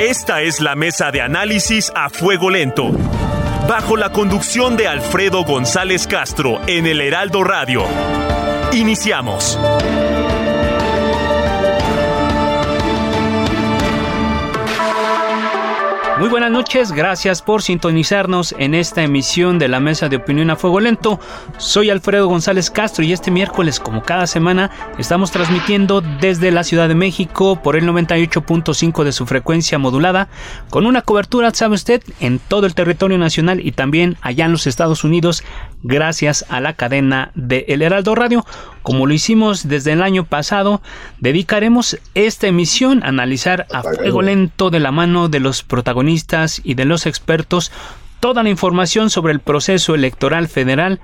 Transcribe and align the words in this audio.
Esta 0.00 0.40
es 0.40 0.62
la 0.62 0.74
mesa 0.76 1.10
de 1.10 1.20
análisis 1.20 1.92
a 1.94 2.08
fuego 2.08 2.48
lento. 2.48 2.90
Bajo 3.68 3.98
la 3.98 4.10
conducción 4.10 4.78
de 4.78 4.88
Alfredo 4.88 5.44
González 5.44 6.06
Castro 6.06 6.58
en 6.66 6.86
el 6.86 7.02
Heraldo 7.02 7.44
Radio. 7.44 7.84
Iniciamos. 8.72 9.58
Muy 16.20 16.28
buenas 16.28 16.50
noches, 16.50 16.92
gracias 16.92 17.40
por 17.40 17.62
sintonizarnos 17.62 18.54
en 18.58 18.74
esta 18.74 19.02
emisión 19.02 19.58
de 19.58 19.68
la 19.68 19.80
Mesa 19.80 20.10
de 20.10 20.16
Opinión 20.16 20.50
a 20.50 20.56
Fuego 20.56 20.78
Lento. 20.78 21.18
Soy 21.56 21.88
Alfredo 21.88 22.28
González 22.28 22.68
Castro 22.68 23.02
y 23.02 23.14
este 23.14 23.30
miércoles, 23.30 23.80
como 23.80 24.02
cada 24.02 24.26
semana, 24.26 24.70
estamos 24.98 25.30
transmitiendo 25.30 26.02
desde 26.02 26.50
la 26.50 26.62
Ciudad 26.62 26.88
de 26.88 26.94
México 26.94 27.62
por 27.62 27.74
el 27.74 27.88
98.5 27.88 29.02
de 29.02 29.12
su 29.12 29.24
frecuencia 29.24 29.78
modulada, 29.78 30.28
con 30.68 30.84
una 30.84 31.00
cobertura, 31.00 31.54
sabe 31.54 31.76
usted, 31.76 32.02
en 32.20 32.38
todo 32.38 32.66
el 32.66 32.74
territorio 32.74 33.16
nacional 33.16 33.66
y 33.66 33.72
también 33.72 34.18
allá 34.20 34.44
en 34.44 34.52
los 34.52 34.66
Estados 34.66 35.04
Unidos, 35.04 35.42
gracias 35.82 36.44
a 36.50 36.60
la 36.60 36.74
cadena 36.74 37.30
de 37.34 37.64
El 37.68 37.80
Heraldo 37.80 38.14
Radio. 38.14 38.44
Como 38.82 39.06
lo 39.06 39.14
hicimos 39.14 39.68
desde 39.68 39.92
el 39.92 40.02
año 40.02 40.24
pasado, 40.24 40.80
dedicaremos 41.18 41.98
esta 42.14 42.46
emisión 42.46 43.02
a 43.02 43.08
analizar 43.08 43.66
a 43.72 43.82
fuego 43.82 44.22
lento 44.22 44.70
de 44.70 44.80
la 44.80 44.92
mano 44.92 45.28
de 45.28 45.40
los 45.40 45.62
protagonistas 45.62 46.60
y 46.64 46.74
de 46.74 46.84
los 46.86 47.06
expertos 47.06 47.70
toda 48.20 48.42
la 48.42 48.50
información 48.50 49.10
sobre 49.10 49.32
el 49.32 49.40
proceso 49.40 49.94
electoral 49.94 50.48
federal 50.48 51.00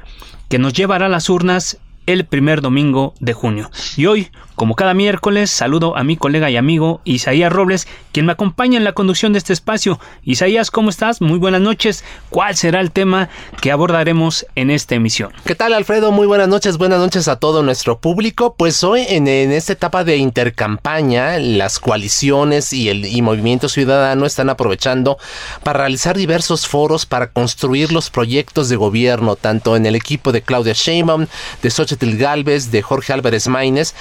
que 0.49 0.59
nos 0.59 0.73
llevará 0.75 1.07
a 1.07 1.11
las 1.11 1.29
urnas 1.29 1.79
el 2.07 2.25
primer 2.25 2.61
domingo 2.61 3.15
de 3.21 3.33
junio. 3.33 3.71
Y 3.97 4.07
hoy, 4.07 4.31
como 4.57 4.75
cada 4.75 4.95
miércoles, 4.95 5.51
saludo 5.51 5.97
a 5.97 6.03
mi 6.03 6.17
colega 6.17 6.51
y 6.51 6.57
amigo 6.57 7.01
Isaías 7.05 7.53
Robles, 7.53 7.87
quien 8.11 8.27
me 8.27 8.33
acompaña 8.33 8.79
en 8.79 8.85
la 8.85 8.93
conducción 8.93 9.33
de 9.33 9.39
este 9.39 9.53
espacio. 9.53 10.01
Isaías, 10.25 10.71
¿cómo 10.71 10.89
estás? 10.89 11.21
Muy 11.21 11.39
buenas 11.39 11.61
noches. 11.61 12.03
¿Cuál 12.31 12.57
será 12.57 12.81
el 12.81 12.91
tema 12.91 13.29
que 13.61 13.71
abordaremos 13.71 14.47
en 14.55 14.71
esta 14.71 14.95
emisión? 14.95 15.33
¿Qué 15.45 15.55
tal, 15.55 15.75
Alfredo? 15.75 16.11
Muy 16.11 16.27
buenas 16.27 16.49
noches. 16.49 16.79
Buenas 16.79 16.99
noches 16.99 17.29
a 17.29 17.37
todo 17.37 17.63
nuestro 17.63 17.99
público. 17.99 18.55
Pues 18.57 18.83
hoy, 18.83 19.05
en, 19.09 19.29
esta 19.29 19.75
etapa 19.75 20.05
de 20.05 20.17
intercampaña, 20.17 21.39
las 21.39 21.79
coaliciones 21.79 22.73
y 22.73 22.89
el 22.89 23.23
Movimiento 23.23 23.69
Ciudadano 23.69 24.25
están 24.25 24.49
aprovechando 24.49 25.19
para 25.63 25.81
realizar 25.81 26.17
diversos 26.17 26.67
foros 26.67 27.05
para 27.05 27.31
construir 27.31 27.93
los 27.93 28.09
proyectos 28.09 28.69
de 28.71 28.77
gobierno, 28.77 29.37
tanto 29.37 29.77
en 29.77 29.85
el 29.85 29.95
equipo 29.95 30.33
de 30.33 30.41
Claudia 30.41 30.73
Sheinbaum, 30.75 31.27
de 31.63 31.71
Xochitl 31.71 32.17
Galvez, 32.17 32.71
de 32.71 32.81
Jorge 32.81 33.13
Álvarez 33.13 33.49
Maínez 33.49 33.95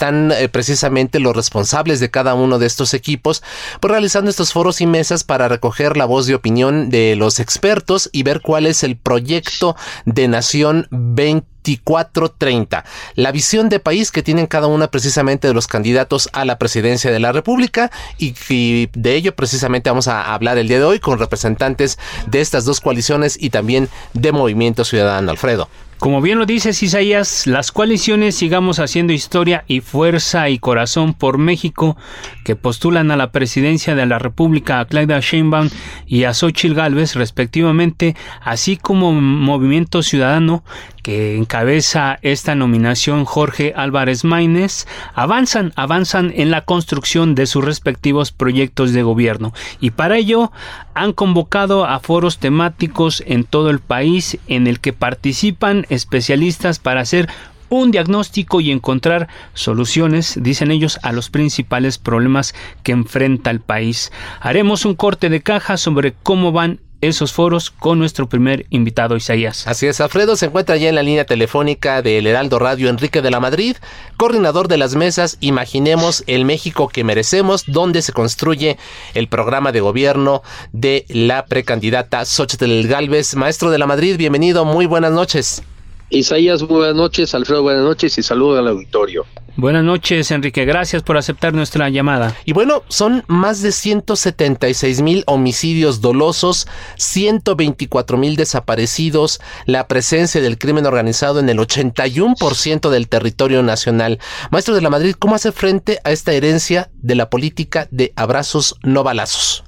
están 0.00 0.32
eh, 0.32 0.48
precisamente 0.48 1.20
los 1.20 1.36
responsables 1.36 2.00
de 2.00 2.10
cada 2.10 2.32
uno 2.32 2.58
de 2.58 2.64
estos 2.64 2.94
equipos, 2.94 3.42
pues 3.80 3.90
realizando 3.92 4.30
estos 4.30 4.50
foros 4.50 4.80
y 4.80 4.86
mesas 4.86 5.24
para 5.24 5.46
recoger 5.46 5.98
la 5.98 6.06
voz 6.06 6.24
de 6.24 6.34
opinión 6.34 6.88
de 6.88 7.16
los 7.16 7.38
expertos 7.38 8.08
y 8.10 8.22
ver 8.22 8.40
cuál 8.40 8.64
es 8.64 8.82
el 8.82 8.96
proyecto 8.96 9.76
de 10.06 10.26
Nación 10.26 10.86
2430, 10.90 12.86
la 13.14 13.30
visión 13.30 13.68
de 13.68 13.78
país 13.78 14.10
que 14.10 14.22
tienen 14.22 14.46
cada 14.46 14.68
una 14.68 14.90
precisamente 14.90 15.48
de 15.48 15.52
los 15.52 15.66
candidatos 15.66 16.30
a 16.32 16.46
la 16.46 16.56
presidencia 16.56 17.10
de 17.12 17.20
la 17.20 17.32
República 17.32 17.90
y, 18.16 18.34
y, 18.48 18.88
de 18.94 19.16
ello 19.16 19.36
precisamente 19.36 19.90
vamos 19.90 20.08
a 20.08 20.32
hablar 20.32 20.56
el 20.56 20.68
día 20.68 20.78
de 20.78 20.84
hoy 20.84 20.98
con 20.98 21.18
representantes 21.18 21.98
de 22.26 22.40
estas 22.40 22.64
dos 22.64 22.80
coaliciones 22.80 23.36
y 23.38 23.50
también 23.50 23.90
de 24.14 24.32
Movimiento 24.32 24.86
Ciudadano, 24.86 25.30
Alfredo. 25.30 25.68
Como 26.00 26.22
bien 26.22 26.38
lo 26.38 26.46
dices 26.46 26.82
Isaías, 26.82 27.46
las 27.46 27.72
coaliciones 27.72 28.34
Sigamos 28.34 28.78
Haciendo 28.78 29.12
Historia 29.12 29.64
y 29.66 29.82
Fuerza 29.82 30.48
y 30.48 30.58
Corazón 30.58 31.12
por 31.12 31.36
México, 31.36 31.94
que 32.42 32.56
postulan 32.56 33.10
a 33.10 33.18
la 33.18 33.32
presidencia 33.32 33.94
de 33.94 34.06
la 34.06 34.18
República 34.18 34.80
a 34.80 34.86
Claudia 34.86 35.20
Sheinbaum 35.20 35.68
y 36.06 36.24
a 36.24 36.32
Xochitl 36.32 36.74
Gálvez 36.74 37.16
respectivamente, 37.16 38.16
así 38.40 38.78
como 38.78 39.12
Movimiento 39.12 40.02
Ciudadano, 40.02 40.64
que 41.02 41.36
encabeza 41.36 42.18
esta 42.22 42.54
nominación 42.54 43.24
Jorge 43.24 43.72
Álvarez 43.76 44.24
Maínez, 44.24 44.86
avanzan, 45.14 45.72
avanzan 45.76 46.32
en 46.34 46.50
la 46.50 46.64
construcción 46.64 47.34
de 47.34 47.46
sus 47.46 47.64
respectivos 47.64 48.32
proyectos 48.32 48.92
de 48.92 49.02
gobierno 49.02 49.52
y 49.80 49.90
para 49.90 50.16
ello 50.16 50.52
han 50.94 51.12
convocado 51.12 51.84
a 51.84 52.00
foros 52.00 52.38
temáticos 52.38 53.22
en 53.26 53.44
todo 53.44 53.70
el 53.70 53.80
país 53.80 54.38
en 54.46 54.66
el 54.66 54.80
que 54.80 54.92
participan 54.92 55.86
especialistas 55.88 56.78
para 56.78 57.00
hacer 57.00 57.28
un 57.70 57.92
diagnóstico 57.92 58.60
y 58.60 58.70
encontrar 58.72 59.28
soluciones, 59.54 60.38
dicen 60.42 60.70
ellos, 60.70 60.98
a 61.02 61.12
los 61.12 61.30
principales 61.30 61.98
problemas 61.98 62.54
que 62.82 62.92
enfrenta 62.92 63.50
el 63.50 63.60
país. 63.60 64.12
Haremos 64.40 64.84
un 64.84 64.94
corte 64.94 65.30
de 65.30 65.40
caja 65.40 65.76
sobre 65.76 66.12
cómo 66.12 66.52
van 66.52 66.80
esos 67.00 67.32
foros 67.32 67.70
con 67.70 67.98
nuestro 67.98 68.28
primer 68.28 68.66
invitado 68.70 69.16
Isaías. 69.16 69.66
Así 69.66 69.86
es, 69.86 70.00
Alfredo 70.00 70.36
se 70.36 70.46
encuentra 70.46 70.76
ya 70.76 70.88
en 70.88 70.94
la 70.94 71.02
línea 71.02 71.24
telefónica 71.24 72.02
del 72.02 72.26
Heraldo 72.26 72.58
Radio 72.58 72.88
Enrique 72.88 73.22
de 73.22 73.30
la 73.30 73.40
Madrid, 73.40 73.76
coordinador 74.16 74.68
de 74.68 74.76
las 74.76 74.94
mesas 74.94 75.36
Imaginemos 75.40 76.24
el 76.26 76.44
México 76.44 76.88
que 76.88 77.04
merecemos, 77.04 77.64
donde 77.66 78.02
se 78.02 78.12
construye 78.12 78.78
el 79.14 79.28
programa 79.28 79.72
de 79.72 79.80
gobierno 79.80 80.42
de 80.72 81.04
la 81.08 81.46
precandidata 81.46 82.24
Xochitl 82.24 82.86
Galvez. 82.86 83.34
Maestro 83.34 83.70
de 83.70 83.78
la 83.78 83.86
Madrid, 83.86 84.16
bienvenido, 84.16 84.64
muy 84.64 84.86
buenas 84.86 85.12
noches. 85.12 85.62
Isaías, 86.10 86.62
buenas 86.62 86.96
noches, 86.96 87.34
Alfredo, 87.36 87.62
buenas 87.62 87.84
noches 87.84 88.18
y 88.18 88.22
saludo 88.22 88.58
al 88.58 88.66
auditorio. 88.66 89.24
Buenas 89.56 89.84
noches, 89.84 90.30
Enrique. 90.32 90.64
Gracias 90.64 91.02
por 91.02 91.16
aceptar 91.16 91.54
nuestra 91.54 91.88
llamada. 91.88 92.36
Y 92.44 92.52
bueno, 92.52 92.82
son 92.88 93.22
más 93.28 93.62
de 93.62 93.70
176 93.70 95.02
mil 95.02 95.22
homicidios 95.26 96.00
dolosos, 96.00 96.66
124 96.96 98.16
mil 98.16 98.36
desaparecidos, 98.36 99.40
la 99.66 99.86
presencia 99.86 100.40
del 100.40 100.58
crimen 100.58 100.86
organizado 100.86 101.38
en 101.38 101.48
el 101.48 101.58
81% 101.58 102.90
del 102.90 103.08
territorio 103.08 103.62
nacional. 103.62 104.18
Maestro 104.50 104.74
de 104.74 104.80
la 104.80 104.90
Madrid, 104.90 105.14
¿cómo 105.16 105.36
hace 105.36 105.52
frente 105.52 105.98
a 106.02 106.10
esta 106.10 106.32
herencia 106.32 106.90
de 106.94 107.14
la 107.14 107.30
política 107.30 107.86
de 107.90 108.12
abrazos 108.16 108.76
no 108.82 109.04
balazos? 109.04 109.62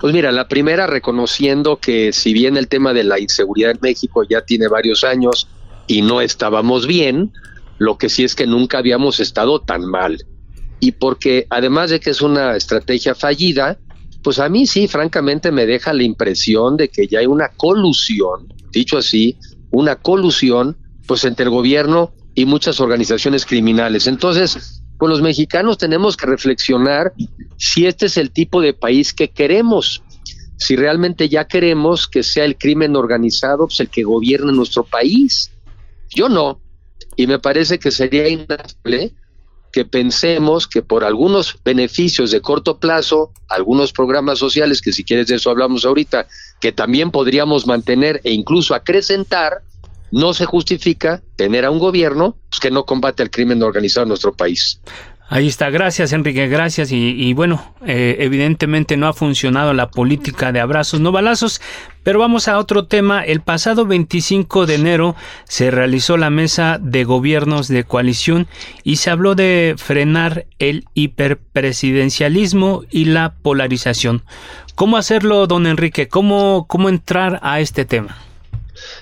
Pues 0.00 0.12
mira, 0.12 0.32
la 0.32 0.48
primera 0.48 0.86
reconociendo 0.86 1.76
que 1.76 2.12
si 2.12 2.32
bien 2.32 2.56
el 2.56 2.68
tema 2.68 2.92
de 2.92 3.04
la 3.04 3.18
inseguridad 3.18 3.72
en 3.72 3.78
México 3.82 4.22
ya 4.22 4.42
tiene 4.42 4.68
varios 4.68 5.02
años 5.02 5.48
y 5.88 6.02
no 6.02 6.20
estábamos 6.20 6.86
bien, 6.86 7.32
lo 7.78 7.98
que 7.98 8.08
sí 8.08 8.22
es 8.22 8.36
que 8.36 8.46
nunca 8.46 8.78
habíamos 8.78 9.18
estado 9.18 9.60
tan 9.60 9.84
mal. 9.84 10.24
Y 10.78 10.92
porque 10.92 11.46
además 11.50 11.90
de 11.90 11.98
que 11.98 12.10
es 12.10 12.22
una 12.22 12.54
estrategia 12.56 13.16
fallida, 13.16 13.78
pues 14.22 14.38
a 14.38 14.48
mí 14.48 14.66
sí, 14.66 14.86
francamente, 14.86 15.50
me 15.50 15.66
deja 15.66 15.92
la 15.92 16.02
impresión 16.02 16.76
de 16.76 16.88
que 16.88 17.06
ya 17.06 17.20
hay 17.20 17.26
una 17.26 17.48
colusión, 17.56 18.52
dicho 18.70 18.98
así, 18.98 19.36
una 19.70 19.96
colusión, 19.96 20.76
pues 21.06 21.24
entre 21.24 21.44
el 21.44 21.50
gobierno 21.50 22.12
y 22.34 22.44
muchas 22.44 22.80
organizaciones 22.80 23.46
criminales. 23.46 24.06
Entonces, 24.06 24.82
pues 24.98 25.10
los 25.10 25.22
mexicanos 25.22 25.78
tenemos 25.78 26.16
que 26.16 26.26
reflexionar 26.26 27.12
si 27.56 27.86
este 27.86 28.06
es 28.06 28.16
el 28.16 28.30
tipo 28.30 28.60
de 28.60 28.74
país 28.74 29.12
que 29.12 29.30
queremos, 29.30 30.02
si 30.58 30.76
realmente 30.76 31.28
ya 31.28 31.46
queremos 31.46 32.08
que 32.08 32.22
sea 32.22 32.44
el 32.44 32.56
crimen 32.56 32.96
organizado 32.96 33.68
pues, 33.68 33.80
el 33.80 33.88
que 33.88 34.02
gobierne 34.02 34.52
nuestro 34.52 34.84
país. 34.84 35.52
Yo 36.10 36.28
no, 36.28 36.60
y 37.16 37.26
me 37.26 37.38
parece 37.38 37.78
que 37.78 37.90
sería 37.90 38.28
inevitable 38.28 39.14
que 39.72 39.84
pensemos 39.84 40.66
que 40.66 40.82
por 40.82 41.04
algunos 41.04 41.58
beneficios 41.64 42.30
de 42.30 42.40
corto 42.40 42.78
plazo, 42.78 43.32
algunos 43.48 43.92
programas 43.92 44.38
sociales, 44.38 44.80
que 44.80 44.92
si 44.92 45.04
quieres 45.04 45.26
de 45.26 45.36
eso 45.36 45.50
hablamos 45.50 45.84
ahorita, 45.84 46.26
que 46.60 46.72
también 46.72 47.10
podríamos 47.10 47.66
mantener 47.66 48.20
e 48.24 48.32
incluso 48.32 48.74
acrecentar, 48.74 49.62
no 50.10 50.32
se 50.32 50.46
justifica 50.46 51.22
tener 51.36 51.64
a 51.64 51.70
un 51.70 51.78
gobierno 51.78 52.36
pues, 52.48 52.60
que 52.60 52.70
no 52.70 52.86
combate 52.86 53.22
el 53.22 53.30
crimen 53.30 53.62
organizado 53.62 54.04
en 54.04 54.08
nuestro 54.08 54.32
país. 54.32 54.80
Ahí 55.30 55.46
está, 55.46 55.68
gracias 55.68 56.14
Enrique, 56.14 56.48
gracias. 56.48 56.90
Y, 56.90 57.34
bueno, 57.34 57.74
eh, 57.84 58.16
evidentemente 58.20 58.96
no 58.96 59.06
ha 59.06 59.12
funcionado 59.12 59.74
la 59.74 59.90
política 59.90 60.52
de 60.52 60.60
abrazos, 60.60 61.00
no 61.00 61.12
balazos, 61.12 61.60
pero 62.02 62.18
vamos 62.18 62.48
a 62.48 62.58
otro 62.58 62.86
tema. 62.86 63.22
El 63.22 63.42
pasado 63.42 63.84
25 63.84 64.64
de 64.64 64.76
enero 64.76 65.16
se 65.44 65.70
realizó 65.70 66.16
la 66.16 66.30
mesa 66.30 66.78
de 66.80 67.04
gobiernos 67.04 67.68
de 67.68 67.84
coalición 67.84 68.48
y 68.84 68.96
se 68.96 69.10
habló 69.10 69.34
de 69.34 69.74
frenar 69.76 70.46
el 70.58 70.86
hiperpresidencialismo 70.94 72.84
y 72.90 73.04
la 73.04 73.34
polarización. 73.42 74.22
¿Cómo 74.74 74.96
hacerlo, 74.96 75.46
don 75.46 75.66
Enrique? 75.66 76.08
¿Cómo, 76.08 76.64
cómo 76.68 76.88
entrar 76.88 77.38
a 77.42 77.60
este 77.60 77.84
tema? 77.84 78.16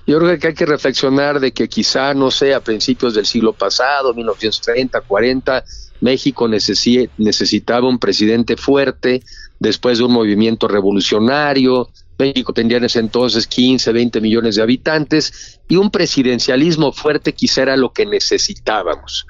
Yo 0.06 0.19
creo 0.19 0.38
que 0.38 0.49
hay 0.49 0.55
que 0.55 0.67
reflexionar 0.67 1.38
de 1.38 1.52
que 1.52 1.69
quizá, 1.69 2.14
no 2.14 2.31
sé, 2.31 2.55
a 2.55 2.61
principios 2.61 3.14
del 3.14 3.26
siglo 3.26 3.52
pasado, 3.52 4.14
1930, 4.14 5.00
40, 5.02 5.64
México 6.01 6.49
necesitaba 6.49 7.89
un 7.89 7.99
presidente 7.99 8.57
fuerte 8.57 9.23
después 9.59 9.99
de 9.99 10.05
un 10.05 10.13
movimiento 10.13 10.69
revolucionario. 10.69 11.91
México 12.19 12.53
tendría 12.53 12.79
en 12.79 12.85
ese 12.85 13.01
entonces 13.01 13.47
15, 13.47 13.93
20 13.93 14.21
millones 14.21 14.57
de 14.57 14.63
habitantes 14.63 15.61
y 15.69 15.77
un 15.77 15.91
presidencialismo 15.91 16.93
fuerte 16.93 17.35
quizá 17.35 17.63
era 17.63 17.77
lo 17.77 17.93
que 17.93 18.07
necesitábamos. 18.07 19.27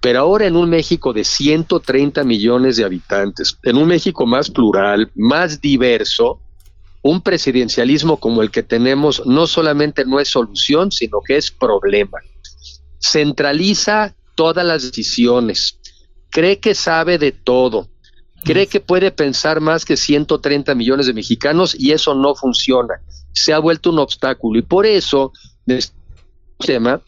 Pero 0.00 0.20
ahora 0.20 0.46
en 0.46 0.56
un 0.56 0.70
México 0.70 1.12
de 1.12 1.24
130 1.24 2.24
millones 2.24 2.76
de 2.76 2.84
habitantes, 2.84 3.58
en 3.62 3.76
un 3.76 3.88
México 3.88 4.26
más 4.26 4.50
plural, 4.50 5.10
más 5.14 5.60
diverso, 5.60 6.40
un 7.02 7.22
presidencialismo 7.22 8.18
como 8.18 8.42
el 8.42 8.50
que 8.50 8.62
tenemos 8.62 9.22
no 9.26 9.46
solamente 9.46 10.04
no 10.04 10.20
es 10.20 10.28
solución, 10.28 10.92
sino 10.92 11.20
que 11.26 11.36
es 11.36 11.50
problema. 11.50 12.18
Centraliza 12.98 14.14
todas 14.34 14.64
las 14.64 14.82
decisiones, 14.82 15.79
cree 16.30 16.58
que 16.58 16.74
sabe 16.74 17.18
de 17.18 17.32
todo, 17.32 17.88
cree 18.44 18.66
que 18.66 18.80
puede 18.80 19.10
pensar 19.10 19.60
más 19.60 19.84
que 19.84 19.96
130 19.96 20.74
millones 20.74 21.06
de 21.06 21.14
mexicanos 21.14 21.74
y 21.78 21.92
eso 21.92 22.14
no 22.14 22.34
funciona. 22.34 23.00
Se 23.32 23.52
ha 23.52 23.58
vuelto 23.58 23.90
un 23.90 23.98
obstáculo 23.98 24.58
y 24.58 24.62
por 24.62 24.86
eso 24.86 25.32
tema 26.58 27.00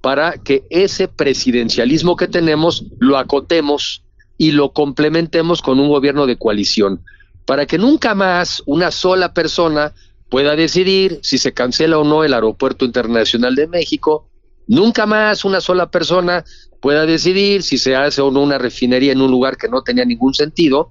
para 0.00 0.34
que 0.38 0.64
ese 0.70 1.08
presidencialismo 1.08 2.16
que 2.16 2.28
tenemos 2.28 2.84
lo 2.98 3.18
acotemos 3.18 4.04
y 4.36 4.52
lo 4.52 4.72
complementemos 4.72 5.60
con 5.60 5.80
un 5.80 5.88
gobierno 5.88 6.26
de 6.26 6.38
coalición, 6.38 7.02
para 7.44 7.66
que 7.66 7.78
nunca 7.78 8.14
más 8.14 8.62
una 8.66 8.90
sola 8.92 9.34
persona 9.34 9.92
pueda 10.30 10.54
decidir 10.54 11.18
si 11.22 11.38
se 11.38 11.52
cancela 11.52 11.98
o 11.98 12.04
no 12.04 12.22
el 12.22 12.34
Aeropuerto 12.34 12.84
Internacional 12.84 13.56
de 13.56 13.66
México, 13.66 14.28
nunca 14.68 15.06
más 15.06 15.44
una 15.44 15.60
sola 15.60 15.90
persona 15.90 16.44
pueda 16.80 17.06
decidir 17.06 17.62
si 17.62 17.78
se 17.78 17.96
hace 17.96 18.20
o 18.20 18.30
no 18.30 18.42
una 18.42 18.58
refinería 18.58 19.12
en 19.12 19.20
un 19.20 19.30
lugar 19.30 19.56
que 19.56 19.68
no 19.68 19.82
tenía 19.82 20.04
ningún 20.04 20.34
sentido. 20.34 20.90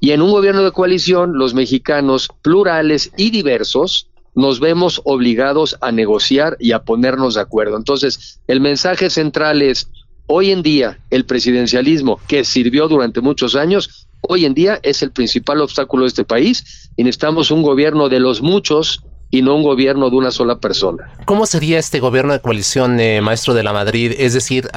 Y 0.00 0.12
en 0.12 0.22
un 0.22 0.32
gobierno 0.32 0.64
de 0.64 0.72
coalición, 0.72 1.38
los 1.38 1.54
mexicanos 1.54 2.28
plurales 2.42 3.12
y 3.16 3.30
diversos 3.30 4.08
nos 4.34 4.60
vemos 4.60 5.00
obligados 5.04 5.76
a 5.80 5.92
negociar 5.92 6.56
y 6.58 6.72
a 6.72 6.82
ponernos 6.82 7.34
de 7.34 7.42
acuerdo. 7.42 7.76
Entonces, 7.76 8.40
el 8.46 8.60
mensaje 8.60 9.10
central 9.10 9.60
es, 9.60 9.88
hoy 10.26 10.50
en 10.50 10.62
día, 10.62 11.00
el 11.10 11.26
presidencialismo 11.26 12.20
que 12.26 12.44
sirvió 12.44 12.88
durante 12.88 13.20
muchos 13.20 13.54
años, 13.56 14.08
hoy 14.22 14.46
en 14.46 14.54
día 14.54 14.80
es 14.82 15.02
el 15.02 15.10
principal 15.10 15.60
obstáculo 15.60 16.04
de 16.04 16.08
este 16.08 16.24
país 16.24 16.90
y 16.96 17.04
necesitamos 17.04 17.50
un 17.50 17.62
gobierno 17.62 18.08
de 18.08 18.20
los 18.20 18.40
muchos 18.40 19.02
y 19.32 19.42
no 19.42 19.54
un 19.54 19.62
gobierno 19.62 20.10
de 20.10 20.16
una 20.16 20.30
sola 20.32 20.58
persona. 20.58 21.08
¿Cómo 21.24 21.46
sería 21.46 21.78
este 21.78 22.00
gobierno 22.00 22.32
de 22.32 22.40
coalición, 22.40 22.98
eh, 22.98 23.20
maestro 23.20 23.54
de 23.54 23.62
la 23.62 23.72
Madrid? 23.72 24.12
Es 24.18 24.34
decir, 24.34 24.68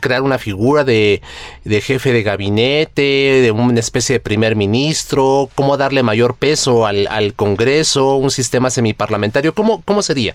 crear 0.00 0.22
una 0.22 0.38
figura 0.38 0.84
de, 0.84 1.22
jefe 1.64 2.12
de 2.12 2.22
gabinete, 2.22 3.02
de 3.42 3.50
una 3.50 3.80
especie 3.80 4.14
de 4.14 4.20
primer 4.20 4.54
ministro, 4.54 5.48
cómo 5.54 5.76
darle 5.78 6.02
mayor 6.02 6.36
peso 6.36 6.86
al, 6.86 7.08
Congreso, 7.34 8.16
un 8.16 8.30
sistema 8.30 8.68
semiparlamentario, 8.68 9.54
¿cómo, 9.54 9.82
cómo 9.84 10.02
sería? 10.02 10.34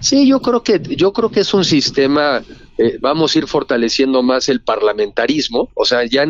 Sí, 0.00 0.26
yo 0.26 0.40
creo 0.40 0.62
que, 0.62 0.80
yo 0.96 1.12
creo 1.12 1.30
que 1.30 1.40
es 1.40 1.54
un 1.54 1.64
sistema, 1.64 2.42
eh, 2.76 2.98
vamos 3.00 3.34
a 3.34 3.38
ir 3.38 3.46
fortaleciendo 3.46 4.22
más 4.22 4.48
el 4.48 4.60
parlamentarismo, 4.60 5.70
o 5.74 5.84
sea, 5.84 6.04
ya 6.04 6.26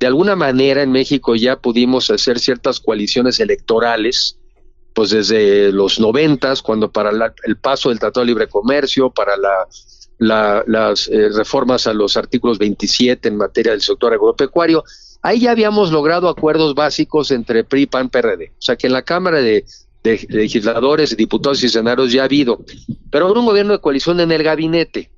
de 0.00 0.06
alguna 0.06 0.34
manera 0.34 0.82
en 0.82 0.90
México 0.90 1.36
ya 1.36 1.56
pudimos 1.56 2.10
hacer 2.10 2.40
ciertas 2.40 2.80
coaliciones 2.80 3.38
electorales, 3.38 4.38
pues 4.94 5.10
desde 5.10 5.72
los 5.72 5.98
noventas, 5.98 6.62
cuando 6.62 6.90
para 6.90 7.10
el 7.44 7.56
paso 7.56 7.88
del 7.88 7.98
Tratado 7.98 8.24
de 8.24 8.28
Libre 8.28 8.48
Comercio, 8.48 9.10
para 9.10 9.34
las 10.66 11.08
eh, 11.08 11.30
reformas 11.34 11.88
a 11.88 11.92
los 11.92 12.16
artículos 12.16 12.58
27 12.58 13.28
en 13.28 13.36
materia 13.36 13.72
del 13.72 13.82
sector 13.82 14.14
agropecuario, 14.14 14.84
ahí 15.20 15.40
ya 15.40 15.50
habíamos 15.50 15.90
logrado 15.90 16.28
acuerdos 16.28 16.76
básicos 16.76 17.32
entre 17.32 17.64
PRI, 17.64 17.86
PAN, 17.86 18.08
PRD. 18.08 18.52
O 18.56 18.62
sea 18.62 18.76
que 18.76 18.86
en 18.86 18.92
la 18.92 19.02
Cámara 19.02 19.40
de, 19.40 19.64
Legisladores, 20.28 21.16
Diputados 21.16 21.64
y 21.64 21.68
Senadores 21.68 22.12
ya 22.12 22.22
ha 22.22 22.26
habido. 22.26 22.62
Pero 23.10 23.26
ahora 23.26 23.40
un 23.40 23.46
gobierno 23.46 23.72
de 23.72 23.80
coalición 23.80 24.20
en 24.20 24.30
el 24.30 24.42
gabinete, 24.42 25.10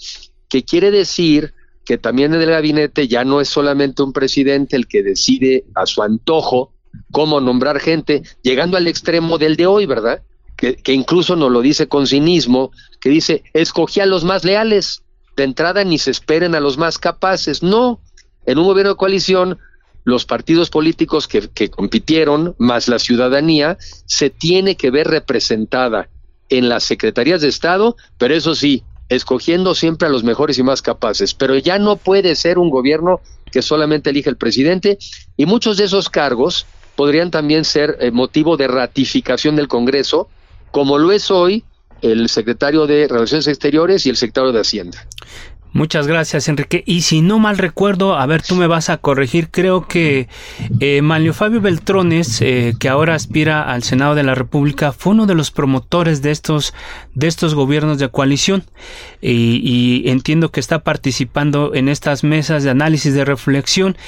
que 0.48 0.64
quiere 0.64 0.90
decir 0.90 1.52
que 1.84 1.98
también 1.98 2.32
en 2.34 2.40
el 2.40 2.50
gabinete 2.50 3.08
ya 3.08 3.24
no 3.24 3.40
es 3.40 3.48
solamente 3.48 4.02
un 4.02 4.12
presidente 4.12 4.76
el 4.76 4.86
que 4.86 5.02
decide 5.02 5.64
a 5.74 5.86
su 5.86 6.02
antojo 6.02 6.75
cómo 7.12 7.40
nombrar 7.40 7.80
gente, 7.80 8.22
llegando 8.42 8.76
al 8.76 8.86
extremo 8.86 9.38
del 9.38 9.56
de 9.56 9.66
hoy, 9.66 9.86
¿verdad? 9.86 10.22
Que, 10.56 10.78
incluso 10.86 11.36
nos 11.36 11.50
lo 11.50 11.60
dice 11.60 11.86
con 11.86 12.06
cinismo, 12.06 12.70
que 13.00 13.10
dice, 13.10 13.44
escogí 13.52 14.00
a 14.00 14.06
los 14.06 14.24
más 14.24 14.44
leales, 14.44 15.02
de 15.36 15.44
entrada 15.44 15.84
ni 15.84 15.98
se 15.98 16.10
esperen 16.10 16.54
a 16.54 16.60
los 16.60 16.78
más 16.78 16.98
capaces. 16.98 17.62
No, 17.62 18.00
en 18.46 18.58
un 18.58 18.64
gobierno 18.64 18.92
de 18.92 18.96
coalición, 18.96 19.58
los 20.04 20.24
partidos 20.24 20.70
políticos 20.70 21.28
que, 21.28 21.48
que 21.48 21.68
compitieron, 21.68 22.54
más 22.58 22.88
la 22.88 22.98
ciudadanía, 22.98 23.76
se 24.06 24.30
tiene 24.30 24.76
que 24.76 24.90
ver 24.90 25.08
representada 25.08 26.08
en 26.48 26.68
las 26.68 26.84
secretarías 26.84 27.42
de 27.42 27.48
Estado, 27.48 27.96
pero 28.16 28.34
eso 28.34 28.54
sí, 28.54 28.82
escogiendo 29.08 29.74
siempre 29.74 30.08
a 30.08 30.10
los 30.10 30.24
mejores 30.24 30.58
y 30.58 30.62
más 30.62 30.82
capaces. 30.82 31.34
Pero 31.34 31.56
ya 31.56 31.78
no 31.78 31.96
puede 31.96 32.34
ser 32.34 32.58
un 32.58 32.70
gobierno 32.70 33.20
que 33.50 33.62
solamente 33.62 34.10
elige 34.10 34.30
el 34.30 34.36
presidente 34.36 34.98
y 35.36 35.46
muchos 35.46 35.76
de 35.76 35.84
esos 35.84 36.08
cargos 36.08 36.66
podrían 36.96 37.30
también 37.30 37.64
ser 37.64 37.98
eh, 38.00 38.10
motivo 38.10 38.56
de 38.56 38.68
ratificación 38.68 39.54
del 39.56 39.68
Congreso, 39.68 40.28
como 40.70 40.98
lo 40.98 41.12
es 41.12 41.30
hoy 41.30 41.64
el 42.02 42.28
secretario 42.28 42.86
de 42.86 43.08
Relaciones 43.08 43.46
Exteriores 43.46 44.06
y 44.06 44.10
el 44.10 44.16
secretario 44.16 44.52
de 44.52 44.60
Hacienda. 44.60 45.06
Muchas 45.72 46.06
gracias, 46.06 46.48
Enrique. 46.48 46.82
Y 46.86 47.02
si 47.02 47.20
no 47.20 47.38
mal 47.38 47.58
recuerdo, 47.58 48.16
a 48.16 48.24
ver, 48.24 48.40
tú 48.40 48.54
me 48.54 48.66
vas 48.66 48.88
a 48.88 48.96
corregir, 48.96 49.50
creo 49.50 49.86
que 49.86 50.26
eh, 50.80 51.02
Fabio 51.34 51.60
Beltrones, 51.60 52.40
eh, 52.40 52.74
que 52.80 52.88
ahora 52.88 53.14
aspira 53.14 53.62
al 53.62 53.82
Senado 53.82 54.14
de 54.14 54.22
la 54.22 54.34
República, 54.34 54.92
fue 54.92 55.12
uno 55.12 55.26
de 55.26 55.34
los 55.34 55.50
promotores 55.50 56.22
de 56.22 56.30
estos, 56.30 56.72
de 57.14 57.26
estos 57.26 57.54
gobiernos 57.54 57.98
de 57.98 58.08
coalición. 58.08 58.64
Y, 59.20 59.60
y 59.62 60.08
entiendo 60.08 60.50
que 60.50 60.60
está 60.60 60.78
participando 60.78 61.74
en 61.74 61.90
estas 61.90 62.24
mesas 62.24 62.62
de 62.62 62.70
análisis 62.70 63.12
de 63.12 63.26
reflexión 63.26 63.98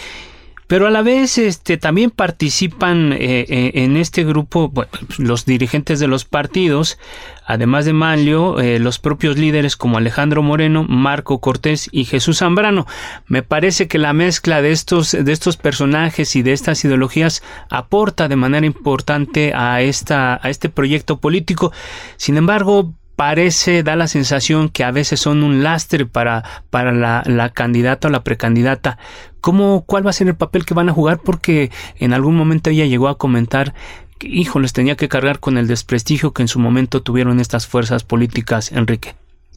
pero 0.69 0.87
a 0.87 0.91
la 0.91 1.03
vez 1.03 1.39
este, 1.39 1.79
también 1.79 2.11
participan 2.11 3.15
eh, 3.15 3.47
eh, 3.49 3.71
en 3.75 3.97
este 3.97 4.23
grupo 4.23 4.71
los 5.17 5.47
dirigentes 5.47 5.99
de 5.99 6.09
los 6.09 6.27
partidos, 6.27 6.99
además 7.47 7.87
de 7.87 7.95
Manlio, 7.95 8.61
eh, 8.61 8.79
los 8.79 8.99
propios 8.99 9.39
líderes 9.39 9.77
como 9.77 9.97
Alejandro 9.97 10.43
Moreno, 10.43 10.85
Marco 10.85 11.41
Cortés 11.41 11.89
y 11.91 12.05
Jesús 12.05 12.39
Zambrano. 12.39 12.87
Me 13.27 13.43
parece 13.43 13.89
que 13.89 13.97
la 13.97 14.13
mezcla 14.13 14.61
de 14.61 14.73
estos, 14.73 15.13
de 15.13 15.33
estos 15.33 15.57
personajes 15.57 16.37
y 16.37 16.43
de 16.43 16.53
estas 16.53 16.85
ideologías 16.85 17.43
aporta 17.71 18.29
de 18.29 18.37
manera 18.37 18.67
importante 18.67 19.55
a, 19.55 19.81
esta, 19.81 20.39
a 20.43 20.51
este 20.51 20.69
proyecto 20.69 21.19
político. 21.19 21.73
Sin 22.19 22.37
embargo, 22.37 22.93
parece, 23.19 23.83
da 23.83 23.97
la 23.97 24.07
sensación 24.07 24.69
que 24.69 24.85
a 24.85 24.93
veces 24.93 25.19
son 25.19 25.43
un 25.43 25.65
lastre 25.65 26.07
para, 26.07 26.45
para 26.71 26.93
la, 26.93 27.25
la, 27.27 27.49
candidata 27.49 28.07
o 28.07 28.13
la 28.13 28.23
precandidata. 28.23 28.97
¿Cómo, 29.41 29.83
¿Cuál 29.85 30.07
va 30.07 30.11
a 30.11 30.13
ser 30.13 30.29
el 30.29 30.37
papel 30.37 30.65
que 30.65 30.73
van 30.73 30.89
a 30.89 30.93
jugar? 30.93 31.21
Porque 31.25 31.73
en 31.97 32.13
algún 32.13 32.37
momento 32.37 32.71
ella 32.71 32.87
llegó 32.87 33.09
a 33.09 33.19
comentar 33.19 33.75
que, 34.21 34.29
les 34.61 34.73
tenía 34.73 34.95
que 34.95 35.09
cargar 35.09 35.41
con 35.41 35.59
el 35.59 35.67
desprestigio 35.67 36.33
que 36.33 36.43
en 36.43 36.49
su 36.49 36.61
momento 36.61 37.03
tuvieron 37.03 37.41
estas 37.41 37.67
fuerzas 37.67 38.05
políticas, 38.05 38.71
Enrique. 38.71 39.17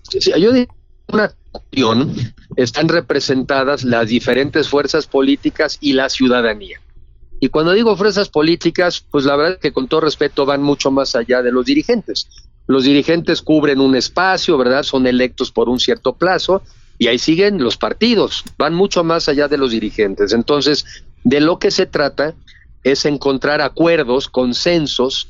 Sí, 0.09 0.31
yo 0.39 0.51
digo 0.51 0.73
una 1.09 1.31
cuestión, 1.51 2.15
están 2.55 2.89
representadas 2.89 3.83
las 3.83 4.07
diferentes 4.07 4.69
fuerzas 4.69 5.05
políticas 5.05 5.77
y 5.81 5.93
la 5.93 6.09
ciudadanía. 6.09 6.81
Y 7.39 7.49
cuando 7.49 7.73
digo 7.73 7.95
fuerzas 7.95 8.27
políticas, 8.27 9.05
pues 9.11 9.25
la 9.25 9.35
verdad 9.35 9.53
es 9.53 9.59
que 9.59 9.71
con 9.71 9.87
todo 9.87 10.01
respeto 10.01 10.47
van 10.47 10.63
mucho 10.63 10.89
más 10.89 11.15
allá 11.15 11.43
de 11.43 11.51
los 11.51 11.63
dirigentes 11.63 12.27
los 12.67 12.83
dirigentes 12.83 13.41
cubren 13.41 13.79
un 13.79 13.95
espacio, 13.95 14.57
¿verdad? 14.57 14.83
Son 14.83 15.07
electos 15.07 15.51
por 15.51 15.69
un 15.69 15.79
cierto 15.79 16.13
plazo 16.13 16.61
y 16.97 17.07
ahí 17.07 17.17
siguen 17.17 17.63
los 17.63 17.77
partidos, 17.77 18.43
van 18.57 18.73
mucho 18.73 19.03
más 19.03 19.27
allá 19.27 19.47
de 19.47 19.57
los 19.57 19.71
dirigentes. 19.71 20.33
Entonces, 20.33 20.85
de 21.23 21.41
lo 21.41 21.59
que 21.59 21.71
se 21.71 21.85
trata 21.85 22.35
es 22.83 23.05
encontrar 23.05 23.61
acuerdos, 23.61 24.27
consensos 24.27 25.27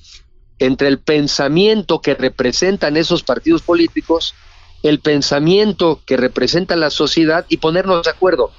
entre 0.59 0.87
el 0.87 0.99
pensamiento 0.99 2.01
que 2.01 2.13
representan 2.13 2.97
esos 2.97 3.23
partidos 3.23 3.61
políticos, 3.61 4.35
el 4.83 4.99
pensamiento 4.99 6.01
que 6.05 6.17
representa 6.17 6.75
la 6.75 6.89
sociedad 6.89 7.45
y 7.49 7.57
ponernos 7.57 8.03
de 8.03 8.11
acuerdo. 8.11 8.51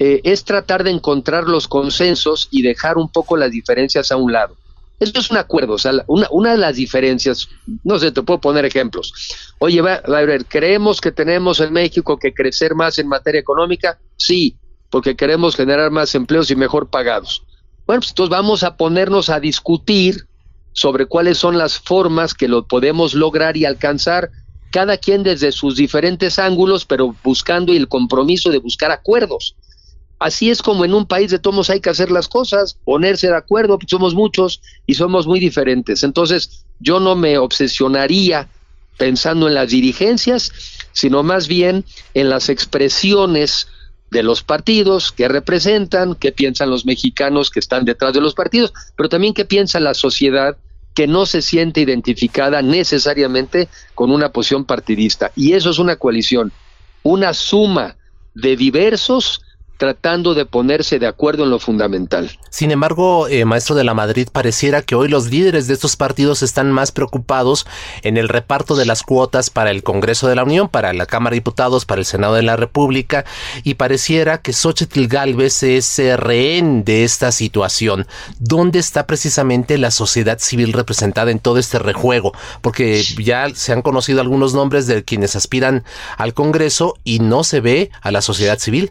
eh, 0.00 0.20
es 0.22 0.44
tratar 0.44 0.84
de 0.84 0.92
encontrar 0.92 1.48
los 1.48 1.66
consensos 1.66 2.46
y 2.52 2.62
dejar 2.62 2.98
un 2.98 3.08
poco 3.08 3.36
las 3.36 3.50
diferencias 3.50 4.12
a 4.12 4.16
un 4.16 4.32
lado. 4.32 4.56
Esto 5.00 5.20
es 5.20 5.30
un 5.30 5.36
acuerdo, 5.36 5.74
o 5.74 5.78
sea, 5.78 5.92
una, 6.08 6.26
una 6.30 6.52
de 6.52 6.58
las 6.58 6.76
diferencias, 6.76 7.48
no 7.84 7.98
sé, 7.98 8.10
te 8.10 8.22
puedo 8.22 8.40
poner 8.40 8.64
ejemplos. 8.64 9.12
Oye, 9.58 9.80
va, 9.80 9.94
a 9.94 10.22
ver, 10.22 10.44
¿creemos 10.46 11.00
que 11.00 11.12
tenemos 11.12 11.60
en 11.60 11.72
México 11.72 12.18
que 12.18 12.34
crecer 12.34 12.74
más 12.74 12.98
en 12.98 13.06
materia 13.06 13.40
económica? 13.40 13.98
Sí, 14.16 14.56
porque 14.90 15.16
queremos 15.16 15.54
generar 15.54 15.90
más 15.92 16.14
empleos 16.14 16.50
y 16.50 16.56
mejor 16.56 16.90
pagados. 16.90 17.42
Bueno, 17.86 18.00
pues 18.00 18.10
entonces 18.10 18.30
vamos 18.30 18.64
a 18.64 18.76
ponernos 18.76 19.30
a 19.30 19.38
discutir 19.38 20.26
sobre 20.72 21.06
cuáles 21.06 21.38
son 21.38 21.58
las 21.58 21.78
formas 21.78 22.34
que 22.34 22.48
lo 22.48 22.66
podemos 22.66 23.14
lograr 23.14 23.56
y 23.56 23.64
alcanzar, 23.64 24.30
cada 24.70 24.96
quien 24.96 25.22
desde 25.22 25.52
sus 25.52 25.76
diferentes 25.76 26.38
ángulos, 26.38 26.84
pero 26.84 27.14
buscando 27.24 27.72
el 27.72 27.88
compromiso 27.88 28.50
de 28.50 28.58
buscar 28.58 28.90
acuerdos. 28.90 29.56
Así 30.18 30.50
es 30.50 30.62
como 30.62 30.84
en 30.84 30.94
un 30.94 31.06
país 31.06 31.30
de 31.30 31.38
todos 31.38 31.70
hay 31.70 31.80
que 31.80 31.90
hacer 31.90 32.10
las 32.10 32.28
cosas, 32.28 32.76
ponerse 32.84 33.28
de 33.28 33.36
acuerdo, 33.36 33.78
porque 33.78 33.90
somos 33.90 34.14
muchos 34.14 34.60
y 34.86 34.94
somos 34.94 35.26
muy 35.26 35.38
diferentes. 35.38 36.02
Entonces, 36.02 36.64
yo 36.80 36.98
no 36.98 37.14
me 37.14 37.38
obsesionaría 37.38 38.48
pensando 38.96 39.46
en 39.46 39.54
las 39.54 39.70
dirigencias, 39.70 40.52
sino 40.92 41.22
más 41.22 41.46
bien 41.46 41.84
en 42.14 42.28
las 42.28 42.48
expresiones 42.48 43.68
de 44.10 44.22
los 44.22 44.42
partidos 44.42 45.12
que 45.12 45.28
representan, 45.28 46.14
qué 46.14 46.32
piensan 46.32 46.70
los 46.70 46.84
mexicanos 46.84 47.50
que 47.50 47.60
están 47.60 47.84
detrás 47.84 48.12
de 48.12 48.20
los 48.20 48.34
partidos, 48.34 48.72
pero 48.96 49.08
también 49.08 49.34
qué 49.34 49.44
piensa 49.44 49.78
la 49.78 49.94
sociedad 49.94 50.56
que 50.94 51.06
no 51.06 51.26
se 51.26 51.42
siente 51.42 51.80
identificada 51.80 52.60
necesariamente 52.60 53.68
con 53.94 54.10
una 54.10 54.32
posición 54.32 54.64
partidista. 54.64 55.30
Y 55.36 55.52
eso 55.52 55.70
es 55.70 55.78
una 55.78 55.94
coalición, 55.94 56.50
una 57.04 57.34
suma 57.34 57.96
de 58.34 58.56
diversos 58.56 59.42
tratando 59.78 60.34
de 60.34 60.44
ponerse 60.44 60.98
de 60.98 61.06
acuerdo 61.06 61.44
en 61.44 61.50
lo 61.50 61.58
fundamental. 61.58 62.30
Sin 62.50 62.70
embargo, 62.70 63.28
eh, 63.28 63.44
maestro 63.44 63.76
de 63.76 63.84
la 63.84 63.94
Madrid, 63.94 64.28
pareciera 64.30 64.82
que 64.82 64.96
hoy 64.96 65.08
los 65.08 65.30
líderes 65.30 65.68
de 65.68 65.74
estos 65.74 65.96
partidos 65.96 66.42
están 66.42 66.70
más 66.72 66.92
preocupados 66.92 67.66
en 68.02 68.16
el 68.16 68.28
reparto 68.28 68.74
de 68.74 68.84
las 68.84 69.02
cuotas 69.02 69.50
para 69.50 69.70
el 69.70 69.82
Congreso 69.82 70.28
de 70.28 70.34
la 70.34 70.42
Unión, 70.42 70.68
para 70.68 70.92
la 70.92 71.06
Cámara 71.06 71.34
de 71.34 71.40
Diputados, 71.40 71.84
para 71.84 72.00
el 72.00 72.06
Senado 72.06 72.34
de 72.34 72.42
la 72.42 72.56
República, 72.56 73.24
y 73.62 73.74
pareciera 73.74 74.42
que 74.42 74.52
Xochitl 74.52 75.06
Galvez 75.06 75.62
es 75.62 75.98
rehén 76.16 76.84
de 76.84 77.04
esta 77.04 77.30
situación. 77.30 78.06
¿Dónde 78.40 78.80
está 78.80 79.06
precisamente 79.06 79.78
la 79.78 79.92
sociedad 79.92 80.38
civil 80.40 80.72
representada 80.72 81.30
en 81.30 81.38
todo 81.38 81.58
este 81.58 81.78
rejuego? 81.78 82.32
Porque 82.62 83.02
ya 83.02 83.48
se 83.54 83.72
han 83.72 83.82
conocido 83.82 84.20
algunos 84.20 84.54
nombres 84.54 84.86
de 84.86 85.04
quienes 85.04 85.36
aspiran 85.36 85.84
al 86.16 86.34
Congreso 86.34 86.94
y 87.04 87.20
no 87.20 87.44
se 87.44 87.60
ve 87.60 87.90
a 88.00 88.10
la 88.10 88.22
sociedad 88.22 88.58
civil. 88.58 88.90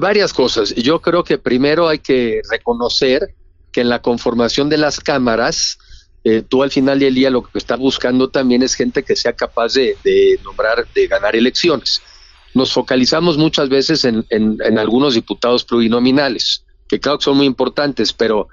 Varias 0.00 0.32
cosas. 0.32 0.74
Yo 0.76 1.00
creo 1.00 1.24
que 1.24 1.38
primero 1.38 1.88
hay 1.88 1.98
que 1.98 2.40
reconocer 2.48 3.34
que 3.72 3.80
en 3.80 3.88
la 3.88 4.00
conformación 4.00 4.68
de 4.68 4.78
las 4.78 5.00
cámaras, 5.00 5.78
eh, 6.22 6.42
tú 6.46 6.62
al 6.62 6.70
final 6.70 7.00
del 7.00 7.14
día 7.14 7.30
lo 7.30 7.42
que 7.42 7.58
estás 7.58 7.78
buscando 7.78 8.28
también 8.28 8.62
es 8.62 8.74
gente 8.74 9.02
que 9.02 9.16
sea 9.16 9.32
capaz 9.32 9.74
de, 9.74 9.96
nombrar, 10.44 10.86
de 10.94 11.06
ganar 11.08 11.34
elecciones. 11.34 12.00
Nos 12.54 12.72
focalizamos 12.72 13.38
muchas 13.38 13.68
veces 13.68 14.04
en, 14.04 14.24
algunos 14.78 15.14
diputados 15.14 15.64
plurinominales, 15.64 16.64
que 16.86 17.00
claro 17.00 17.18
que 17.18 17.24
son 17.24 17.38
muy 17.38 17.46
importantes, 17.46 18.12
pero 18.12 18.48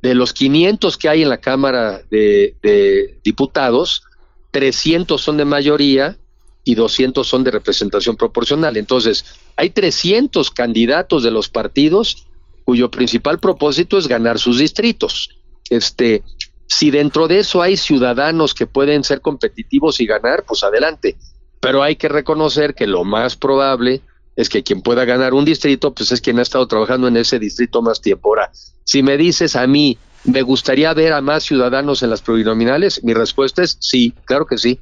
de 0.00 0.14
los 0.14 0.32
500 0.32 0.96
que 0.96 1.08
hay 1.08 1.22
en 1.22 1.28
la 1.28 1.38
Cámara 1.38 2.02
de, 2.10 2.56
de 2.62 3.20
Diputados, 3.22 4.02
300 4.50 5.20
son 5.20 5.36
de 5.36 5.44
mayoría 5.44 6.16
y 6.64 6.74
200 6.74 7.26
son 7.26 7.44
de 7.44 7.50
representación 7.52 8.16
proporcional. 8.16 8.76
Entonces, 8.76 9.24
hay 9.56 9.70
300 9.70 10.50
candidatos 10.50 11.22
de 11.22 11.30
los 11.30 11.48
partidos 11.48 12.26
cuyo 12.64 12.90
principal 12.90 13.38
propósito 13.38 13.98
es 13.98 14.08
ganar 14.08 14.38
sus 14.38 14.58
distritos. 14.58 15.30
Este, 15.68 16.22
si 16.66 16.90
dentro 16.90 17.28
de 17.28 17.40
eso 17.40 17.62
hay 17.62 17.76
ciudadanos 17.76 18.54
que 18.54 18.66
pueden 18.66 19.04
ser 19.04 19.20
competitivos 19.20 20.00
y 20.00 20.06
ganar, 20.06 20.44
pues 20.46 20.62
adelante. 20.62 21.16
Pero 21.60 21.82
hay 21.82 21.96
que 21.96 22.08
reconocer 22.08 22.74
que 22.74 22.86
lo 22.86 23.04
más 23.04 23.36
probable 23.36 24.00
es 24.36 24.48
que 24.48 24.62
quien 24.62 24.80
pueda 24.80 25.04
ganar 25.04 25.34
un 25.34 25.44
distrito, 25.44 25.92
pues 25.92 26.12
es 26.12 26.20
quien 26.20 26.38
ha 26.38 26.42
estado 26.42 26.66
trabajando 26.66 27.08
en 27.08 27.16
ese 27.16 27.38
distrito 27.38 27.82
más 27.82 28.00
tiempo. 28.00 28.30
Ahora, 28.30 28.50
si 28.84 29.02
me 29.02 29.16
dices 29.16 29.56
a 29.56 29.66
mí, 29.66 29.98
¿me 30.24 30.42
gustaría 30.42 30.94
ver 30.94 31.12
a 31.12 31.20
más 31.20 31.44
ciudadanos 31.44 32.02
en 32.02 32.10
las 32.10 32.22
plurinominales? 32.22 33.04
Mi 33.04 33.12
respuesta 33.12 33.62
es 33.62 33.76
sí, 33.80 34.14
claro 34.24 34.46
que 34.46 34.56
sí 34.56 34.80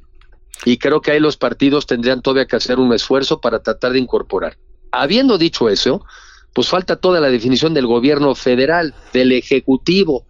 y 0.65 0.77
creo 0.77 1.01
que 1.01 1.11
ahí 1.11 1.19
los 1.19 1.37
partidos 1.37 1.87
tendrían 1.87 2.21
todavía 2.21 2.45
que 2.45 2.55
hacer 2.55 2.79
un 2.79 2.93
esfuerzo 2.93 3.41
para 3.41 3.61
tratar 3.63 3.93
de 3.93 3.99
incorporar. 3.99 4.57
Habiendo 4.91 5.37
dicho 5.37 5.69
eso, 5.69 6.03
pues 6.53 6.67
falta 6.67 6.97
toda 6.97 7.19
la 7.19 7.29
definición 7.29 7.73
del 7.73 7.87
gobierno 7.87 8.35
federal, 8.35 8.93
del 9.13 9.31
ejecutivo, 9.31 10.25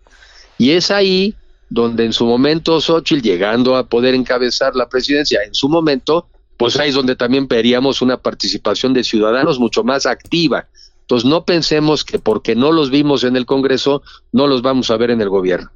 y 0.58 0.72
es 0.72 0.92
ahí 0.92 1.36
donde 1.70 2.06
en 2.06 2.14
su 2.14 2.26
momento 2.26 2.80
Xochitl, 2.82 3.22
llegando 3.22 3.76
a 3.76 3.88
poder 3.88 4.14
encabezar 4.14 4.76
la 4.76 4.90
presidencia, 4.90 5.40
en 5.44 5.56
su 5.56 5.70
momento, 5.70 6.28
pues 6.58 6.78
ahí 6.78 6.90
es 6.90 6.96
donde 6.96 7.16
también 7.16 7.48
veríamos 7.48 8.02
una 8.02 8.18
participación 8.18 8.94
de 8.94 9.04
ciudadanos 9.04 9.58
mucho 9.58 9.84
más 9.84 10.06
activa. 10.06 10.68
Entonces 11.02 11.28
no 11.28 11.46
pensemos 11.46 12.04
que 12.04 12.20
porque 12.20 12.56
no 12.56 12.72
los 12.72 12.90
vimos 12.90 13.24
en 13.24 13.36
el 13.36 13.46
Congreso, 13.46 14.04
no 14.32 14.48
los 14.48 14.62
vamos 14.62 14.92
a 14.92 14.98
ver 14.98 15.12
en 15.12 15.22
el 15.22 15.30
gobierno. 15.30 15.72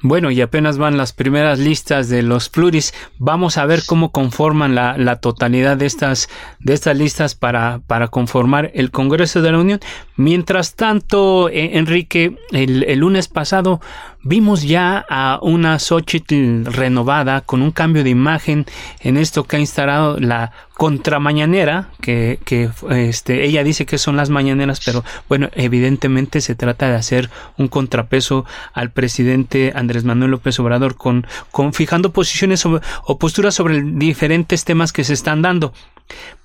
Bueno, 0.00 0.30
y 0.30 0.40
apenas 0.42 0.76
van 0.76 0.98
las 0.98 1.14
primeras 1.14 1.58
listas 1.58 2.10
de 2.10 2.22
los 2.22 2.50
pluris. 2.50 2.92
Vamos 3.18 3.56
a 3.56 3.64
ver 3.64 3.80
cómo 3.86 4.12
conforman 4.12 4.74
la, 4.74 4.98
la 4.98 5.16
totalidad 5.16 5.78
de 5.78 5.86
estas, 5.86 6.28
de 6.58 6.74
estas 6.74 6.98
listas 6.98 7.34
para, 7.34 7.80
para, 7.86 8.08
conformar 8.08 8.70
el 8.74 8.90
Congreso 8.90 9.40
de 9.40 9.52
la 9.52 9.58
Unión. 9.58 9.80
Mientras 10.16 10.74
tanto, 10.74 11.48
eh, 11.48 11.78
Enrique, 11.78 12.36
el, 12.52 12.84
el, 12.84 12.98
lunes 12.98 13.28
pasado 13.28 13.80
vimos 14.24 14.62
ya 14.62 15.04
a 15.08 15.38
una 15.42 15.78
Xochitl 15.78 16.64
renovada 16.64 17.42
con 17.42 17.62
un 17.62 17.70
cambio 17.70 18.02
de 18.02 18.10
imagen 18.10 18.66
en 19.00 19.16
esto 19.16 19.44
que 19.44 19.56
ha 19.56 19.60
instalado 19.60 20.18
la 20.18 20.52
contramañanera, 20.74 21.90
que, 22.00 22.40
que 22.44 22.70
este, 22.90 23.44
ella 23.44 23.62
dice 23.62 23.86
que 23.86 23.98
son 23.98 24.16
las 24.16 24.30
mañaneras, 24.30 24.80
pero 24.84 25.04
bueno, 25.28 25.48
evidentemente 25.52 26.40
se 26.40 26.56
trata 26.56 26.88
de 26.88 26.96
hacer 26.96 27.30
un 27.58 27.68
contrapeso 27.68 28.44
al 28.72 28.90
presidente 28.90 29.72
Andrés 29.76 30.04
Manuel 30.04 30.32
López 30.32 30.58
Obrador 30.58 30.96
con, 30.96 31.26
con 31.52 31.72
fijando 31.72 32.12
posiciones 32.12 32.64
o 32.66 33.18
posturas 33.18 33.54
sobre 33.54 33.82
diferentes 33.82 34.64
temas 34.64 34.92
que 34.92 35.04
se 35.04 35.12
están 35.12 35.42
dando. 35.42 35.72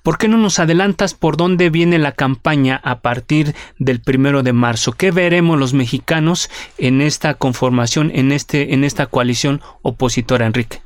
¿Por 0.02 0.16
qué 0.18 0.28
no 0.28 0.38
nos 0.38 0.58
adelantas 0.58 1.14
por 1.14 1.36
dónde 1.36 1.70
viene 1.70 1.98
la 1.98 2.12
campaña 2.12 2.80
a 2.82 3.00
partir 3.00 3.54
del 3.78 4.00
primero 4.00 4.42
de 4.42 4.52
marzo? 4.52 4.92
¿Qué 4.92 5.10
veremos 5.10 5.58
los 5.58 5.74
mexicanos 5.74 6.50
en 6.78 7.00
esta 7.00 7.34
conformación, 7.34 8.10
en 8.14 8.32
este, 8.32 8.72
en 8.74 8.84
esta 8.84 9.06
coalición 9.06 9.60
opositora, 9.82 10.46
Enrique? 10.46 10.80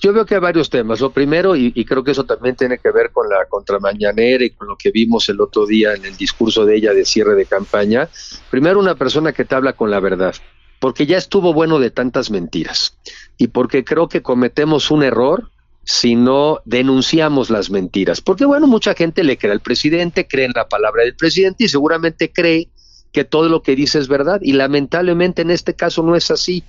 Yo 0.00 0.12
veo 0.12 0.26
que 0.26 0.34
hay 0.34 0.40
varios 0.40 0.68
temas. 0.68 1.00
Lo 1.00 1.10
primero, 1.10 1.56
y, 1.56 1.72
creo 1.84 2.04
que 2.04 2.10
eso 2.10 2.24
también 2.24 2.56
tiene 2.56 2.78
que 2.78 2.90
ver 2.90 3.10
con 3.10 3.28
la 3.28 3.46
contramañanera 3.48 4.44
y 4.44 4.50
con 4.50 4.68
lo 4.68 4.76
que 4.76 4.90
vimos 4.90 5.28
el 5.30 5.40
otro 5.40 5.66
día 5.66 5.94
en 5.94 6.04
el 6.04 6.16
discurso 6.16 6.66
de 6.66 6.76
ella 6.76 6.92
de 6.92 7.04
cierre 7.06 7.34
de 7.34 7.46
campaña. 7.46 8.08
Primero, 8.50 8.78
una 8.78 8.96
persona 8.96 9.32
que 9.32 9.46
te 9.46 9.54
habla 9.54 9.72
con 9.72 9.90
la 9.90 10.00
verdad, 10.00 10.34
porque 10.78 11.06
ya 11.06 11.16
estuvo 11.16 11.54
bueno 11.54 11.78
de 11.78 11.90
tantas 11.90 12.30
mentiras 12.30 12.98
y 13.38 13.46
porque 13.46 13.82
creo 13.82 14.08
que 14.08 14.20
cometemos 14.20 14.90
un 14.90 15.02
error 15.02 15.50
si 15.84 16.14
no 16.14 16.60
denunciamos 16.64 17.50
las 17.50 17.70
mentiras. 17.70 18.20
Porque 18.20 18.44
bueno, 18.44 18.66
mucha 18.66 18.94
gente 18.94 19.24
le 19.24 19.38
cree 19.38 19.52
al 19.52 19.60
presidente, 19.60 20.26
cree 20.26 20.46
en 20.46 20.52
la 20.54 20.68
palabra 20.68 21.02
del 21.02 21.16
presidente 21.16 21.64
y 21.64 21.68
seguramente 21.68 22.32
cree 22.32 22.68
que 23.12 23.24
todo 23.24 23.48
lo 23.48 23.62
que 23.62 23.76
dice 23.76 23.98
es 23.98 24.08
verdad 24.08 24.40
y 24.42 24.54
lamentablemente 24.54 25.42
en 25.42 25.50
este 25.50 25.74
caso 25.74 26.02
no 26.02 26.16
es 26.16 26.30
así 26.30 26.64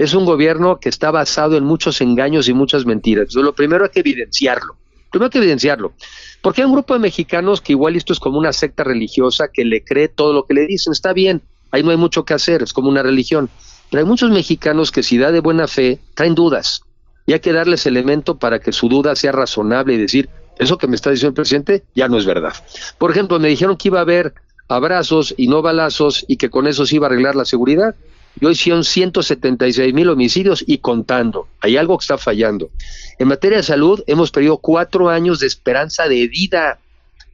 es 0.00 0.14
un 0.14 0.24
gobierno 0.24 0.80
que 0.80 0.88
está 0.88 1.10
basado 1.10 1.58
en 1.58 1.64
muchos 1.64 2.00
engaños 2.00 2.48
y 2.48 2.54
muchas 2.54 2.86
mentiras. 2.86 3.24
Entonces, 3.24 3.44
lo 3.44 3.54
primero 3.54 3.84
hay 3.84 3.90
que 3.90 4.00
evidenciarlo. 4.00 4.78
Primero 5.10 5.26
hay 5.26 5.30
que 5.30 5.38
evidenciarlo. 5.38 5.92
Porque 6.40 6.62
hay 6.62 6.66
un 6.66 6.72
grupo 6.72 6.94
de 6.94 7.00
mexicanos 7.00 7.60
que 7.60 7.72
igual 7.72 7.96
esto 7.96 8.14
es 8.14 8.18
como 8.18 8.38
una 8.38 8.54
secta 8.54 8.82
religiosa 8.82 9.48
que 9.52 9.62
le 9.62 9.84
cree 9.84 10.08
todo 10.08 10.32
lo 10.32 10.46
que 10.46 10.54
le 10.54 10.66
dicen. 10.66 10.94
Está 10.94 11.12
bien, 11.12 11.42
ahí 11.70 11.82
no 11.82 11.90
hay 11.90 11.98
mucho 11.98 12.24
que 12.24 12.32
hacer, 12.32 12.62
es 12.62 12.72
como 12.72 12.88
una 12.88 13.02
religión. 13.02 13.50
Pero 13.90 14.02
hay 14.02 14.08
muchos 14.08 14.30
mexicanos 14.30 14.90
que 14.90 15.02
si 15.02 15.18
da 15.18 15.32
de 15.32 15.40
buena 15.40 15.68
fe, 15.68 15.98
traen 16.14 16.34
dudas. 16.34 16.80
Y 17.30 17.32
hay 17.32 17.38
que 17.38 17.52
darles 17.52 17.86
elemento 17.86 18.40
para 18.40 18.58
que 18.58 18.72
su 18.72 18.88
duda 18.88 19.14
sea 19.14 19.30
razonable 19.30 19.94
y 19.94 19.98
decir, 19.98 20.28
eso 20.58 20.78
que 20.78 20.88
me 20.88 20.96
está 20.96 21.12
diciendo 21.12 21.28
el 21.28 21.34
presidente 21.34 21.84
ya 21.94 22.08
no 22.08 22.18
es 22.18 22.26
verdad. 22.26 22.52
Por 22.98 23.12
ejemplo, 23.12 23.38
me 23.38 23.46
dijeron 23.46 23.76
que 23.76 23.86
iba 23.86 24.00
a 24.00 24.02
haber 24.02 24.34
abrazos 24.66 25.32
y 25.36 25.46
no 25.46 25.62
balazos 25.62 26.24
y 26.26 26.38
que 26.38 26.50
con 26.50 26.66
eso 26.66 26.86
se 26.86 26.96
iba 26.96 27.06
a 27.06 27.10
arreglar 27.10 27.36
la 27.36 27.44
seguridad 27.44 27.94
y 28.40 28.46
hoy 28.46 28.56
son 28.56 28.82
176 28.82 29.94
mil 29.94 30.08
homicidios 30.08 30.64
y 30.66 30.78
contando. 30.78 31.46
Hay 31.60 31.76
algo 31.76 31.96
que 31.98 32.02
está 32.02 32.18
fallando. 32.18 32.70
En 33.20 33.28
materia 33.28 33.58
de 33.58 33.62
salud, 33.62 34.02
hemos 34.08 34.32
perdido 34.32 34.56
cuatro 34.56 35.08
años 35.08 35.38
de 35.38 35.46
esperanza 35.46 36.08
de 36.08 36.26
vida. 36.26 36.80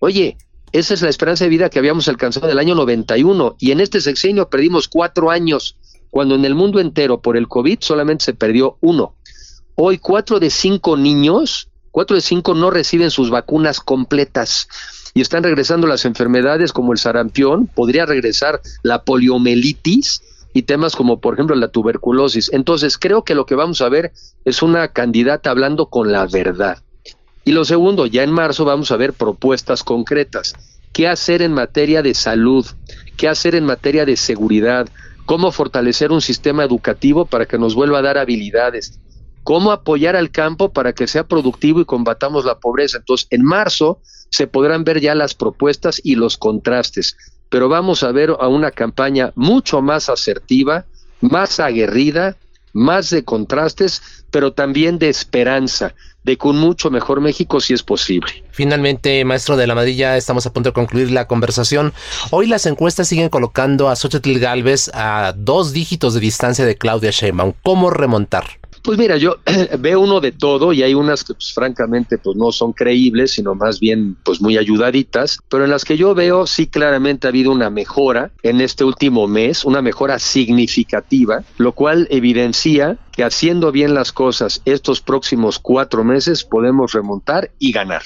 Oye, 0.01 0.37
esa 0.73 0.93
es 0.93 1.01
la 1.01 1.09
esperanza 1.09 1.45
de 1.45 1.49
vida 1.49 1.71
que 1.71 1.79
habíamos 1.79 2.07
alcanzado 2.09 2.49
en 2.49 2.53
el 2.53 2.59
año 2.59 2.75
91 2.75 3.57
y 3.59 3.71
en 3.71 3.81
este 3.81 4.03
sexenio 4.03 4.51
perdimos 4.51 4.89
cuatro 4.89 5.31
años, 5.31 5.75
cuando 6.11 6.35
en 6.35 6.45
el 6.45 6.55
mundo 6.55 6.81
entero 6.81 7.23
por 7.23 7.39
el 7.39 7.49
COVID 7.49 7.79
solamente 7.81 8.27
se 8.27 8.35
perdió 8.35 8.77
uno. 8.83 9.16
Hoy 9.79 9.99
cuatro 9.99 10.41
de 10.41 10.49
cinco 10.49 10.97
niños, 10.97 11.69
cuatro 11.91 12.17
de 12.17 12.23
cinco 12.23 12.55
no 12.55 12.71
reciben 12.71 13.11
sus 13.11 13.29
vacunas 13.29 13.79
completas. 13.81 14.69
y 15.13 15.21
están 15.21 15.43
regresando 15.43 15.87
las 15.87 16.07
enfermedades 16.07 16.73
como 16.73 16.93
el 16.93 16.99
sarampión, 16.99 17.67
podría 17.67 18.07
regresar 18.07 18.63
la 18.83 19.03
poliomielitis 19.03 20.23
y 20.55 20.63
temas 20.63 20.97
como 20.97 21.21
por 21.21 21.35
ejemplo 21.35 21.55
la 21.57 21.69
tuberculosis. 21.69 22.51
Entonces 22.55 22.97
creo 22.97 23.23
que 23.23 23.35
lo 23.35 23.45
que 23.45 23.55
vamos 23.55 23.83
a 23.83 23.91
ver 23.91 24.13
es 24.47 24.63
una 24.63 24.89
candidata 24.89 25.51
hablando 25.51 25.87
con 25.87 26.11
la 26.11 26.27
verdad. 26.27 26.79
Y 27.45 27.53
lo 27.53 27.67
segundo, 27.67 28.07
ya 28.07 28.23
en 28.23 28.31
marzo 28.31 28.65
vamos 28.65 28.91
a 28.93 28.97
ver 28.97 29.13
propuestas 29.13 29.83
concretas. 29.83 30.55
¿Qué 30.95 31.07
hacer 31.07 31.43
en 31.43 31.53
materia 31.53 32.01
de 32.01 32.15
salud? 32.15 32.67
¿Qué 33.19 33.29
hacer 33.29 33.55
en 33.55 33.65
materia 33.65 34.07
de 34.07 34.17
seguridad? 34.17 34.89
¿Cómo 35.27 35.53
fortalecer 35.53 36.13
un 36.13 36.23
sistema 36.23 36.65
educativo 36.65 37.27
para 37.27 37.45
que 37.45 37.59
nos 37.59 37.75
vuelva 37.75 37.99
a 37.99 38.03
dar 38.03 38.17
habilidades? 38.17 39.01
¿Cómo 39.47 39.71
apoyar 39.71 40.17
al 40.17 40.33
campo 40.33 40.73
para 40.73 40.93
que 40.93 41.07
sea 41.07 41.23
productivo 41.23 41.81
y 41.81 41.85
combatamos 41.85 42.45
la 42.45 42.59
pobreza? 42.59 42.99
Entonces, 42.99 43.29
en 43.31 43.45
marzo 43.45 44.01
se 44.29 44.49
podrán 44.49 44.83
ver 44.83 45.01
ya 45.01 45.15
las 45.15 45.35
propuestas 45.35 46.01
y 46.03 46.17
los 46.17 46.37
contrastes, 46.37 47.17
pero 47.49 47.69
vamos 47.69 48.03
a 48.03 48.11
ver 48.11 48.31
a 48.41 48.49
una 48.49 48.73
campaña 48.73 49.31
mucho 49.37 49.83
más 49.83 50.09
asertiva, 50.09 50.85
más 51.21 51.61
aguerrida, 51.61 52.37
más 52.73 53.11
de 53.11 53.23
contrastes, 53.23 54.03
pero 54.33 54.53
también 54.53 54.99
de 54.99 55.11
esperanza, 55.11 55.95
de 56.25 56.37
que 56.37 56.49
un 56.49 56.59
mucho 56.59 56.91
mejor 56.91 57.21
México 57.21 57.61
si 57.61 57.73
es 57.73 57.85
posible. 57.85 58.43
Finalmente, 58.51 59.25
maestro 59.25 59.57
de 59.57 59.69
la 59.69 59.77
Madilla, 59.77 60.17
estamos 60.17 60.45
a 60.47 60.53
punto 60.53 60.71
de 60.71 60.75
concluir 60.75 61.13
la 61.13 61.29
conversación. 61.29 61.93
Hoy 62.33 62.49
las 62.49 62.67
encuestas 62.67 63.07
siguen 63.07 63.29
colocando 63.29 63.91
a 63.91 63.95
Xochitl 63.95 64.41
Galvez 64.41 64.91
a 64.93 65.35
dos 65.37 65.73
dígitos 65.73 66.15
de 66.15 66.21
distancia 66.21 66.67
de 66.67 66.77
Claudia 66.77 67.13
Sheinbaum. 67.13 67.53
¿Cómo 67.63 67.91
remontar? 67.91 68.59
Pues 68.87 69.01
mira, 69.01 69.17
yo 69.17 69.39
veo 69.81 69.99
uno 69.99 70.21
de 70.21 70.31
todo 70.31 70.73
y 70.73 70.85
hay 70.85 70.95
unas 70.95 71.25
que 71.25 71.35
pues, 71.35 71.53
francamente 71.53 72.19
pues 72.19 72.37
no 72.37 72.53
son 72.53 72.73
creíbles, 72.73 73.33
sino 73.33 73.57
más 73.57 73.81
bien 73.81 74.17
pues 74.23 74.41
muy 74.41 74.57
ayudaditas, 74.57 75.41
pero 75.49 75.65
en 75.65 75.71
las 75.71 75.85
que 75.85 75.97
yo 75.97 76.15
veo 76.15 76.47
sí 76.47 76.69
claramente 76.69 77.27
ha 77.27 77.31
habido 77.31 77.51
una 77.51 77.69
mejora 77.69 78.31
en 78.45 78.61
este 78.61 78.85
último 78.85 79.27
mes, 79.27 79.65
una 79.65 79.83
mejora 79.83 80.21
significativa, 80.21 81.43
lo 81.59 81.73
cual 81.73 82.07
evidencia 82.13 82.97
que 83.11 83.25
haciendo 83.25 83.73
bien 83.73 83.93
las 83.93 84.13
cosas 84.13 84.63
estos 84.65 85.01
próximos 85.01 85.59
cuatro 85.59 86.05
meses 86.05 86.45
podemos 86.45 86.93
remontar 86.93 87.51
y 87.59 87.73
ganar. 87.73 88.03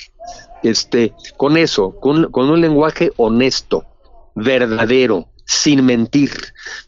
Este, 0.62 1.12
con 1.36 1.58
eso, 1.58 1.94
con, 2.00 2.30
con 2.30 2.48
un 2.48 2.62
lenguaje 2.62 3.12
honesto, 3.18 3.84
verdadero, 4.34 5.28
sin 5.44 5.84
mentir, 5.84 6.30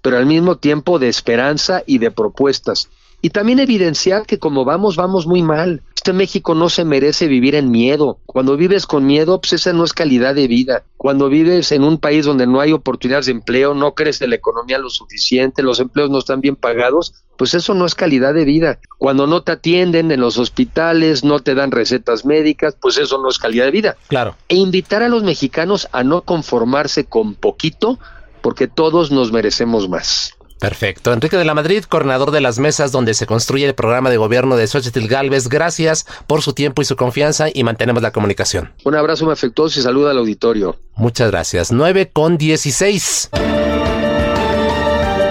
pero 0.01 0.17
al 0.17 0.25
mismo 0.25 0.57
tiempo 0.57 0.99
de 0.99 1.11
esperanza 1.11 1.83
y 1.85 1.99
de 1.99 2.11
propuestas 2.11 2.89
y 3.23 3.31
también 3.31 3.61
evidenciar 3.61 4.27
que 4.27 4.41
como 4.41 4.65
vamos, 4.65 4.97
vamos 4.97 5.29
muy 5.29 5.43
mal. 5.43 5.81
Este 5.95 6.13
México 6.13 6.57
no 6.57 6.69
se 6.69 6.85
merece 6.85 7.29
vivir 7.29 7.55
en 7.55 7.71
miedo. 7.71 8.19
Cuando 8.27 8.57
vives 8.57 8.85
con 8.87 9.07
miedo, 9.07 9.41
pues 9.41 9.53
esa 9.53 9.73
no 9.73 9.85
es 9.85 9.93
calidad 9.93 10.35
de 10.35 10.49
vida. 10.49 10.83
Cuando 10.97 11.29
vives 11.29 11.71
en 11.71 11.85
un 11.85 11.99
país 11.99 12.27
donde 12.27 12.49
no 12.49 12.61
hay 12.61 12.73
oportunidades 12.73 13.27
de 13.27 13.33
empleo, 13.33 13.75
no 13.75 13.95
crece 13.95 14.27
la 14.27 14.35
economía 14.35 14.79
lo 14.79 14.91
suficiente, 14.91 15.63
los 15.63 15.79
empleos 15.79 16.11
no 16.11 16.19
están 16.19 16.41
bien 16.41 16.57
pagados, 16.57 17.15
pues 17.37 17.55
eso 17.55 17.75
no 17.75 17.87
es 17.87 17.95
calidad 17.95 18.35
de 18.35 18.45
vida. 18.45 18.81
Cuando 18.99 19.29
no 19.29 19.45
te 19.45 19.53
atienden 19.53 20.11
en 20.11 20.21
los 20.21 20.39
hospitales, 20.39 21.23
no 21.23 21.39
te 21.39 21.55
dan 21.55 21.71
recetas 21.71 22.25
médicas, 22.25 22.77
pues 22.81 22.99
eso 22.99 23.19
no 23.19 23.29
es 23.29 23.39
calidad 23.39 23.67
de 23.67 23.71
vida. 23.71 23.97
Claro. 24.09 24.35
E 24.49 24.57
invitar 24.57 25.05
a 25.05 25.09
los 25.09 25.23
mexicanos 25.23 25.89
a 25.93 26.03
no 26.03 26.23
conformarse 26.23 27.05
con 27.05 27.37
poquito, 27.37 28.01
porque 28.41 28.67
todos 28.67 29.13
nos 29.13 29.31
merecemos 29.31 29.89
más. 29.89 30.35
Perfecto. 30.63 31.13
Enrique 31.13 31.37
de 31.37 31.45
la 31.45 31.55
Madrid, 31.55 31.83
coordinador 31.83 32.31
de 32.31 32.41
las 32.41 32.61
mesas 32.61 32.93
donde 32.93 33.15
se 33.15 33.27
construye 33.27 33.67
el 33.67 33.75
programa 33.75 34.11
de 34.11 34.17
gobierno 34.17 34.55
de 34.55 34.69
Xochitl 34.69 35.09
Galvez, 35.09 35.49
gracias 35.49 36.07
por 36.29 36.41
su 36.41 36.53
tiempo 36.53 36.81
y 36.81 36.85
su 36.85 36.95
confianza 36.95 37.49
y 37.53 37.65
mantenemos 37.65 38.01
la 38.01 38.13
comunicación. 38.13 38.73
Un 38.85 38.95
abrazo 38.95 39.25
muy 39.25 39.33
afectuoso 39.33 39.81
y 39.81 39.83
saluda 39.83 40.13
al 40.13 40.19
auditorio. 40.19 40.77
Muchas 40.95 41.33
gracias. 41.33 41.73
9 41.73 42.11
con 42.13 42.39
16. 42.39 43.31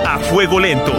A 0.06 0.20
fuego 0.20 0.60
lento. 0.60 0.92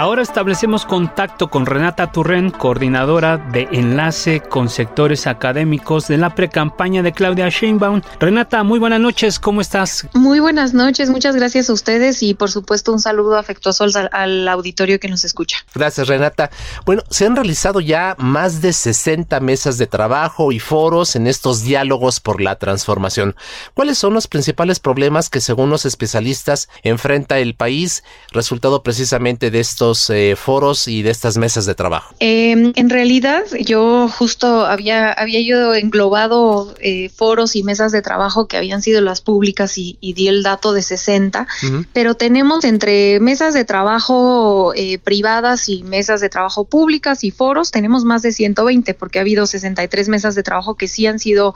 Ahora 0.00 0.22
establecemos 0.22 0.86
contacto 0.86 1.50
con 1.50 1.66
Renata 1.66 2.10
Turren, 2.10 2.50
coordinadora 2.50 3.36
de 3.36 3.68
enlace 3.70 4.40
con 4.40 4.70
sectores 4.70 5.26
académicos 5.26 6.08
de 6.08 6.16
la 6.16 6.34
precampaña 6.34 7.02
de 7.02 7.12
Claudia 7.12 7.50
Sheinbaum. 7.50 8.00
Renata, 8.18 8.62
muy 8.62 8.78
buenas 8.78 8.98
noches, 8.98 9.38
¿cómo 9.38 9.60
estás? 9.60 10.08
Muy 10.14 10.40
buenas 10.40 10.72
noches, 10.72 11.10
muchas 11.10 11.36
gracias 11.36 11.68
a 11.68 11.74
ustedes 11.74 12.22
y 12.22 12.32
por 12.32 12.50
supuesto 12.50 12.94
un 12.94 12.98
saludo 12.98 13.36
afectuoso 13.36 13.84
al, 13.84 14.08
al 14.10 14.48
auditorio 14.48 14.98
que 14.98 15.08
nos 15.08 15.26
escucha. 15.26 15.58
Gracias, 15.74 16.08
Renata. 16.08 16.50
Bueno, 16.86 17.02
se 17.10 17.26
han 17.26 17.36
realizado 17.36 17.80
ya 17.80 18.16
más 18.16 18.62
de 18.62 18.72
60 18.72 19.38
mesas 19.40 19.76
de 19.76 19.86
trabajo 19.86 20.50
y 20.50 20.60
foros 20.60 21.14
en 21.14 21.26
estos 21.26 21.62
diálogos 21.62 22.20
por 22.20 22.40
la 22.40 22.56
transformación. 22.56 23.36
¿Cuáles 23.74 23.98
son 23.98 24.14
los 24.14 24.28
principales 24.28 24.80
problemas 24.80 25.28
que 25.28 25.42
según 25.42 25.68
los 25.68 25.84
especialistas 25.84 26.70
enfrenta 26.84 27.38
el 27.38 27.54
país, 27.54 28.02
resultado 28.32 28.82
precisamente 28.82 29.50
de 29.50 29.60
estos 29.60 29.89
eh, 30.10 30.36
foros 30.36 30.88
y 30.88 31.02
de 31.02 31.10
estas 31.10 31.36
mesas 31.36 31.66
de 31.66 31.74
trabajo? 31.74 32.14
Eh, 32.20 32.72
en 32.74 32.90
realidad, 32.90 33.42
yo 33.60 34.08
justo 34.08 34.66
había, 34.66 35.12
había 35.12 35.40
yo 35.40 35.74
englobado 35.74 36.74
eh, 36.80 37.08
foros 37.08 37.56
y 37.56 37.62
mesas 37.62 37.92
de 37.92 38.02
trabajo 38.02 38.46
que 38.46 38.56
habían 38.56 38.82
sido 38.82 39.00
las 39.00 39.20
públicas 39.20 39.76
y, 39.78 39.98
y 40.00 40.12
di 40.12 40.28
el 40.28 40.42
dato 40.42 40.72
de 40.72 40.82
60, 40.82 41.40
uh 41.40 41.66
-huh. 41.66 41.86
pero 41.92 42.14
tenemos 42.14 42.64
entre 42.64 43.20
mesas 43.20 43.54
de 43.54 43.64
trabajo 43.64 44.72
eh, 44.74 44.98
privadas 44.98 45.68
y 45.68 45.82
mesas 45.82 46.20
de 46.20 46.28
trabajo 46.28 46.64
públicas 46.64 47.24
y 47.24 47.30
foros, 47.30 47.70
tenemos 47.70 48.04
más 48.04 48.22
de 48.22 48.32
120 48.32 48.94
porque 48.94 49.18
ha 49.18 49.22
habido 49.22 49.46
63 49.46 50.08
mesas 50.08 50.34
de 50.34 50.42
trabajo 50.42 50.74
que 50.74 50.88
sí 50.88 51.06
han 51.06 51.18
sido 51.18 51.54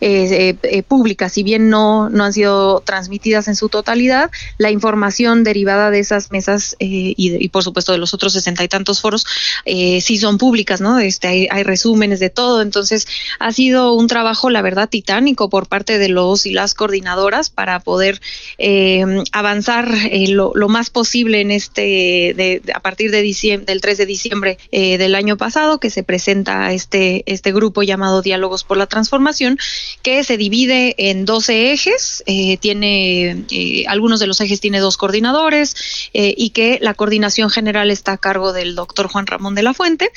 eh, 0.00 0.56
eh, 0.62 0.82
públicas, 0.82 1.32
si 1.32 1.42
bien 1.42 1.70
no, 1.70 2.08
no 2.10 2.24
han 2.24 2.32
sido 2.32 2.80
transmitidas 2.80 3.48
en 3.48 3.56
su 3.56 3.68
totalidad, 3.68 4.30
la 4.58 4.70
información 4.70 5.44
derivada 5.44 5.90
de 5.90 5.98
esas 5.98 6.30
mesas 6.30 6.76
y, 6.78 7.14
y 7.16 7.48
por 7.48 7.63
supuesto 7.64 7.92
de 7.92 7.98
los 7.98 8.14
otros 8.14 8.32
sesenta 8.32 8.64
y 8.64 8.68
tantos 8.68 9.00
foros, 9.00 9.26
eh, 9.64 10.00
sí 10.00 10.18
son 10.18 10.38
públicas, 10.38 10.80
¿no? 10.80 10.98
Este, 10.98 11.48
hay, 11.50 11.62
resúmenes 11.64 12.20
de 12.20 12.30
todo, 12.30 12.60
entonces 12.60 13.06
ha 13.38 13.52
sido 13.52 13.94
un 13.94 14.06
trabajo, 14.06 14.50
la 14.50 14.62
verdad, 14.62 14.88
titánico 14.88 15.48
por 15.48 15.66
parte 15.66 15.98
de 15.98 16.08
los 16.08 16.46
y 16.46 16.52
las 16.52 16.74
coordinadoras 16.74 17.50
para 17.50 17.80
poder 17.80 18.20
eh, 18.58 19.04
avanzar 19.32 19.94
eh, 20.10 20.28
lo, 20.28 20.52
lo, 20.54 20.68
más 20.68 20.90
posible 20.90 21.40
en 21.40 21.50
este, 21.50 22.34
de, 22.36 22.62
a 22.74 22.80
partir 22.80 23.10
de 23.10 23.22
diciembre, 23.22 23.66
del 23.66 23.80
3 23.80 23.98
de 23.98 24.06
diciembre 24.06 24.58
eh, 24.72 24.98
del 24.98 25.14
año 25.14 25.36
pasado, 25.36 25.78
que 25.78 25.90
se 25.90 26.02
presenta 26.02 26.72
este, 26.72 27.22
este 27.26 27.52
grupo 27.52 27.82
llamado 27.82 28.22
Diálogos 28.22 28.64
por 28.64 28.76
la 28.76 28.86
Transformación, 28.86 29.58
que 30.02 30.24
se 30.24 30.36
divide 30.36 30.94
en 30.98 31.24
12 31.24 31.72
ejes, 31.72 32.22
eh, 32.26 32.56
tiene, 32.58 33.44
algunos 33.88 34.20
de 34.20 34.26
los 34.26 34.40
ejes 34.40 34.60
tiene 34.60 34.80
dos 34.80 34.96
coordinadores 34.96 35.74
y 36.12 36.50
que 36.50 36.78
la 36.80 36.94
coordinación 36.94 37.50
general 37.54 37.90
está 37.90 38.12
a 38.12 38.18
cargo 38.18 38.52
del 38.52 38.74
doctor 38.74 39.08
Juan 39.08 39.26
Ramón 39.26 39.54
de 39.54 39.62
la 39.62 39.72
Fuente 39.72 40.10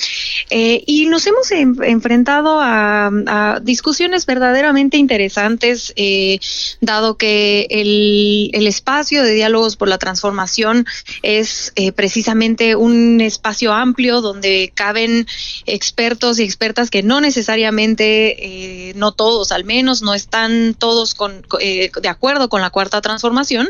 eh, 0.49 0.83
y 0.85 1.05
nos 1.05 1.25
hemos 1.27 1.51
en, 1.51 1.77
enfrentado 1.83 2.59
a, 2.59 3.07
a, 3.27 3.59
discusiones 3.61 4.25
verdaderamente 4.25 4.97
interesantes, 4.97 5.93
eh, 5.95 6.39
dado 6.81 7.15
que 7.15 7.67
el, 7.69 8.49
el, 8.53 8.67
espacio 8.67 9.23
de 9.23 9.33
diálogos 9.33 9.75
por 9.77 9.87
la 9.87 9.97
transformación 9.97 10.85
es 11.21 11.71
eh, 11.75 11.91
precisamente 11.91 12.75
un 12.75 13.21
espacio 13.21 13.73
amplio 13.73 14.21
donde 14.21 14.71
caben 14.73 15.27
expertos 15.65 16.39
y 16.39 16.43
expertas 16.43 16.89
que 16.89 17.03
no 17.03 17.21
necesariamente, 17.21 18.93
no 18.95 19.11
todos 19.11 19.51
al 19.51 19.63
menos, 19.63 20.01
no 20.01 20.13
están 20.13 20.73
todos 20.73 21.13
con, 21.13 21.45
de 21.59 22.09
acuerdo 22.09 22.49
con 22.49 22.61
la 22.61 22.71
cuarta 22.71 23.01
transformación. 23.01 23.69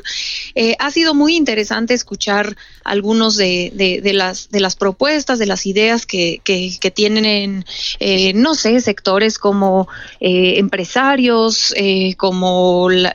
ha 0.79 0.91
sido 0.91 1.13
muy 1.13 1.35
interesante 1.35 1.93
escuchar 1.93 2.55
algunos 2.83 3.35
de, 3.35 3.46
de, 3.73 4.13
las, 4.13 4.49
de 4.49 4.59
las 4.59 4.75
propuestas, 4.75 5.39
de 5.39 5.45
las 5.45 5.65
ideas 5.65 6.05
que, 6.05 6.41
que, 6.43 6.77
que 6.79 6.91
tienen 6.91 7.25
en, 7.25 7.65
eh, 7.99 8.33
no 8.33 8.55
sé, 8.55 8.79
sectores 8.81 9.37
como 9.37 9.87
eh, 10.19 10.55
empresarios, 10.57 11.73
eh, 11.77 12.15
como 12.15 12.89
la, 12.89 13.11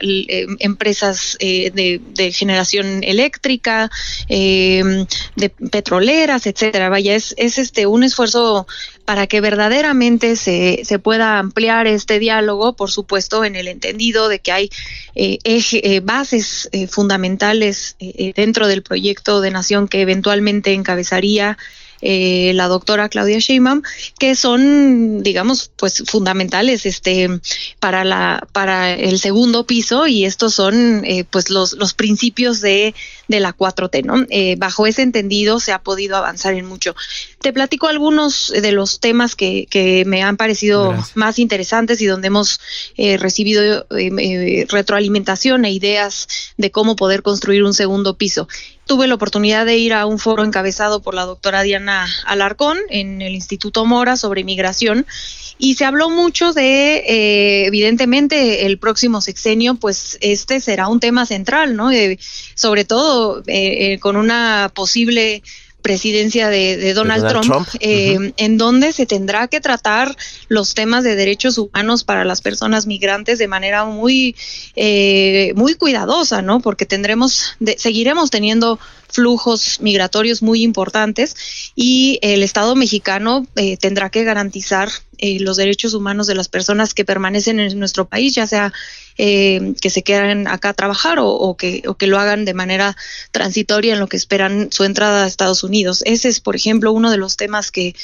empresas 0.59 1.37
de, 1.39 2.01
de, 2.13 2.31
generación 2.31 3.03
eléctrica, 3.03 3.89
de 4.27 5.49
petroleras, 5.71 6.47
etcétera. 6.47 6.89
Vaya, 6.89 7.15
es, 7.15 7.33
es 7.37 7.57
este 7.57 7.85
un 7.85 8.03
esfuerzo 8.03 8.67
para 9.05 9.27
que 9.27 9.41
verdaderamente 9.41 10.35
se, 10.35 10.81
se 10.85 10.99
pueda 10.99 11.39
ampliar 11.39 11.87
este 11.87 12.19
diálogo, 12.19 12.75
por 12.75 12.91
supuesto, 12.91 13.43
en 13.43 13.55
el 13.55 13.67
entendido 13.67 14.29
de 14.29 14.39
que 14.39 14.51
hay 14.51 14.69
eh, 15.15 15.39
eje, 15.43 15.95
eh, 15.95 15.99
bases 15.99 16.69
eh, 16.71 16.87
fundamentales 16.87 17.95
dentro 18.35 18.67
del 18.67 18.83
proyecto 18.83 19.41
de 19.41 19.51
nación 19.51 19.87
que 19.87 20.01
eventualmente 20.01 20.73
encabezaría 20.73 21.57
eh, 22.05 22.51
la 22.53 22.67
doctora 22.67 23.07
Claudia 23.07 23.39
Sheinbaum, 23.39 23.81
que 24.19 24.35
son, 24.35 25.23
digamos, 25.23 25.71
pues 25.77 26.03
fundamentales 26.05 26.85
este, 26.85 27.29
para, 27.79 28.03
la, 28.03 28.45
para 28.51 28.93
el 28.93 29.19
segundo 29.19 29.65
piso 29.65 30.05
y 30.05 30.25
estos 30.25 30.53
son 30.53 31.05
eh, 31.05 31.23
pues 31.23 31.49
los, 31.49 31.71
los 31.73 31.93
principios 31.93 32.59
de 32.59 32.93
de 33.27 33.39
la 33.39 33.55
4T, 33.55 34.03
¿no? 34.03 34.25
Eh, 34.29 34.55
bajo 34.57 34.85
ese 34.85 35.01
entendido 35.01 35.59
se 35.59 35.71
ha 35.71 35.79
podido 35.79 36.17
avanzar 36.17 36.53
en 36.53 36.65
mucho. 36.65 36.95
Te 37.41 37.53
platico 37.53 37.87
algunos 37.87 38.49
de 38.49 38.71
los 38.71 38.99
temas 38.99 39.35
que, 39.35 39.67
que 39.69 40.03
me 40.05 40.23
han 40.23 40.37
parecido 40.37 40.93
más 41.15 41.39
interesantes 41.39 42.01
y 42.01 42.05
donde 42.05 42.27
hemos 42.27 42.59
eh, 42.97 43.17
recibido 43.17 43.85
eh, 43.97 44.65
retroalimentación 44.69 45.65
e 45.65 45.71
ideas 45.71 46.27
de 46.57 46.71
cómo 46.71 46.95
poder 46.95 47.23
construir 47.23 47.63
un 47.63 47.73
segundo 47.73 48.17
piso. 48.17 48.47
Tuve 48.85 49.07
la 49.07 49.15
oportunidad 49.15 49.65
de 49.65 49.77
ir 49.77 49.93
a 49.93 50.05
un 50.05 50.19
foro 50.19 50.43
encabezado 50.43 51.01
por 51.01 51.13
la 51.13 51.23
doctora 51.23 51.63
Diana 51.63 52.07
Alarcón 52.25 52.77
en 52.89 53.21
el 53.21 53.33
Instituto 53.33 53.85
Mora 53.85 54.17
sobre 54.17 54.41
inmigración 54.41 55.05
y 55.57 55.75
se 55.75 55.85
habló 55.85 56.09
mucho 56.09 56.53
de, 56.53 56.97
eh, 57.07 57.65
evidentemente, 57.65 58.65
el 58.65 58.77
próximo 58.77 59.21
sexenio, 59.21 59.75
pues 59.75 60.17
este 60.21 60.59
será 60.59 60.87
un 60.87 60.99
tema 60.99 61.25
central, 61.25 61.75
¿no? 61.75 61.91
sobre 62.55 62.85
todo 62.85 63.43
eh, 63.47 63.93
eh, 63.93 63.99
con 63.99 64.15
una 64.15 64.71
posible 64.73 65.43
presidencia 65.81 66.47
de, 66.47 66.93
Donald, 66.93 67.27
Trump, 67.27 67.67
en 67.81 68.57
donde 68.57 68.93
se 68.93 69.05
tendrá 69.05 69.49
que 69.49 69.59
tratar 69.59 70.15
los 70.47 70.75
temas 70.75 71.03
de 71.03 71.17
derechos 71.17 71.57
humanos 71.57 72.05
para 72.05 72.23
las 72.23 72.39
personas 72.39 72.87
migrantes 72.87 73.37
de 73.37 73.49
manera 73.49 73.83
muy, 73.83 74.33
muy 75.55 75.75
cuidadosa, 75.75 76.41
¿no? 76.41 76.61
Porque 76.61 76.85
tendremos, 76.85 77.57
seguiremos 77.75 78.29
teniendo 78.31 78.79
flujos 79.09 79.81
migratorios 79.81 80.41
muy 80.41 80.63
importantes 80.63 81.35
y 81.75 82.19
el 82.21 82.43
Estado 82.43 82.75
mexicano 82.75 83.45
eh, 83.55 83.77
tendrá 83.77 84.09
que 84.09 84.23
garantizar 84.23 84.89
eh, 85.17 85.39
los 85.39 85.57
derechos 85.57 85.93
humanos 85.93 86.27
de 86.27 86.35
las 86.35 86.49
personas 86.49 86.93
que 86.93 87.05
permanecen 87.05 87.59
en 87.59 87.79
nuestro 87.79 88.05
país, 88.05 88.35
ya 88.35 88.45
sea 88.45 88.73
eh, 89.17 89.73
que 89.81 89.89
se 89.89 90.03
quedan 90.03 90.47
acá 90.47 90.69
a 90.69 90.73
trabajar 90.73 91.17
o, 91.21 91.55
que, 91.57 91.81
lo 92.01 92.19
hagan 92.19 92.45
de 92.45 92.53
manera 92.53 92.95
transitoria 93.31 93.93
en 93.93 93.99
lo 93.99 94.07
que 94.07 94.17
esperan 94.17 94.69
su 94.71 94.83
entrada 94.83 95.23
a 95.23 95.27
Estados 95.27 95.63
Unidos. 95.63 96.03
Ese 96.05 96.29
es, 96.29 96.39
por 96.39 96.55
ejemplo, 96.55 96.91
uno 96.91 97.09
de 97.11 97.17
los 97.17 97.37
temas 97.37 97.71
que 97.71 97.95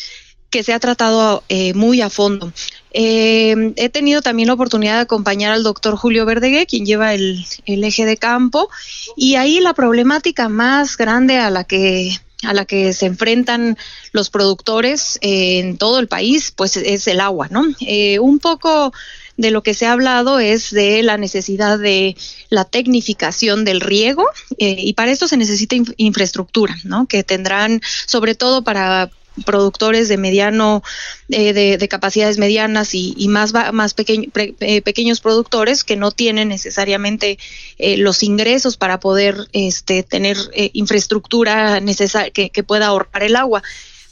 que 0.49 0.63
se 0.63 0.73
ha 0.73 0.79
tratado 0.79 1.43
eh, 1.49 1.73
muy 1.73 2.01
a 2.01 2.09
fondo. 2.09 2.51
Eh, 2.91 3.73
he 3.75 3.89
tenido 3.89 4.21
también 4.21 4.47
la 4.47 4.53
oportunidad 4.53 4.95
de 4.95 5.01
acompañar 5.01 5.51
al 5.51 5.63
doctor 5.63 5.95
Julio 5.95 6.25
Verdegué, 6.25 6.65
quien 6.65 6.85
lleva 6.85 7.13
el, 7.13 7.45
eje 7.65 8.05
de 8.05 8.17
campo, 8.17 8.69
y 9.15 9.35
ahí 9.35 9.59
la 9.59 9.73
problemática 9.73 10.49
más 10.49 10.97
grande 10.97 11.37
a 11.37 11.49
la 11.49 11.63
que 11.65 12.19
a 12.43 12.53
la 12.53 12.65
que 12.65 12.93
se 12.93 13.05
enfrentan 13.05 13.77
los 14.11 14.29
productores 14.29 15.17
eh, 15.21 15.59
en 15.59 15.77
todo 15.77 15.99
el 15.99 16.07
país, 16.07 16.53
pues 16.55 16.77
es 16.77 17.07
el 17.07 17.19
agua, 17.19 17.47
¿no? 17.49 17.65
un 18.21 18.39
poco 18.39 18.93
de 19.37 19.51
lo 19.51 19.63
que 19.63 19.73
se 19.73 19.85
ha 19.85 19.93
hablado 19.93 20.39
es 20.39 20.69
de 20.71 21.01
la 21.01 21.17
necesidad 21.17 21.79
de 21.79 22.17
la 22.49 22.65
tecnificación 22.65 23.63
del 23.63 23.79
riego 23.79 24.25
y 24.57 24.93
para 24.93 25.11
esto 25.11 25.29
se 25.29 25.37
necesita 25.37 25.77
infraestructura, 25.95 26.75
¿no? 26.83 27.05
Que 27.07 27.23
tendrán, 27.23 27.81
sobre 28.05 28.35
todo 28.35 28.65
para 28.65 29.09
productores 29.45 30.07
de 30.07 30.17
mediano, 30.17 30.83
eh, 31.29 31.53
de, 31.53 31.87
capacidades 31.87 32.37
medianas 32.37 32.93
y, 32.93 33.27
más, 33.29 33.53
más 33.73 33.95
eh, 33.97 34.81
pequeños 34.81 35.21
productores 35.21 35.83
que 35.83 35.95
no 35.95 36.11
tienen 36.11 36.49
necesariamente 36.49 37.39
eh, 37.77 37.97
los 37.97 38.23
ingresos 38.23 38.77
para 38.77 38.99
poder 38.99 39.47
este, 39.53 40.03
tener 40.03 40.37
infraestructura 40.73 41.79
necesaria 41.79 42.31
que, 42.31 42.49
que 42.49 42.63
pueda 42.63 42.87
ahorrar 42.87 43.23
el 43.23 43.35
agua 43.35 43.63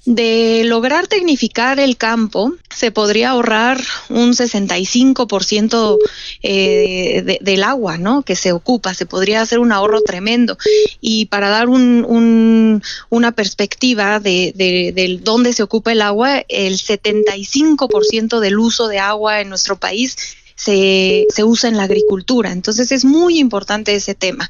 de 0.08 0.63
lograr 0.63 1.08
tecnificar 1.08 1.82
el 1.82 1.98
campo, 1.98 2.54
se 2.74 2.91
podría 2.91 3.32
ahorrar 3.32 3.78
un 4.08 4.32
65% 4.32 5.98
eh, 6.43 7.39
del 7.41 7.63
agua 7.63 7.98
¿no? 7.98 8.22
que 8.22 8.38
se 8.38 8.54
ocupa, 8.54 8.93
se 8.93 9.06
podría 9.06 9.41
hacer 9.41 9.60
un 9.60 9.74
ahorro 9.74 10.00
tremendo. 10.00 10.58
Y 11.02 11.26
para 11.26 11.50
dar 11.50 11.67
un, 11.67 12.82
una 13.10 13.32
perspectiva 13.34 14.22
de, 14.22 14.54
de, 14.56 15.20
dónde 15.22 15.52
se 15.52 15.63
ocupa 15.63 15.91
el 15.91 16.02
agua, 16.02 16.41
el 16.48 16.76
75% 16.76 18.39
del 18.39 18.60
uso 18.60 18.88
de 18.88 19.00
agua 19.00 19.41
en 19.41 19.50
nuestro 19.50 19.78
país 19.78 20.15
se, 20.56 21.28
se 21.30 21.43
usa 21.43 21.70
en 21.70 21.76
la 21.76 21.84
agricultura. 21.84 22.54
Entonces 22.54 22.93
es 22.93 23.04
muy 23.04 23.39
importante 23.39 23.93
ese 23.93 24.15
tema. 24.15 24.50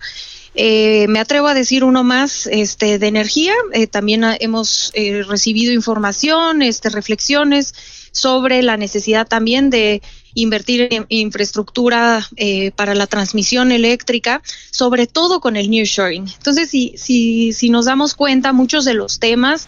Eh, 0.59 1.05
me 1.07 1.19
atrevo 1.19 1.47
a 1.47 1.53
decir 1.53 1.83
uno 1.83 2.03
más 2.03 2.47
este, 2.47 2.97
de 2.97 3.07
energía. 3.07 3.53
Eh, 3.73 3.85
también 3.85 4.23
hemos 4.39 4.91
eh, 4.95 5.21
recibido 5.21 5.71
información, 5.71 6.63
este, 6.63 6.89
reflexiones 6.89 7.75
sobre 8.11 8.63
la 8.63 8.75
necesidad 8.75 9.27
también 9.27 9.69
de 9.69 10.01
invertir 10.33 10.87
en 10.91 11.05
infraestructura 11.09 12.27
para 12.75 12.95
la 12.95 13.05
transmisión 13.05 13.71
eléctrica, 13.71 14.41
sobre 14.71 15.05
todo 15.05 15.39
con 15.39 15.55
el 15.55 15.69
nearshoring. 15.69 16.27
Entonces, 16.27 16.69
si, 16.69 16.93
si, 16.97 17.53
si 17.53 17.69
nos 17.69 17.85
damos 17.85 18.15
cuenta, 18.15 18.53
muchos 18.53 18.85
de 18.85 18.95
los 18.95 19.19
temas 19.19 19.67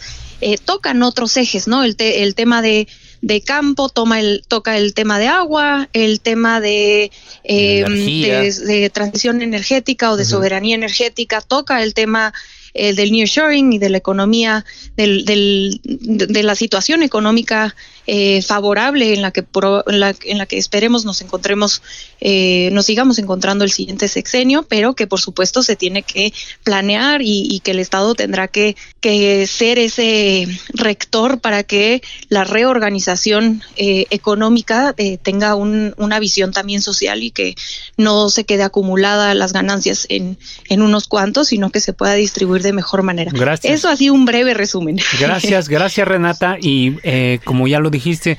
tocan 0.65 1.03
otros 1.03 1.37
ejes, 1.37 1.67
¿no? 1.67 1.83
El, 1.83 1.95
el 1.99 2.33
tema 2.33 2.61
de 2.61 2.87
de 3.21 3.41
campo, 3.41 3.89
toma 3.89 4.19
el, 4.19 4.43
toca 4.47 4.77
el 4.77 4.93
tema 4.93 5.19
de 5.19 5.27
agua, 5.27 5.89
el 5.93 6.21
tema 6.21 6.61
de, 6.61 7.11
eh, 7.43 7.83
de, 7.85 8.89
transición 8.89 9.41
energética 9.41 10.11
o 10.11 10.17
de 10.17 10.25
soberanía 10.25 10.75
energética, 10.75 11.41
toca 11.41 11.83
el 11.83 11.93
tema 11.93 12.33
eh, 12.73 12.93
del 12.93 13.11
nearshoring 13.11 13.73
y 13.73 13.79
de 13.79 13.89
la 13.89 13.97
economía, 13.97 14.65
del, 14.95 15.25
del, 15.25 15.81
de 15.83 16.43
la 16.43 16.55
situación 16.55 17.03
económica 17.03 17.75
eh, 18.11 18.41
favorable 18.41 19.13
en 19.13 19.21
la 19.21 19.29
que 19.29 19.41
en 19.85 19.99
la, 19.99 20.15
en 20.23 20.39
la, 20.39 20.47
que 20.47 20.57
esperemos 20.57 21.05
nos 21.05 21.21
encontremos 21.21 21.83
eh, 22.19 22.71
nos 22.71 22.87
sigamos 22.87 23.19
encontrando 23.19 23.63
el 23.63 23.71
siguiente 23.71 24.07
sexenio 24.07 24.63
pero 24.63 24.95
que 24.95 25.05
por 25.05 25.19
supuesto 25.19 25.61
se 25.61 25.75
tiene 25.75 26.01
que 26.01 26.33
planear 26.63 27.21
y, 27.21 27.61
que 27.63 27.69
el 27.69 27.77
estado 27.77 28.15
tendrá 28.15 28.47
que, 28.47 28.75
que, 28.99 29.45
ser 29.45 29.77
ese 29.77 30.47
rector 30.69 31.39
para 31.39 31.61
que 31.61 32.01
la 32.29 32.45
reorganización 32.45 33.61
eh, 33.75 34.07
económica 34.09 34.95
tenga 35.21 35.53
un, 35.53 35.93
una 35.97 36.19
visión 36.19 36.51
también 36.51 36.81
social 36.81 37.21
y 37.21 37.29
que 37.29 37.53
no 37.95 38.31
se 38.31 38.43
quede 38.43 38.63
acumulada 38.63 39.35
las 39.35 39.53
ganancias 39.53 40.07
en, 40.09 40.39
en 40.67 40.81
unos 40.81 41.07
cuantos 41.07 41.49
sino 41.49 41.69
que 41.69 41.79
se 41.79 41.93
pueda 41.93 42.15
distribuir 42.15 42.63
de 42.63 42.73
mejor 42.73 43.03
manera. 43.03 43.31
Gracias. 43.35 43.71
Eso 43.71 43.95
sido 43.95 44.15
un 44.15 44.25
breve 44.25 44.55
resumen. 44.55 44.97
Gracias 45.19 45.69
gracias 45.69 46.07
Renata. 46.07 46.57
Y 46.59 46.95
como 47.43 47.67
ya 47.67 47.79
lo 47.79 47.91
dije 47.91 47.98
dijiste, 47.99 48.37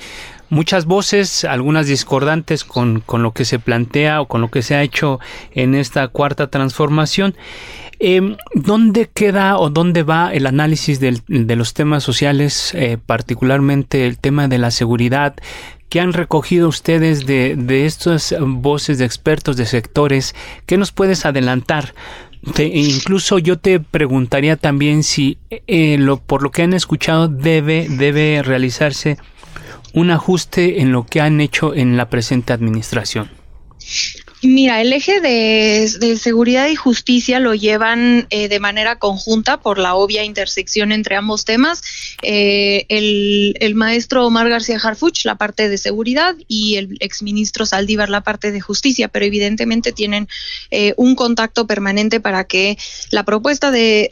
muchas 0.49 0.85
voces, 0.87 1.45
algunas 1.45 1.87
discordantes 1.87 2.65
con, 2.65 3.05
lo 3.09 3.33
que 3.33 3.45
se 3.45 3.59
plantea 3.59 4.21
o 4.21 4.27
con 4.27 4.41
lo 4.41 4.51
que 4.51 4.63
se 4.63 4.75
ha 4.75 4.83
hecho 4.83 5.21
en 5.53 5.75
esta 5.75 6.09
cuarta 6.09 6.49
transformación. 6.49 7.35
Em, 7.99 8.37
¿Dónde 8.55 9.11
queda 9.13 9.59
o 9.59 9.71
dónde 9.71 10.03
va 10.03 10.33
el 10.33 10.47
análisis 10.47 11.01
de 11.01 11.57
los 11.57 11.75
temas 11.75 12.03
sociales, 12.03 12.73
eh, 12.75 12.99
particularmente 13.05 14.07
el 14.07 14.19
tema 14.19 14.49
de 14.49 14.59
la 14.59 14.71
seguridad? 14.71 15.35
¿Qué 15.91 16.01
han 16.01 16.13
recogido 16.13 16.69
ustedes 16.69 17.27
de, 17.27 17.57
de 17.57 17.85
estas 17.85 18.35
voces 18.41 18.99
de 18.99 19.05
expertos 19.05 19.57
de 19.57 19.67
sectores? 19.67 20.35
¿Qué 20.67 20.79
nos 20.79 20.93
puedes 20.93 21.27
adelantar? 21.27 21.95
incluso 22.59 23.39
yo 23.39 23.59
te 23.59 23.81
preguntaría 23.81 24.57
también 24.57 25.03
si 25.03 25.39
eh, 25.51 25.99
lo, 25.99 26.17
por 26.17 26.43
lo 26.43 26.51
que 26.51 26.63
han 26.63 26.73
escuchado 26.73 27.29
debe, 27.29 27.87
debe 27.89 28.43
realizarse 28.43 29.19
un 29.95 30.11
ajuste 30.11 30.81
en 30.81 30.93
lo 30.93 31.07
que 31.07 31.21
han 31.21 31.41
hecho 31.41 31.75
en 31.75 31.97
la 31.97 32.09
presente 32.09 32.53
administración? 32.53 33.31
Mira, 34.43 34.81
el 34.81 34.91
eje 34.95 35.21
de, 35.21 36.17
seguridad 36.17 36.69
y 36.69 36.75
justicia 36.75 37.41
lo 37.41 37.55
llevan 37.55 38.27
eh, 38.31 38.49
de 38.49 38.59
manera 38.59 38.99
conjunta 38.99 39.61
por 39.61 39.79
la 39.79 39.95
obvia 39.95 40.25
intersección 40.25 40.93
entre 40.93 41.17
ambos 41.17 41.45
temas. 41.45 41.83
Eh, 42.23 42.87
el, 42.89 43.75
maestro 43.75 44.27
Omar 44.27 44.49
García 44.49 44.79
Harfuch, 44.83 45.25
la 45.25 45.37
parte 45.37 45.69
de 45.69 45.77
seguridad, 45.77 46.37
y 46.49 46.77
el 46.77 46.97
exministro 47.01 47.67
Saldívar, 47.67 48.09
la 48.09 48.23
parte 48.23 48.51
de 48.51 48.61
justicia, 48.61 49.09
pero 49.09 49.27
evidentemente 49.27 49.93
tienen 49.93 50.27
eh, 50.71 50.95
un 50.97 51.17
contacto 51.17 51.67
permanente 51.67 52.19
para 52.19 52.45
que 52.45 52.79
la 53.11 53.25
propuesta 53.25 53.71
de, 53.71 54.11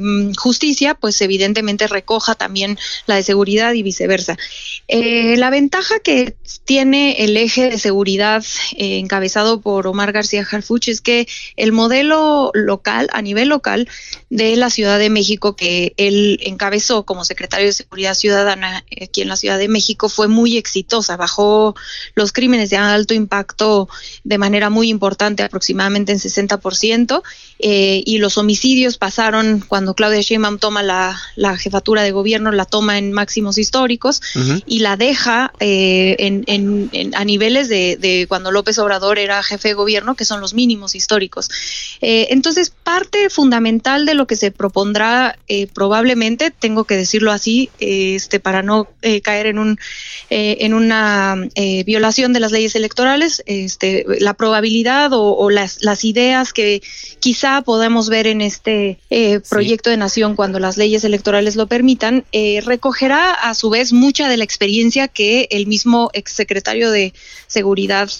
mm, 0.00 0.34
justicia, 0.34 0.94
pues 0.94 1.20
evidentemente 1.22 1.86
recoja 1.86 2.34
también 2.34 2.78
la 3.06 3.16
de 3.16 3.22
seguridad 3.22 3.72
y 3.72 3.82
viceversa. 3.82 4.36
la 4.88 5.50
ventaja 5.50 6.00
que 6.00 6.34
tiene 6.64 7.24
el 7.24 7.36
eje 7.36 7.70
de 7.70 7.78
seguridad 7.78 8.44
encabezado 8.98 9.60
por 9.60 9.86
Omar 9.86 10.12
García 10.12 10.46
Harfuch 10.50 10.88
es 10.88 11.00
que 11.00 11.28
el 11.56 11.72
modelo 11.72 12.50
local, 12.54 13.08
a 13.12 13.22
nivel 13.22 13.48
local, 13.48 13.88
de 14.30 14.56
la 14.56 14.70
Ciudad 14.70 14.98
de 14.98 15.10
México, 15.10 15.56
que 15.56 15.92
él 15.96 16.38
encabezó 16.42 17.04
como 17.04 17.24
secretario 17.24 17.66
de 17.66 17.72
Seguridad 17.72 18.14
Ciudadana 18.14 18.84
aquí 19.00 19.22
en 19.22 19.28
la 19.28 19.36
Ciudad 19.36 19.58
de 19.58 19.68
México, 19.68 20.08
fue 20.08 20.28
muy 20.28 20.56
exitosa. 20.56 21.16
Bajó 21.16 21.74
los 22.14 22.32
crímenes 22.32 22.70
de 22.70 22.76
alto 22.76 23.14
impacto 23.14 23.88
de 24.24 24.38
manera 24.38 24.70
muy 24.70 24.88
importante, 24.88 25.42
aproximadamente 25.42 26.12
en 26.12 26.18
60%, 26.18 27.22
eh, 27.58 28.02
y 28.04 28.18
los 28.18 28.38
homicidios 28.38 28.98
pasaron, 28.98 29.64
cuando 29.66 29.94
Claudia 29.94 30.20
Sheinbaum 30.20 30.58
toma 30.58 30.82
la, 30.82 31.18
jefatura 31.58 32.02
de 32.02 32.12
gobierno, 32.12 32.52
la 32.52 32.64
toma 32.64 32.98
en 32.98 33.12
máximos 33.12 33.58
históricos 33.58 34.22
y 34.66 34.78
la 34.78 34.96
deja 34.96 35.52
eh, 35.60 36.16
en, 36.18 37.10
a 37.14 37.24
niveles 37.24 37.68
de, 37.68 37.96
de 37.96 38.26
cuando 38.28 38.50
López 38.50 38.78
Obrador 38.80 39.18
era 39.18 39.42
jefe 39.42 39.68
de 39.68 39.74
gobierno, 39.74 40.14
que 40.14 40.24
son 40.24 40.40
los 40.40 40.54
mínimos 40.54 40.94
históricos. 40.94 41.48
Eh, 42.00 42.28
entonces, 42.30 42.70
parte 42.70 43.30
fundamental 43.30 44.06
de 44.06 44.14
lo 44.14 44.26
que 44.26 44.36
se 44.36 44.50
propondrá 44.50 45.38
eh, 45.48 45.66
probablemente, 45.66 46.50
tengo 46.50 46.84
que 46.84 46.96
decirlo 46.96 47.32
así, 47.32 47.70
este, 47.78 48.40
para 48.40 48.62
no 48.62 48.88
caer 49.22 49.46
en, 49.46 49.58
un, 49.58 49.78
en 50.28 50.74
una 50.74 51.36
violación 51.84 52.32
de 52.32 52.40
las 52.40 52.52
leyes 52.52 52.74
electorales, 52.74 53.42
este, 53.46 54.04
la 54.20 54.34
probabilidad 54.34 55.10
o, 55.12 55.50
las, 55.50 55.82
las, 55.82 56.04
ideas 56.04 56.52
que 56.52 56.82
quizá 57.18 57.62
podamos 57.62 58.08
ver 58.08 58.26
en 58.26 58.40
este 58.40 58.98
proyecto 59.48 59.90
de 59.90 59.96
nación 59.96 60.36
cuando 60.36 60.58
las 60.58 60.76
leyes 60.76 61.04
electorales 61.04 61.56
lo 61.56 61.66
permitan, 61.66 62.24
recogerá 62.64 63.32
a 63.32 63.54
su 63.54 63.70
vez 63.70 63.92
mucha 63.92 64.28
de 64.28 64.36
la 64.36 64.44
experiencia 64.44 65.08
que 65.08 65.48
el 65.50 65.66
mismo 65.66 66.10
exsecretario 66.12 66.90
de 66.90 67.12
Seguridad 67.46 68.10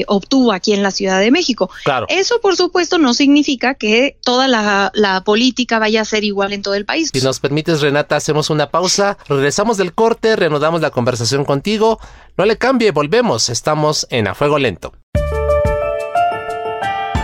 eh, 0.00 0.04
obtuvo 0.08 0.52
aquí 0.52 0.72
en 0.72 0.82
la 0.82 0.90
Ciudad 0.90 1.20
de 1.20 1.30
México. 1.30 1.70
Claro. 1.84 2.06
Eso, 2.08 2.40
por 2.40 2.56
supuesto, 2.56 2.98
no 2.98 3.14
significa 3.14 3.74
que 3.74 4.16
toda 4.22 4.48
la, 4.48 4.90
la 4.94 5.22
política 5.24 5.78
vaya 5.78 6.02
a 6.02 6.04
ser 6.04 6.24
igual 6.24 6.52
en 6.52 6.62
todo 6.62 6.74
el 6.74 6.84
país. 6.84 7.10
Si 7.12 7.20
nos 7.20 7.40
permites, 7.40 7.80
Renata, 7.80 8.16
hacemos 8.16 8.50
una 8.50 8.70
pausa, 8.70 9.18
regresamos 9.28 9.76
del 9.76 9.94
corte, 9.94 10.36
reanudamos 10.36 10.80
la 10.80 10.90
conversación 10.90 11.44
contigo. 11.44 11.98
No 12.36 12.44
le 12.44 12.56
cambie, 12.56 12.90
volvemos. 12.92 13.48
Estamos 13.48 14.06
en 14.10 14.28
A 14.28 14.34
Fuego 14.34 14.58
Lento. 14.58 14.92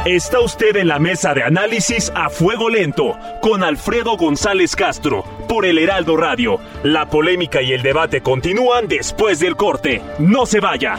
Está 0.04 0.40
usted 0.40 0.76
en 0.76 0.88
la 0.88 0.98
mesa 0.98 1.32
de 1.32 1.42
análisis 1.42 2.12
a 2.14 2.28
fuego 2.28 2.68
lento 2.68 3.16
con 3.40 3.64
Alfredo 3.64 4.18
González 4.18 4.76
Castro 4.76 5.24
por 5.48 5.64
el 5.64 5.78
Heraldo 5.78 6.18
Radio. 6.18 6.60
La 6.82 7.08
polémica 7.08 7.62
y 7.62 7.72
el 7.72 7.80
debate 7.80 8.20
continúan 8.20 8.87
después 8.87 9.40
del 9.40 9.56
corte. 9.56 10.02
No 10.18 10.44
se 10.44 10.60
vaya. 10.60 10.98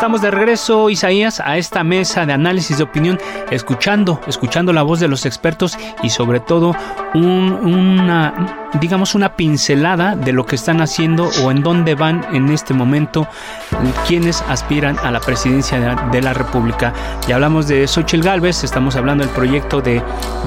Estamos 0.00 0.22
de 0.22 0.30
regreso, 0.30 0.88
Isaías, 0.88 1.40
a 1.40 1.58
esta 1.58 1.84
mesa 1.84 2.24
de 2.24 2.32
análisis 2.32 2.78
de 2.78 2.84
opinión, 2.84 3.18
escuchando, 3.50 4.18
escuchando 4.26 4.72
la 4.72 4.80
voz 4.80 4.98
de 4.98 5.08
los 5.08 5.26
expertos 5.26 5.76
y 6.02 6.08
sobre 6.08 6.40
todo 6.40 6.74
una, 7.12 8.70
digamos, 8.80 9.14
una 9.14 9.36
pincelada 9.36 10.16
de 10.16 10.32
lo 10.32 10.46
que 10.46 10.56
están 10.56 10.80
haciendo 10.80 11.28
o 11.44 11.50
en 11.50 11.62
dónde 11.62 11.96
van 11.96 12.26
en 12.32 12.48
este 12.48 12.72
momento 12.72 13.28
quienes 14.06 14.40
aspiran 14.48 14.98
a 15.00 15.10
la 15.10 15.20
presidencia 15.20 15.78
de, 16.10 16.22
la 16.22 16.32
República. 16.32 16.94
Ya 17.28 17.34
hablamos 17.34 17.68
de 17.68 17.86
Xochitl 17.86 18.22
Galvez, 18.22 18.64
estamos 18.64 18.96
hablando 18.96 19.22
del 19.22 19.34
proyecto 19.34 19.82
de, 19.82 20.00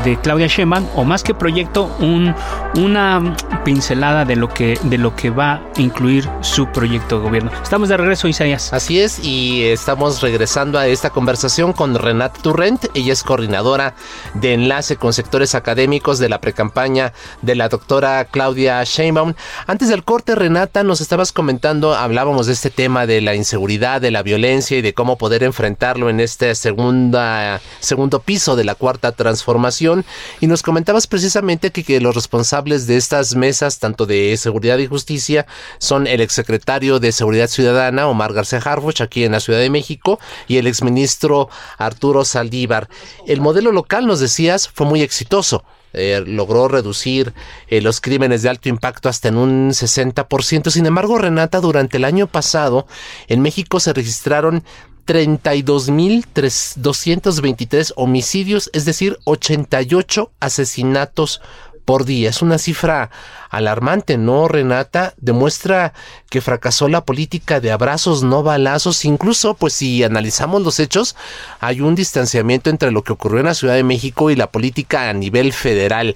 de 0.03 0.17
Claudia 0.17 0.47
Sheinbaum, 0.47 0.87
o 0.95 1.03
más 1.03 1.21
que 1.21 1.35
proyecto, 1.35 1.95
un, 1.99 2.33
una 2.75 3.35
pincelada 3.63 4.25
de 4.25 4.35
lo, 4.35 4.49
que, 4.49 4.79
de 4.81 4.97
lo 4.97 5.15
que 5.15 5.29
va 5.29 5.53
a 5.53 5.61
incluir 5.77 6.27
su 6.41 6.65
proyecto 6.67 7.19
de 7.19 7.25
gobierno. 7.25 7.51
Estamos 7.61 7.89
de 7.89 7.97
regreso, 7.97 8.27
Isaías. 8.27 8.73
Así 8.73 8.99
es, 8.99 9.19
y 9.23 9.42
estamos 9.43 10.21
regresando 10.21 10.79
a 10.79 10.87
esta 10.87 11.09
conversación 11.09 11.73
con 11.73 11.95
Renata 11.95 12.41
Turrent. 12.41 12.85
Ella 12.93 13.11
es 13.11 13.23
coordinadora 13.23 13.95
de 14.35 14.53
enlace 14.53 14.95
con 14.95 15.11
sectores 15.11 15.53
académicos 15.53 16.17
de 16.19 16.29
la 16.29 16.39
precampaña 16.39 17.13
de 17.41 17.55
la 17.55 17.67
doctora 17.67 18.25
Claudia 18.25 18.81
Sheinbaum. 18.83 19.33
Antes 19.67 19.89
del 19.89 20.03
corte, 20.03 20.35
Renata, 20.35 20.83
nos 20.83 21.01
estabas 21.01 21.31
comentando, 21.31 21.93
hablábamos 21.93 22.47
de 22.47 22.53
este 22.53 22.69
tema 22.69 23.05
de 23.05 23.19
la 23.21 23.35
inseguridad, 23.35 23.99
de 23.99 24.11
la 24.11 24.23
violencia 24.23 24.77
y 24.77 24.81
de 24.81 24.93
cómo 24.93 25.17
poder 25.17 25.43
enfrentarlo 25.43 26.09
en 26.09 26.19
este 26.21 26.55
segunda, 26.55 27.59
segundo 27.81 28.19
piso 28.19 28.55
de 28.55 28.63
la 28.63 28.75
cuarta 28.75 29.11
transformación. 29.11 30.05
Y 30.39 30.47
nos 30.47 30.61
comentabas 30.61 31.05
precisamente 31.07 31.71
que, 31.71 31.83
que 31.83 31.99
los 31.99 32.15
responsables 32.15 32.87
de 32.87 32.95
estas 32.95 33.35
mesas, 33.35 33.79
tanto 33.79 34.05
de 34.05 34.37
seguridad 34.37 34.77
y 34.77 34.87
justicia, 34.87 35.45
son 35.79 36.07
el 36.07 36.21
exsecretario 36.21 36.99
de 36.99 37.11
Seguridad 37.11 37.47
Ciudadana, 37.47 38.07
Omar 38.07 38.31
García 38.31 38.59
Harfuch, 38.63 39.01
aquí 39.01 39.25
en 39.25 39.32
la 39.33 39.41
Ciudad 39.41 39.59
de 39.59 39.69
México, 39.69 40.19
y 40.47 40.57
el 40.57 40.67
exministro 40.67 41.49
Arturo 41.77 42.23
Saldívar. 42.23 42.87
El 43.27 43.41
modelo 43.41 43.71
local, 43.71 44.07
nos 44.07 44.21
decías, 44.21 44.69
fue 44.69 44.87
muy 44.87 45.01
exitoso. 45.01 45.65
Eh, 45.95 46.23
logró 46.25 46.67
reducir 46.67 47.35
eh, 47.67 47.79
los 47.79 48.01
crímenes 48.01 48.41
de 48.41 48.49
alto 48.49 48.67
impacto 48.67 49.09
hasta 49.09 49.27
en 49.27 49.37
un 49.37 49.69
60%. 49.69 50.71
Sin 50.71 50.87
embargo, 50.87 51.19
Renata, 51.19 51.59
durante 51.59 51.97
el 51.97 52.05
año 52.05 52.25
pasado, 52.25 52.87
en 53.27 53.41
México 53.41 53.79
se 53.79 53.93
registraron 53.93 54.63
32.223 55.05 57.93
homicidios, 57.95 58.71
es 58.73 58.85
decir, 58.85 59.19
88 59.25 60.31
asesinatos 60.39 61.41
por 61.85 62.05
día. 62.05 62.29
Es 62.29 62.41
una 62.41 62.57
cifra 62.57 63.09
alarmante, 63.49 64.17
¿no, 64.17 64.47
Renata? 64.47 65.13
Demuestra 65.17 65.93
que 66.29 66.41
fracasó 66.41 66.87
la 66.87 67.05
política 67.05 67.59
de 67.59 67.71
abrazos, 67.71 68.23
no 68.23 68.43
balazos. 68.43 69.05
Incluso, 69.05 69.53
pues 69.53 69.73
si 69.73 70.03
analizamos 70.03 70.61
los 70.61 70.79
hechos, 70.79 71.15
hay 71.59 71.81
un 71.81 71.95
distanciamiento 71.95 72.69
entre 72.69 72.91
lo 72.91 73.03
que 73.03 73.13
ocurrió 73.13 73.39
en 73.39 73.45
la 73.45 73.53
Ciudad 73.53 73.75
de 73.75 73.83
México 73.83 74.31
y 74.31 74.35
la 74.35 74.51
política 74.51 75.09
a 75.09 75.13
nivel 75.13 75.53
federal. 75.53 76.15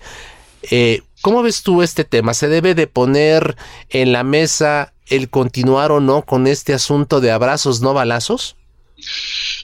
Eh, 0.63 1.01
¿Cómo 1.21 1.41
ves 1.43 1.63
tú 1.63 1.81
este 1.81 2.03
tema? 2.03 2.33
¿Se 2.33 2.47
debe 2.47 2.75
de 2.75 2.87
poner 2.87 3.55
en 3.89 4.11
la 4.11 4.23
mesa 4.23 4.93
el 5.07 5.29
continuar 5.29 5.91
o 5.91 5.99
no 5.99 6.21
con 6.23 6.47
este 6.47 6.73
asunto 6.73 7.21
de 7.21 7.31
abrazos, 7.31 7.81
no 7.81 7.93
balazos? 7.93 8.55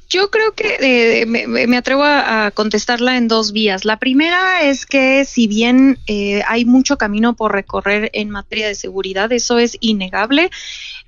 Yo 0.09 0.29
creo 0.29 0.53
que 0.53 0.77
eh, 1.21 1.25
me, 1.25 1.77
atrevo 1.77 2.03
a, 2.03 2.51
contestarla 2.51 3.17
en 3.17 3.27
dos 3.27 3.51
vías. 3.51 3.83
La 3.83 3.97
primera 3.97 4.61
es 4.63 4.85
que 4.85 5.25
si 5.25 5.47
bien 5.47 5.97
eh, 6.07 6.43
hay 6.47 6.65
mucho 6.65 6.97
camino 6.97 7.35
por 7.35 7.51
recorrer 7.51 8.09
en 8.13 8.29
materia 8.29 8.67
de 8.67 8.75
seguridad, 8.75 9.31
eso 9.31 9.57
es 9.57 9.77
innegable, 9.79 10.51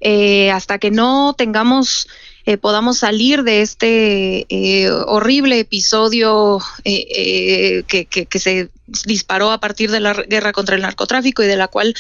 eh, 0.02 0.52
hasta 0.52 0.80
que 0.80 0.92
no 0.92 1.36
tengamos 1.38 2.08
eh, 2.48 2.58
podamos 2.58 3.00
salir 3.00 3.42
de 3.42 3.62
este 3.62 4.46
eh, 4.50 4.92
horrible 4.92 5.60
episodio 5.60 6.60
eh, 6.84 7.84
que, 7.88 8.06
que, 8.06 8.40
se 8.40 8.70
disparó 9.04 9.52
a 9.52 9.60
partir 9.60 9.90
de 9.90 10.00
la 10.00 10.14
guerra 10.14 10.52
contra 10.52 10.76
el 10.76 10.84
narcotráfico 10.84 11.42
y 11.42 11.48
de 11.48 11.56
la 11.56 11.68
cual, 11.68 11.96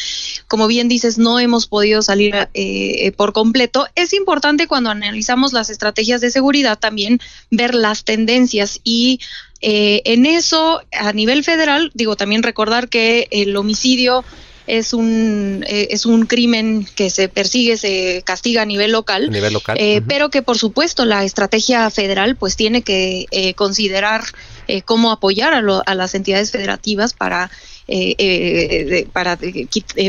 como 0.47 0.67
bien 0.67 0.88
dices, 0.88 1.17
no 1.17 1.39
hemos 1.39 1.65
podido 1.65 2.03
salir 2.03 2.36
por 3.17 3.34
completo. 3.34 3.88
Es 3.95 4.13
importante 4.13 4.67
cuando 4.67 4.91
analizamos 4.91 5.51
las 5.51 5.71
estrategias 5.71 6.21
de 6.21 6.29
seguridad 6.29 6.77
también 6.77 7.19
ver 7.49 7.73
las 7.73 8.03
tendencias 8.03 8.81
y 8.84 9.19
en 9.62 10.27
eso, 10.27 10.84
a 10.91 11.12
nivel 11.12 11.43
federal, 11.43 11.89
digo, 11.95 12.15
también 12.15 12.43
recordar 12.43 12.88
que 12.88 13.27
el 13.31 13.58
homicidio 13.58 14.23
es 14.67 14.93
un, 14.93 15.63
eh, 15.67 15.88
es 15.91 16.06
un 16.06 16.25
crimen 16.25 16.88
que 16.95 17.10
se 17.10 17.30
persigue, 17.30 17.78
se 17.78 18.23
castiga 18.25 18.63
a 18.63 18.65
nivel 18.65 18.91
local, 18.91 19.30
eh, 19.75 20.01
pero 20.08 20.30
que 20.30 20.41
por 20.41 20.58
supuesto 20.58 21.06
la 21.06 21.23
estrategia 21.23 21.89
federal 21.89 22.36
pues 22.36 22.56
tiene 22.56 22.82
que 22.82 23.28
eh, 23.32 23.54
considerar 23.54 24.23
cómo 24.86 25.12
apoyar 25.12 25.54
a, 25.54 25.60
a, 25.86 25.95
las 25.95 26.15
entidades 26.15 26.49
federativas 26.49 27.13
para 27.13 27.51
para 29.13 29.37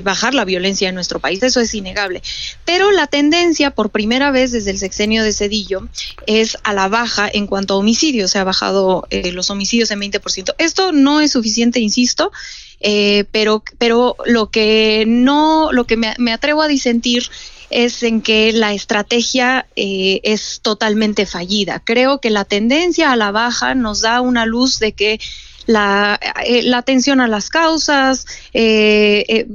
bajar 0.03 0.35
la 0.35 0.45
violencia 0.45 0.89
en 0.89 0.95
nuestro 0.95 1.21
país, 1.21 1.43
eso 1.43 1.61
es 1.61 1.75
innegable. 1.75 2.23
Pero 2.65 2.91
la 2.91 3.07
tendencia, 3.07 3.71
por 3.71 3.91
primera 3.91 4.31
vez 4.31 4.53
desde 4.53 4.71
el 4.71 4.79
sexenio 4.79 5.23
de 5.23 5.33
Cedillo, 5.33 5.89
es 6.27 6.57
a 6.63 6.73
la 6.73 6.89
baja 6.89 7.29
en 7.33 7.47
cuanto 7.47 7.75
a 7.75 7.77
homicidios, 7.77 8.31
se 8.31 8.39
ha 8.39 8.45
bajado 8.45 9.07
los 9.33 9.51
homicidios 9.51 9.91
en 9.91 10.01
20%. 10.01 10.55
Esto 10.59 10.93
no 10.93 11.21
es 11.21 11.33
suficiente, 11.33 11.81
insisto, 11.81 12.33
eh, 12.81 13.25
pero, 13.33 13.63
pero 13.79 14.17
lo 14.27 14.51
que 14.51 15.05
no, 15.07 15.73
lo 15.73 15.85
que 15.85 15.97
me, 15.97 16.33
atrevo 16.33 16.63
a 16.63 16.69
disentir 16.69 17.29
es 17.71 18.03
en 18.03 18.21
que 18.21 18.53
la 18.53 18.73
estrategia 18.73 19.67
eh, 19.77 20.21
es 20.23 20.61
totalmente 20.63 21.27
fallida. 21.27 21.81
Creo 21.85 22.21
que 22.21 22.31
la 22.31 22.45
tendencia 22.45 23.11
a 23.13 23.17
la 23.17 23.33
baja 23.33 23.75
nos 23.75 24.03
da 24.03 24.21
una 24.21 24.47
luz 24.47 24.79
de 24.79 24.93
que 24.93 25.19
la, 25.67 26.19
eh, 26.45 26.63
la 26.63 26.79
atención 26.79 27.21
a 27.21 27.29
las 27.29 27.51
causas, 27.51 28.27
eh, 28.55 29.25
eh, 29.29 29.47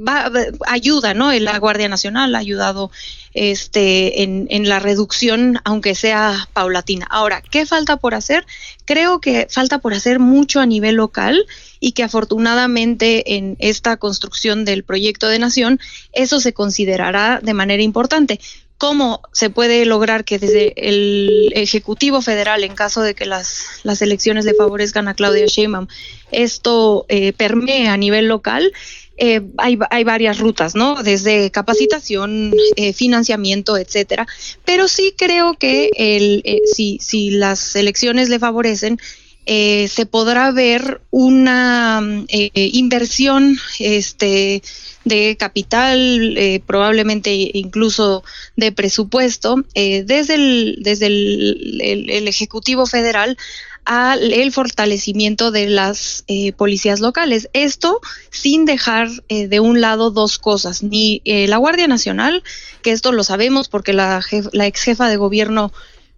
ayuda, 0.66 1.14
¿no? 1.14 1.32
La 1.32 1.58
Guardia 1.58 1.88
Nacional 1.88 2.34
ha 2.34 2.38
ayudado 2.38 2.90
este, 3.34 4.22
en, 4.22 4.46
en, 4.50 4.68
la 4.68 4.78
reducción, 4.78 5.58
aunque 5.64 5.94
sea 5.94 6.48
paulatina. 6.52 7.06
Ahora, 7.10 7.42
¿qué 7.42 7.64
falta 7.64 7.96
por 7.96 8.14
hacer? 8.14 8.46
Creo 8.84 9.20
que 9.20 9.46
falta 9.50 9.78
por 9.78 9.94
hacer 9.94 10.18
mucho 10.18 10.60
a 10.60 10.66
nivel 10.66 10.96
local 10.96 11.46
y 11.80 11.92
que 11.92 12.02
afortunadamente 12.02 13.36
en 13.36 13.56
esta 13.58 13.96
construcción 13.96 14.64
del 14.64 14.84
proyecto 14.84 15.28
de 15.28 15.38
nación 15.38 15.80
eso 16.12 16.40
se 16.40 16.52
considerará 16.52 17.40
de 17.42 17.54
manera 17.54 17.82
importante 17.82 18.38
cómo 18.82 19.22
se 19.30 19.48
puede 19.48 19.86
lograr 19.86 20.24
que 20.24 20.40
desde 20.40 20.72
el 20.74 21.52
Ejecutivo 21.54 22.20
Federal, 22.20 22.64
en 22.64 22.74
caso 22.74 23.00
de 23.00 23.14
que 23.14 23.26
las, 23.26 23.64
las 23.84 24.02
elecciones 24.02 24.44
le 24.44 24.54
favorezcan 24.54 25.06
a 25.06 25.14
Claudia 25.14 25.46
Sheinbaum, 25.46 25.86
esto 26.32 27.06
eh, 27.08 27.32
permee 27.32 27.86
a 27.86 27.96
nivel 27.96 28.26
local. 28.26 28.72
Eh, 29.18 29.40
hay, 29.58 29.78
hay, 29.88 30.02
varias 30.02 30.40
rutas, 30.40 30.74
¿no? 30.74 31.00
Desde 31.00 31.52
capacitación, 31.52 32.52
eh, 32.74 32.92
financiamiento, 32.92 33.76
etcétera. 33.76 34.26
Pero 34.64 34.88
sí 34.88 35.14
creo 35.16 35.54
que 35.54 35.90
el, 35.94 36.42
eh, 36.44 36.62
si, 36.64 36.98
si 37.00 37.30
las 37.30 37.76
elecciones 37.76 38.30
le 38.30 38.40
favorecen, 38.40 38.98
eh, 39.44 39.88
se 39.88 40.06
podrá 40.06 40.52
ver 40.52 41.00
una 41.10 42.00
eh, 42.28 42.50
inversión 42.54 43.58
este, 43.80 44.62
de 45.04 45.36
capital, 45.38 46.36
eh, 46.36 46.62
probablemente 46.66 47.32
incluso 47.54 48.24
de 48.56 48.72
presupuesto, 48.72 49.64
desde, 49.74 50.34
el, 50.34 50.78
desde 50.80 51.06
el, 51.06 52.28
Ejecutivo 52.28 52.86
Federal 52.86 53.36
al 53.84 54.32
el 54.32 54.52
fortalecimiento 54.52 55.50
de 55.50 55.68
las 55.68 56.24
policías 56.56 57.00
locales. 57.00 57.48
Esto 57.52 58.00
sin 58.30 58.64
dejar 58.64 59.08
de 59.28 59.60
un 59.60 59.80
lado 59.80 60.10
dos 60.10 60.38
cosas, 60.38 60.82
ni 60.82 61.20
la 61.24 61.56
Guardia 61.56 61.88
Nacional, 61.88 62.42
que 62.82 62.92
esto 62.92 63.12
lo 63.12 63.24
sabemos 63.24 63.68
porque 63.68 63.92
la, 63.92 64.22
la 64.52 64.66
ex 64.66 64.82
jefa 64.82 65.08
de 65.08 65.16
gobierno 65.16 65.72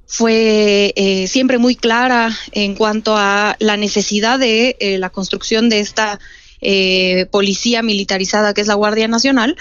fue 0.06 0.92
eh, 0.96 1.26
siempre 1.28 1.58
muy 1.58 1.76
clara 1.76 2.30
en 2.52 2.74
cuanto 2.74 3.16
a 3.16 3.56
la 3.58 3.76
necesidad 3.76 4.38
de 4.38 4.76
eh, 4.78 4.98
la 4.98 5.10
construcción 5.10 5.68
de 5.68 5.80
esta 5.80 6.20
eh, 6.64 7.26
policía 7.30 7.82
militarizada 7.82 8.54
que 8.54 8.62
es 8.62 8.66
la 8.66 8.74
Guardia 8.74 9.06
Nacional, 9.06 9.56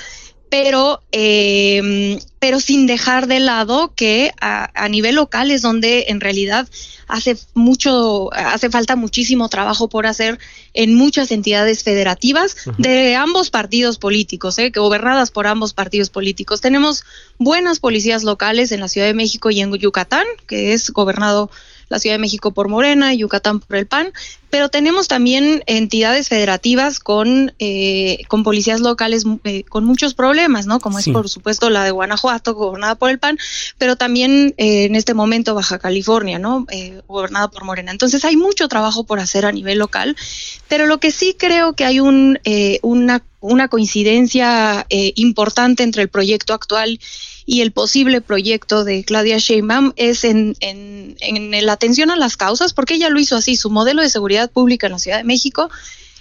pero, 0.49 1.01
eh, 1.11 2.19
pero 2.39 2.59
sin 2.59 2.85
dejar 2.85 3.27
de 3.27 3.39
lado 3.39 3.91
que 3.95 4.31
a, 4.39 4.69
a, 4.75 4.87
nivel 4.87 5.15
local 5.15 5.49
es 5.49 5.63
donde 5.63 6.05
en 6.09 6.21
realidad 6.21 6.67
hace 7.07 7.37
mucho, 7.53 8.31
hace 8.33 8.69
falta 8.69 8.95
muchísimo 8.95 9.49
trabajo 9.49 9.89
por 9.89 10.05
hacer 10.05 10.39
en 10.73 10.95
muchas 10.95 11.31
entidades 11.31 11.83
federativas 11.83 12.55
uh 12.65 12.69
-huh. 12.71 12.77
de 12.77 13.15
ambos 13.15 13.49
partidos 13.49 13.97
políticos, 13.97 14.57
¿eh? 14.59 14.71
gobernadas 14.73 15.31
por 15.31 15.47
ambos 15.47 15.73
partidos 15.73 16.09
políticos. 16.09 16.61
Tenemos 16.61 17.03
buenas 17.37 17.79
policías 17.79 18.23
locales 18.23 18.71
en 18.71 18.79
la 18.79 18.87
Ciudad 18.87 19.07
de 19.07 19.13
México 19.13 19.51
y 19.51 19.59
en 19.59 19.73
Yucatán, 19.73 20.25
que 20.47 20.73
es 20.73 20.91
gobernado 20.91 21.49
la 21.93 21.99
Ciudad 21.99 22.15
de 22.15 22.19
México 22.19 22.51
por 22.51 22.69
Morena, 22.69 23.13
Yucatán 23.13 23.59
por 23.59 23.77
el 23.77 23.85
PAN, 23.85 24.11
pero 24.49 24.69
tenemos 24.69 25.07
también 25.07 25.63
entidades 25.67 26.27
federativas 26.27 26.99
con, 26.99 27.53
eh, 27.59 28.23
con 28.27 28.43
policías 28.43 28.81
locales 28.81 29.25
eh, 29.43 29.63
con 29.63 29.85
muchos 29.85 30.15
problemas, 30.15 30.65
¿no? 30.65 30.79
Como 30.79 30.99
sí. 30.99 31.11
es 31.11 31.13
por 31.13 31.29
supuesto 31.29 31.69
la 31.69 31.83
de 31.83 31.91
Guanajuato, 31.91 32.55
gobernada 32.55 32.95
por 32.95 33.11
el 33.11 33.19
PAN, 33.19 33.37
pero 33.77 33.95
también 33.95 34.55
eh, 34.57 34.85
en 34.85 34.95
este 34.95 35.13
momento 35.13 35.53
Baja 35.53 35.77
California, 35.77 36.39
¿no? 36.39 36.65
Eh, 36.71 37.01
gobernada 37.07 37.51
por 37.51 37.63
Morena. 37.63 37.91
Entonces 37.91 38.25
hay 38.25 38.35
mucho 38.35 38.67
trabajo 38.67 39.03
por 39.03 39.19
hacer 39.19 39.45
a 39.45 39.51
nivel 39.51 39.77
local, 39.77 40.15
pero 40.67 40.87
lo 40.87 40.99
que 40.99 41.11
sí 41.11 41.35
creo 41.37 41.73
que 41.73 41.85
hay 41.85 41.99
un, 41.99 42.39
eh, 42.43 42.79
una, 42.81 43.23
una 43.39 43.67
coincidencia 43.67 44.87
importante 44.89 45.83
entre 45.83 46.01
el 46.01 46.09
proyecto 46.09 46.53
actual 46.53 46.89
y 46.89 46.99
el 47.45 47.71
posible 47.71 48.21
proyecto 48.21 48.83
de 48.83 49.03
Claudia 49.03 49.37
Sheinbaum 49.37 49.93
es 49.95 50.23
en, 50.23 50.55
en, 50.59 51.15
en, 51.19 51.65
la 51.65 51.73
atención 51.73 52.09
a 52.11 52.15
las 52.15 52.37
causas, 52.37 52.73
porque 52.73 52.95
ella 52.95 53.09
lo 53.09 53.19
hizo 53.19 53.35
así, 53.35 53.55
su 53.55 53.69
modelo 53.69 54.01
de 54.01 54.09
seguridad 54.09 54.49
pública 54.49 54.87
en 54.87 54.93
la 54.93 54.99
Ciudad 54.99 55.17
de 55.17 55.23
México 55.23 55.69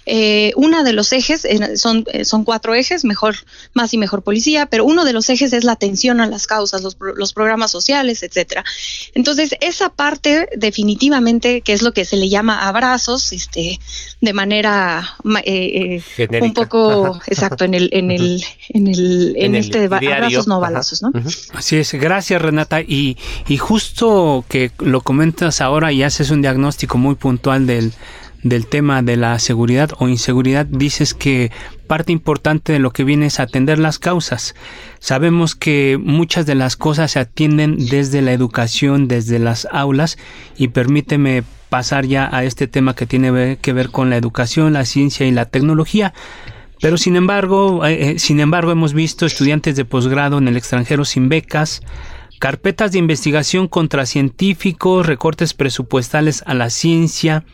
eh, 0.05 0.51
uno 0.55 0.83
de 0.83 0.93
los 0.93 1.13
ejes, 1.13 1.45
eh, 1.45 1.77
son, 1.77 2.05
eh, 2.11 2.25
son 2.25 2.43
cuatro 2.43 2.73
ejes, 2.73 3.05
mejor, 3.05 3.35
más 3.73 3.93
y 3.93 3.97
mejor 3.97 4.21
policía, 4.21 4.65
pero 4.65 4.85
uno 4.85 5.05
de 5.05 5.13
los 5.13 5.29
ejes 5.29 5.53
es 5.53 5.63
la 5.63 5.73
atención 5.73 6.19
a 6.19 6.27
las 6.27 6.47
causas, 6.47 6.81
los, 6.81 6.97
los 7.15 7.33
programas 7.33 7.71
sociales, 7.71 8.23
etcétera. 8.23 8.63
Entonces, 9.13 9.55
esa 9.61 9.89
parte 9.89 10.49
definitivamente, 10.55 11.61
que 11.61 11.73
es 11.73 11.81
lo 11.81 11.93
que 11.93 12.05
se 12.05 12.17
le 12.17 12.29
llama 12.29 12.67
abrazos, 12.67 13.31
este, 13.31 13.79
de 14.21 14.33
manera 14.33 15.15
eh, 15.45 16.01
eh 16.17 16.39
un 16.41 16.53
poco 16.53 17.07
Ajá. 17.07 17.21
exacto 17.27 17.63
en 17.63 17.73
el, 17.73 17.89
en 17.93 18.11
el, 18.11 18.43
en 18.69 18.87
el, 18.87 19.35
en, 19.37 19.45
en 19.45 19.55
este 19.55 19.85
el 19.85 19.93
abrazos 19.93 20.47
no 20.47 20.59
balazos, 20.59 21.01
¿no? 21.01 21.11
Así 21.53 21.77
es, 21.77 21.93
gracias 21.93 22.41
Renata. 22.41 22.81
Y, 22.81 23.17
y 23.47 23.57
justo 23.57 24.43
que 24.49 24.71
lo 24.79 25.01
comentas 25.01 25.61
ahora 25.61 25.91
y 25.91 26.03
haces 26.03 26.29
un 26.29 26.41
diagnóstico 26.41 26.97
muy 26.97 27.15
puntual 27.15 27.67
del 27.67 27.93
del 28.43 28.67
tema 28.67 29.01
de 29.01 29.17
la 29.17 29.39
seguridad 29.39 29.91
o 29.97 30.07
inseguridad, 30.07 30.65
dices 30.65 31.13
que 31.13 31.51
parte 31.87 32.11
importante 32.11 32.73
de 32.73 32.79
lo 32.79 32.91
que 32.91 33.03
viene 33.03 33.27
es 33.27 33.39
atender 33.39 33.79
las 33.79 33.99
causas. 33.99 34.55
Sabemos 34.99 35.55
que 35.55 35.97
muchas 36.01 36.45
de 36.45 36.55
las 36.55 36.75
cosas 36.75 37.11
se 37.11 37.19
atienden 37.19 37.77
desde 37.77 38.21
la 38.21 38.33
educación, 38.33 39.07
desde 39.07 39.39
las 39.39 39.67
aulas, 39.71 40.17
y 40.57 40.69
permíteme 40.69 41.43
pasar 41.69 42.05
ya 42.05 42.29
a 42.31 42.43
este 42.43 42.67
tema 42.67 42.95
que 42.95 43.07
tiene 43.07 43.57
que 43.59 43.73
ver 43.73 43.89
con 43.89 44.09
la 44.09 44.17
educación, 44.17 44.73
la 44.73 44.85
ciencia 44.85 45.25
y 45.25 45.31
la 45.31 45.45
tecnología. 45.45 46.13
Pero 46.81 46.97
sin 46.97 47.15
embargo, 47.15 47.85
eh, 47.85 48.19
sin 48.19 48.41
embargo 48.41 48.71
hemos 48.71 48.93
visto 48.93 49.25
estudiantes 49.25 49.77
de 49.77 49.85
posgrado 49.85 50.37
en 50.37 50.49
el 50.49 50.57
extranjero 50.57 51.05
sin 51.05 51.29
becas, 51.29 51.81
carpetas 52.43 52.91
de 52.91 52.99
investigación 52.99 53.69
contra 53.69 54.05
científicos, 54.05 55.05
recortes 55.05 55.53
presupuestales 55.53 56.43
a 56.45 56.53
la 56.53 56.69
ciencia, 56.69 57.45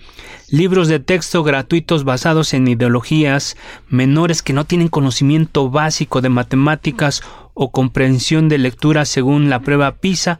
libros 0.49 0.88
de 0.88 0.99
texto 0.99 1.43
gratuitos 1.43 2.04
basados 2.06 2.56
en 2.56 2.67
ideologías, 2.67 3.56
menores 3.88 4.41
que 4.41 4.52
no 4.52 4.65
tienen 4.65 4.88
conocimiento 4.88 5.69
básico 5.69 6.21
de 6.21 6.30
matemáticas 6.30 7.21
o 7.54 7.69
comprensión 7.69 8.49
de 8.49 8.58
lectura 8.58 9.06
según 9.06 9.52
la 9.52 9.60
prueba 9.60 9.97
PISA. 9.97 10.39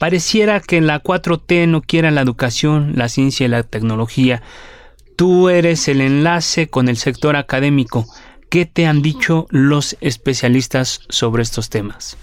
Pareciera 0.00 0.58
que 0.58 0.80
la 0.80 1.00
4T 1.00 1.68
no 1.68 1.80
quiera 1.80 2.10
la 2.10 2.22
educación, 2.22 2.94
la 2.96 3.08
ciencia 3.08 3.46
y 3.46 3.48
la 3.48 3.62
tecnología. 3.62 4.42
Tú 5.14 5.50
eres 5.50 5.86
el 5.86 6.00
enlace 6.00 6.66
con 6.66 6.88
el 6.88 6.96
sector 6.96 7.36
académico. 7.36 8.06
¿Qué 8.48 8.66
te 8.66 8.88
han 8.88 9.02
dicho 9.02 9.46
los 9.50 9.96
especialistas 10.00 11.02
sobre 11.10 11.44
estos 11.44 11.70
temas? 11.70 12.16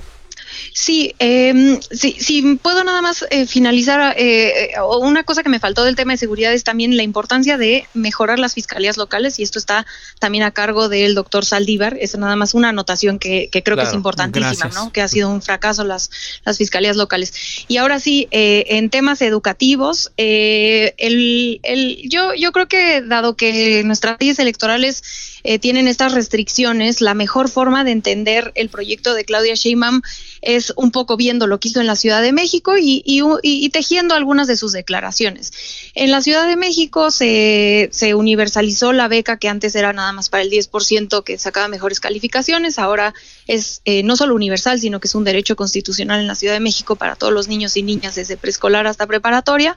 Sí, 0.73 1.13
eh, 1.19 1.79
sí, 1.91 2.15
sí, 2.19 2.59
puedo 2.61 2.83
nada 2.83 3.01
más 3.01 3.25
eh, 3.29 3.45
finalizar. 3.45 4.15
Eh, 4.17 4.71
una 5.01 5.23
cosa 5.23 5.43
que 5.43 5.49
me 5.49 5.59
faltó 5.59 5.83
del 5.83 5.95
tema 5.95 6.13
de 6.13 6.17
seguridad 6.17 6.53
es 6.53 6.63
también 6.63 6.97
la 6.97 7.03
importancia 7.03 7.57
de 7.57 7.87
mejorar 7.93 8.39
las 8.39 8.53
fiscalías 8.53 8.97
locales 8.97 9.39
y 9.39 9.43
esto 9.43 9.59
está 9.59 9.85
también 10.19 10.43
a 10.43 10.51
cargo 10.51 10.89
del 10.89 11.15
doctor 11.15 11.45
Saldívar. 11.45 11.97
Es 11.99 12.17
nada 12.17 12.35
más 12.35 12.53
una 12.53 12.69
anotación 12.69 13.19
que, 13.19 13.49
que 13.51 13.63
creo 13.63 13.75
claro, 13.75 13.89
que 13.89 13.93
es 13.93 13.95
importantísima. 13.95 14.69
¿no? 14.73 14.91
Que 14.91 15.01
ha 15.01 15.07
sido 15.07 15.29
un 15.29 15.41
fracaso 15.41 15.83
las, 15.83 16.09
las 16.45 16.57
fiscalías 16.57 16.95
locales. 16.95 17.33
Y 17.67 17.77
ahora 17.77 17.99
sí, 17.99 18.27
eh, 18.31 18.65
en 18.69 18.89
temas 18.89 19.21
educativos, 19.21 20.11
eh, 20.17 20.93
el, 20.97 21.59
el, 21.63 22.09
yo, 22.09 22.33
yo 22.33 22.51
creo 22.51 22.67
que 22.67 23.01
dado 23.01 23.35
que 23.35 23.83
nuestras 23.83 24.17
leyes 24.19 24.39
electorales 24.39 25.03
eh, 25.43 25.59
tienen 25.59 25.87
estas 25.87 26.13
restricciones, 26.13 27.01
la 27.01 27.13
mejor 27.13 27.49
forma 27.49 27.83
de 27.83 27.91
entender 27.91 28.51
el 28.55 28.69
proyecto 28.69 29.13
de 29.13 29.25
Claudia 29.25 29.55
Sheinbaum 29.55 30.01
es 30.41 30.73
un 30.75 30.91
poco 30.91 31.17
viendo 31.17 31.47
lo 31.47 31.59
que 31.59 31.69
hizo 31.69 31.81
en 31.81 31.87
la 31.87 31.95
Ciudad 31.95 32.21
de 32.21 32.31
México 32.31 32.77
y, 32.77 33.03
y, 33.05 33.21
y, 33.43 33.69
tejiendo 33.69 34.15
algunas 34.15 34.47
de 34.47 34.57
sus 34.57 34.71
declaraciones. 34.71 35.51
En 35.93 36.11
la 36.11 36.21
Ciudad 36.21 36.47
de 36.47 36.55
México 36.55 37.11
se, 37.11 37.89
se, 37.91 38.15
universalizó 38.15 38.91
la 38.91 39.07
beca 39.07 39.37
que 39.37 39.49
antes 39.49 39.75
era 39.75 39.93
nada 39.93 40.11
más 40.13 40.29
para 40.29 40.43
el 40.43 40.49
10% 40.49 41.23
que 41.23 41.37
sacaba 41.37 41.67
mejores 41.67 41.99
calificaciones, 41.99 42.79
ahora 42.79 43.13
es 43.47 43.81
eh, 43.85 44.03
no 44.03 44.15
solo 44.15 44.35
universal, 44.35 44.79
sino 44.79 44.99
que 44.99 45.07
es 45.07 45.15
un 45.15 45.23
derecho 45.23 45.55
constitucional 45.55 46.19
en 46.19 46.27
la 46.27 46.35
Ciudad 46.35 46.53
de 46.53 46.59
México 46.59 46.95
para 46.95 47.15
todos 47.15 47.33
los 47.33 47.47
niños 47.47 47.77
y 47.77 47.83
niñas 47.83 48.15
desde 48.15 48.37
preescolar 48.37 48.87
hasta 48.87 49.05
preparatoria. 49.07 49.75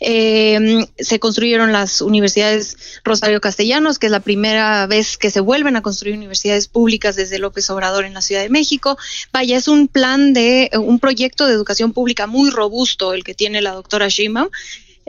Eh, 0.00 0.86
se 0.98 1.18
construyeron 1.18 1.72
las 1.72 2.00
universidades 2.00 2.76
Rosario 3.04 3.40
Castellanos, 3.40 3.98
que 3.98 4.06
es 4.06 4.12
la 4.12 4.20
primera 4.20 4.86
vez 4.86 5.18
que 5.18 5.30
se 5.30 5.40
vuelven 5.40 5.76
a 5.76 5.82
construir 5.82 6.16
universidades 6.16 6.68
públicas 6.68 7.16
desde 7.16 7.38
López 7.38 7.68
Obrador 7.70 8.04
en 8.04 8.14
la 8.14 8.22
Ciudad 8.22 8.42
de 8.42 8.48
México. 8.48 8.96
Vaya, 9.32 9.56
es 9.56 9.68
un 9.68 9.88
plan 9.98 10.32
de 10.32 10.70
un 10.78 11.00
proyecto 11.00 11.46
de 11.46 11.54
educación 11.54 11.92
pública 11.92 12.28
muy 12.28 12.50
robusto 12.50 13.14
el 13.14 13.24
que 13.24 13.34
tiene 13.34 13.60
la 13.60 13.72
doctora 13.72 14.06
Sheinbaum. 14.08 14.48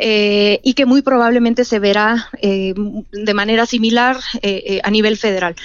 Eh, 0.02 0.62
y 0.63 0.75
que 0.75 0.86
muy 0.86 1.02
probablemente 1.02 1.65
se 1.65 1.78
verá 1.78 2.30
eh, 2.41 2.73
de 3.12 3.34
manera 3.34 3.65
similar 3.65 4.17
eh, 4.42 4.79
a 4.81 4.90
nivel 4.90 5.17
federal. 5.17 5.56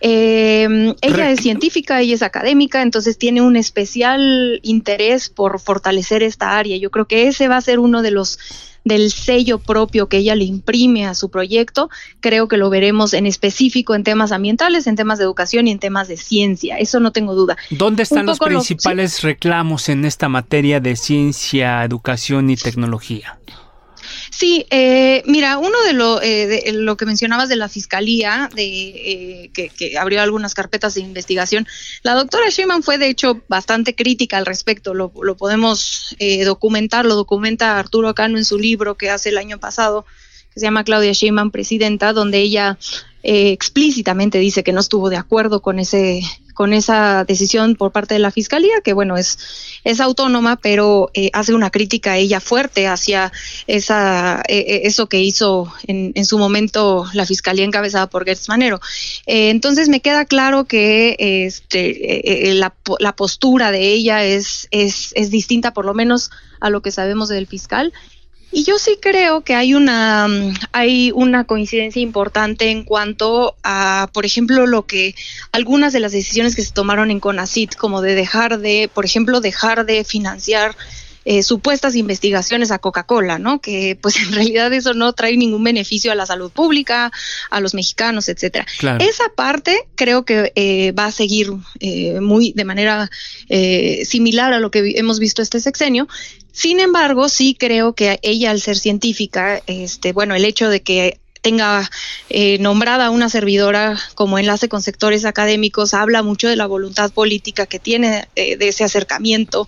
Eh, 0.00 0.94
ella 1.02 1.30
es 1.30 1.40
científica, 1.40 2.00
ella 2.00 2.14
es 2.14 2.22
académica, 2.22 2.80
entonces 2.82 3.18
tiene 3.18 3.42
un 3.42 3.56
especial 3.56 4.60
interés 4.62 5.28
por 5.28 5.60
fortalecer 5.60 6.22
esta 6.22 6.56
área. 6.56 6.76
Yo 6.78 6.90
creo 6.90 7.06
que 7.06 7.28
ese 7.28 7.48
va 7.48 7.58
a 7.58 7.60
ser 7.60 7.78
uno 7.78 8.00
de 8.00 8.10
los 8.10 8.38
del 8.84 9.10
sello 9.10 9.58
propio 9.58 10.08
que 10.08 10.18
ella 10.18 10.34
le 10.34 10.44
imprime 10.44 11.06
a 11.06 11.14
su 11.14 11.30
proyecto, 11.30 11.90
creo 12.20 12.48
que 12.48 12.56
lo 12.56 12.70
veremos 12.70 13.12
en 13.12 13.26
específico 13.26 13.94
en 13.94 14.04
temas 14.04 14.32
ambientales, 14.32 14.86
en 14.86 14.96
temas 14.96 15.18
de 15.18 15.24
educación 15.24 15.68
y 15.68 15.72
en 15.72 15.78
temas 15.78 16.08
de 16.08 16.16
ciencia, 16.16 16.78
eso 16.78 17.00
no 17.00 17.12
tengo 17.12 17.34
duda. 17.34 17.56
¿Dónde 17.70 18.02
están 18.02 18.26
los 18.26 18.38
principales 18.38 19.22
reclamos 19.22 19.88
en 19.88 20.04
esta 20.04 20.28
materia 20.28 20.80
de 20.80 20.96
ciencia, 20.96 21.84
educación 21.84 22.50
y 22.50 22.56
tecnología? 22.56 23.38
Sí, 24.40 24.64
eh, 24.70 25.22
mira, 25.26 25.58
uno 25.58 25.82
de 25.84 25.92
lo, 25.92 26.22
eh, 26.22 26.72
lo 26.72 26.96
que 26.96 27.04
mencionabas 27.04 27.50
de 27.50 27.56
la 27.56 27.68
fiscalía, 27.68 28.48
de 28.54 28.64
eh, 28.64 29.50
que, 29.52 29.98
abrió 29.98 30.22
algunas 30.22 30.54
carpetas 30.54 30.94
de 30.94 31.02
investigación, 31.02 31.66
la 32.02 32.14
doctora 32.14 32.48
Sheinbaum 32.48 32.82
fue 32.82 32.96
de 32.96 33.08
hecho 33.08 33.42
bastante 33.48 33.94
crítica 33.94 34.38
al 34.38 34.46
respecto. 34.46 34.94
Lo, 34.94 35.12
lo 35.22 35.36
podemos 35.36 36.16
documentar, 36.46 37.04
lo 37.04 37.16
documenta 37.16 37.78
Arturo 37.78 38.14
Cano 38.14 38.38
en 38.38 38.46
su 38.46 38.58
libro 38.58 38.96
que 38.96 39.10
hace 39.10 39.28
el 39.28 39.36
año 39.36 39.58
pasado, 39.58 40.06
que 40.54 40.60
se 40.60 40.64
llama 40.64 40.84
Claudia 40.84 41.12
Sheinbaum 41.12 41.50
Presidenta, 41.50 42.14
donde 42.14 42.38
ella 42.38 42.78
explícitamente 43.22 44.38
dice 44.38 44.62
que 44.62 44.72
no 44.72 44.80
estuvo 44.80 45.10
de 45.10 45.16
acuerdo 45.16 45.60
con 45.60 45.78
ese 45.78 46.22
con 46.60 46.74
esa 46.74 47.24
decisión 47.24 47.74
por 47.74 47.90
parte 47.90 48.12
de 48.12 48.20
la 48.20 48.30
fiscalía, 48.30 48.82
que 48.84 48.92
bueno, 48.92 49.16
es, 49.16 49.38
es 49.82 49.98
autónoma, 49.98 50.56
pero 50.56 51.10
eh, 51.14 51.30
hace 51.32 51.54
una 51.54 51.70
crítica 51.70 52.18
ella 52.18 52.38
fuerte 52.38 52.86
hacia 52.86 53.32
esa, 53.66 54.42
eh, 54.46 54.58
eh, 54.68 54.80
eso 54.84 55.08
que 55.08 55.20
hizo 55.20 55.72
en, 55.86 56.12
en, 56.14 56.26
su 56.26 56.36
momento 56.36 57.06
la 57.14 57.24
fiscalía 57.24 57.64
encabezada 57.64 58.10
por 58.10 58.26
Gertz 58.26 58.50
Manero. 58.50 58.78
entonces 59.24 59.88
me 59.88 60.00
queda 60.00 60.26
claro 60.26 60.66
que 60.66 61.16
este, 61.18 62.52
la, 62.54 62.74
la, 62.98 63.16
postura 63.16 63.70
de 63.72 63.88
ella 63.88 64.22
es, 64.22 64.68
es, 64.70 65.12
es 65.14 65.30
distinta, 65.30 65.72
por 65.72 65.86
lo 65.86 65.94
menos 65.94 66.30
a 66.60 66.68
lo 66.68 66.82
que 66.82 66.90
sabemos 66.90 67.30
del 67.30 67.46
fiscal. 67.46 67.94
Y 68.52 68.64
yo 68.64 68.78
sí 68.78 68.98
creo 69.00 69.42
que 69.42 69.54
hay 69.54 69.74
una, 69.74 70.26
mm, 70.26 70.54
hay 70.72 71.12
una 71.14 71.44
coincidencia 71.44 72.02
importante 72.02 72.70
en 72.70 72.84
cuanto 72.84 73.54
a, 73.62 74.08
por 74.12 74.26
ejemplo, 74.26 74.66
lo 74.66 74.86
que 74.86 75.14
algunas 75.52 75.92
de 75.92 76.00
las 76.00 76.12
decisiones 76.12 76.56
que 76.56 76.64
se 76.64 76.72
tomaron 76.72 77.10
en 77.10 77.20
CONACIT, 77.20 77.76
como 77.76 78.02
de 78.02 78.14
dejar 78.14 78.58
de, 78.58 78.90
por 78.92 79.04
ejemplo, 79.04 79.40
dejar 79.40 79.86
de 79.86 80.04
financiar 80.04 80.74
eh, 81.26 81.42
supuestas 81.42 81.96
investigaciones 81.96 82.70
a 82.70 82.78
Coca-Cola, 82.78 83.38
¿no? 83.38 83.60
Que 83.60 83.96
pues 84.00 84.16
en 84.22 84.32
realidad 84.32 84.72
eso 84.72 84.94
no 84.94 85.12
trae 85.12 85.36
ningún 85.36 85.62
beneficio 85.62 86.10
a 86.10 86.14
la 86.14 86.26
salud 86.26 86.50
pública, 86.50 87.12
a 87.50 87.60
los 87.60 87.74
mexicanos, 87.74 88.28
etcétera. 88.28 88.66
Esa 88.98 89.28
parte 89.36 89.86
creo 89.96 90.24
que 90.24 90.52
eh, 90.56 90.92
va 90.92 91.06
a 91.06 91.12
seguir 91.12 91.52
eh, 91.78 92.20
muy 92.20 92.52
de 92.52 92.64
manera 92.64 93.10
similar 94.04 94.52
a 94.52 94.60
lo 94.60 94.70
que 94.70 94.94
hemos 94.96 95.18
visto 95.18 95.42
este 95.42 95.60
sexenio. 95.60 96.08
Sin 96.52 96.80
embargo, 96.80 97.28
sí 97.28 97.56
creo 97.58 97.94
que 97.94 98.18
ella, 98.22 98.50
al 98.50 98.60
ser 98.60 98.76
científica, 98.76 99.62
este, 99.66 100.12
bueno, 100.12 100.34
el 100.34 100.44
hecho 100.44 100.68
de 100.68 100.82
que 100.82 101.18
tenga 101.42 101.90
eh, 102.28 102.58
nombrada 102.58 103.10
una 103.10 103.30
servidora 103.30 103.98
como 104.14 104.38
enlace 104.38 104.68
con 104.68 104.82
sectores 104.82 105.24
académicos, 105.24 105.94
habla 105.94 106.22
mucho 106.22 106.48
de 106.48 106.56
la 106.56 106.66
voluntad 106.66 107.10
política 107.12 107.64
que 107.64 107.78
tiene 107.78 108.28
de 108.34 108.68
ese 108.68 108.84
acercamiento 108.84 109.66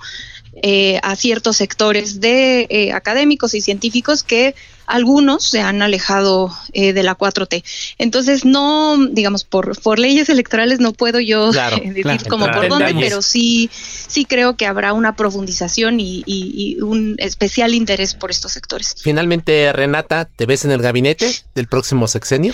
eh, 0.54 1.00
a 1.02 1.16
ciertos 1.16 1.56
sectores 1.56 2.20
de 2.20 2.66
eh, 2.68 2.92
académicos 2.92 3.54
y 3.54 3.62
científicos 3.62 4.22
que 4.22 4.54
algunos 4.92 5.42
se 5.44 5.62
han 5.62 5.80
alejado 5.80 6.54
eh, 6.74 6.92
de 6.92 7.02
la 7.02 7.16
4T. 7.16 7.64
Entonces, 7.96 8.44
no, 8.44 8.98
digamos, 9.06 9.42
por, 9.42 9.80
por 9.80 9.98
leyes 9.98 10.28
electorales 10.28 10.80
no 10.80 10.92
puedo 10.92 11.18
yo 11.18 11.50
decir 11.50 12.28
como 12.28 12.46
por 12.50 12.68
dónde, 12.68 12.94
pero 13.00 13.22
sí, 13.22 13.70
sí 13.72 14.26
creo 14.26 14.54
que 14.56 14.66
habrá 14.66 14.92
una 14.92 15.16
profundización 15.16 15.98
y, 15.98 16.22
y, 16.26 16.78
un 16.82 17.14
especial 17.18 17.72
interés 17.72 18.12
por 18.12 18.30
estos 18.30 18.52
sectores. 18.52 18.94
Finalmente, 19.00 19.72
Renata, 19.72 20.26
¿te 20.26 20.44
ves 20.44 20.66
en 20.66 20.72
el 20.72 20.82
gabinete 20.82 21.32
del 21.54 21.68
próximo 21.68 22.06
sexenio? 22.06 22.52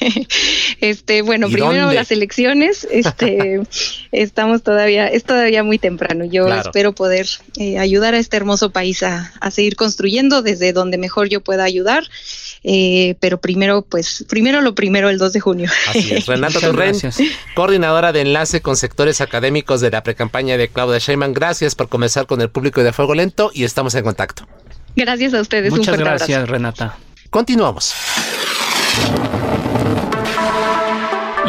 este, 0.80 1.22
bueno, 1.22 1.48
primero 1.48 1.92
las 1.92 2.10
elecciones, 2.10 2.86
este, 2.90 3.60
estamos 4.12 4.62
todavía, 4.62 5.08
es 5.08 5.24
todavía 5.24 5.62
muy 5.62 5.78
temprano. 5.78 6.24
Yo 6.24 6.46
espero 6.48 6.92
poder 6.92 7.26
eh, 7.58 7.78
ayudar 7.78 8.14
a 8.14 8.18
este 8.18 8.36
hermoso 8.36 8.70
país 8.70 9.02
a, 9.02 9.32
seguir 9.50 9.76
construyendo 9.76 10.42
desde 10.42 10.72
donde 10.72 10.98
mejor 10.98 11.28
yo 11.28 11.40
pueda 11.40 11.64
ayudar. 11.64 12.04
Eh, 12.66 13.16
pero 13.20 13.38
primero, 13.40 13.82
pues, 13.82 14.24
primero 14.28 14.62
lo 14.62 14.74
primero, 14.74 15.10
el 15.10 15.18
2 15.18 15.32
de 15.34 15.40
junio. 15.40 15.70
Así 15.88 16.14
es. 16.14 16.26
Renata 16.26 16.60
Torren, 16.60 16.96
coordinadora 17.54 18.12
de 18.12 18.22
enlace 18.22 18.62
con 18.62 18.76
sectores 18.76 19.20
académicos 19.20 19.80
de 19.82 19.90
la 19.90 20.02
precampaña 20.02 20.56
de 20.56 20.68
Claudia 20.68 20.98
Sheinbaum. 20.98 21.34
Gracias 21.34 21.74
por 21.74 21.88
comenzar 21.88 22.26
con 22.26 22.40
el 22.40 22.48
público 22.48 22.82
de 22.82 22.92
Fuego 22.92 23.14
Lento 23.14 23.50
y 23.52 23.64
estamos 23.64 23.94
en 23.94 24.04
contacto. 24.04 24.46
Gracias 24.96 25.34
a 25.34 25.40
ustedes. 25.40 25.70
Muchas 25.72 25.98
gracias, 25.98 26.48
Renata. 26.48 26.96
Continuamos. 27.30 27.94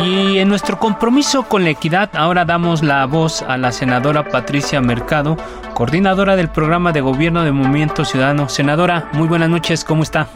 Y 0.06 0.38
en 0.38 0.50
nuestro 0.50 0.78
compromiso 0.78 1.44
con 1.44 1.64
la 1.64 1.72
equidad, 1.72 2.12
ahora 2.16 2.46
damos 2.46 2.84
la 2.84 3.06
voz 3.08 3.42
a 3.42 3.58
la 3.58 3.72
senadora 3.72 4.30
Patricia 4.30 4.80
Mercado, 4.80 5.36
coordinadora 5.74 6.36
del 6.36 6.50
programa 6.50 6.92
de 6.92 7.02
gobierno 7.02 7.44
de 7.44 7.52
Movimiento 7.52 8.06
Ciudadano. 8.06 8.48
Senadora, 8.48 9.10
muy 9.14 9.28
buenas 9.28 9.50
noches, 9.50 9.84
¿cómo 9.84 10.04
está? 10.04 10.28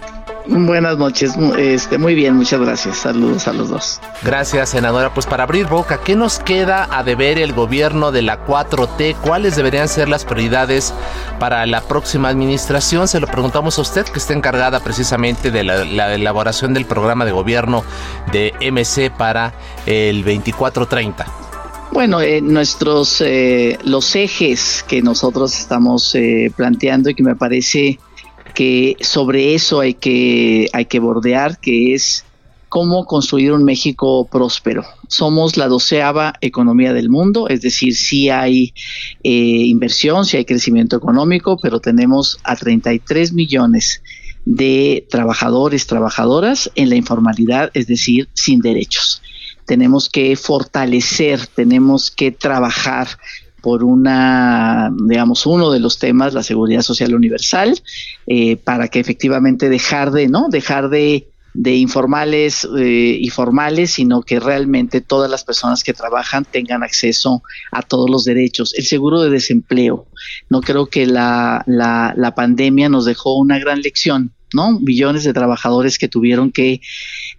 Buenas 0.51 0.97
noches, 0.97 1.33
este, 1.59 1.99
muy 1.99 2.15
bien, 2.15 2.35
muchas 2.35 2.59
gracias. 2.59 2.97
Saludos 2.97 3.47
a 3.47 3.53
los 3.53 3.69
dos. 3.69 4.01
Gracias, 4.23 4.69
senadora. 4.69 5.13
Pues 5.13 5.27
para 5.27 5.43
abrir 5.43 5.67
boca, 5.67 5.99
¿qué 6.03 6.15
nos 6.15 6.39
queda 6.39 6.87
a 6.89 7.03
deber 7.03 7.37
el 7.37 7.53
gobierno 7.53 8.11
de 8.11 8.23
la 8.23 8.43
4T? 8.47 9.15
¿Cuáles 9.21 9.55
deberían 9.55 9.87
ser 9.87 10.09
las 10.09 10.25
prioridades 10.25 10.91
para 11.39 11.67
la 11.67 11.81
próxima 11.81 12.29
administración? 12.29 13.07
Se 13.07 13.19
lo 13.19 13.27
preguntamos 13.27 13.77
a 13.77 13.81
usted, 13.81 14.07
que 14.07 14.17
está 14.17 14.33
encargada 14.33 14.79
precisamente 14.79 15.51
de 15.51 15.63
la, 15.63 16.15
elaboración 16.15 16.73
del 16.73 16.85
programa 16.85 17.25
de 17.25 17.31
gobierno 17.31 17.83
de 18.31 18.51
MC 18.71 19.11
para 19.15 19.53
el 19.85 20.23
2430. 20.23 21.27
Bueno, 21.91 22.21
eh, 22.21 22.41
nuestros 22.41 23.21
eh, 23.21 23.77
los 23.83 24.15
ejes 24.15 24.83
que 24.87 25.03
nosotros 25.03 25.55
estamos 25.55 26.15
eh, 26.15 26.51
planteando 26.55 27.11
y 27.11 27.13
que 27.13 27.23
me 27.23 27.35
parece 27.35 27.99
que 28.60 28.97
sobre 28.99 29.55
eso 29.55 29.80
hay 29.80 29.93
que, 29.93 30.68
hay 30.74 30.84
que 30.84 30.99
bordear, 30.99 31.62
que 31.62 31.93
es 31.93 32.26
cómo 32.68 33.05
construir 33.05 33.53
un 33.53 33.64
México 33.64 34.28
próspero. 34.30 34.84
Somos 35.07 35.55
la 35.55 35.70
doceava 35.70 36.34
economía 36.41 36.91
del 36.91 37.10
mundo, 37.10 37.47
es 37.47 37.62
decir, 37.62 37.95
sí 37.95 38.30
hay 38.30 38.74
eh, 39.24 39.32
inversión, 39.32 40.26
sí 40.26 40.36
hay 40.36 40.43
crecimiento 40.43 40.97
económico, 40.97 41.55
pero 41.55 41.80
tenemos 41.80 42.38
a 42.43 42.57
33 42.57 43.32
millones 43.32 44.01
de 44.43 45.07
trabajadores, 45.10 45.88
trabajadoras 45.88 46.70
en 46.76 46.89
la 46.89 46.97
informalidad, 46.97 47.72
es 47.74 47.88
decir, 47.88 48.28
sin 48.34 48.60
derechos. 48.60 49.22
Tenemos 49.68 50.10
que 50.10 50.36
fortalecer, 50.36 51.47
tenemos 51.47 52.12
que 52.12 52.32
trabajar 52.32 53.07
por 53.62 53.84
una, 53.84 54.91
digamos, 55.07 55.45
uno 55.45 55.72
de 55.72 55.80
los 55.80 55.99
temas, 55.99 56.34
la 56.34 56.43
seguridad 56.43 56.82
social 56.82 57.14
universal, 57.14 57.80
eh, 58.28 58.57
para 58.57 58.88
que 58.88 58.99
efectivamente 58.99 59.70
dejar 59.70 60.12
de, 60.12 60.28
¿no? 60.28 60.47
Dejar 60.49 60.89
de, 60.89 61.30
de 61.53 61.76
informales 61.76 62.68
eh, 62.78 63.18
y 63.20 63.30
formales, 63.30 63.91
sino 63.91 64.22
que 64.22 64.39
realmente 64.39 65.01
todas 65.01 65.30
las 65.30 65.43
personas 65.43 65.84
que 65.84 65.93
trabajan 65.93 66.45
tengan 66.45 66.84
acceso 66.84 67.43
a 67.72 67.82
todos 67.82 68.10
los 68.10 68.24
derechos. 68.24 68.74
El 68.76 68.86
seguro 68.86 69.22
de 69.22 69.30
desempleo. 69.30 70.07
No 70.49 70.62
creo 70.62 70.88
que 70.88 71.05
la, 71.05 71.64
la, 71.68 72.14
la 72.16 72.36
pandemia 72.36 72.89
nos 72.89 73.05
dejó 73.05 73.38
una 73.38 73.60
gran 73.60 73.82
lección 73.82 74.34
¿no? 74.53 74.80
Millones 74.80 75.24
de 75.24 75.34
trabajadores 75.34 75.97
que 75.97 76.07
tuvieron 76.07 76.51
que, 76.51 76.82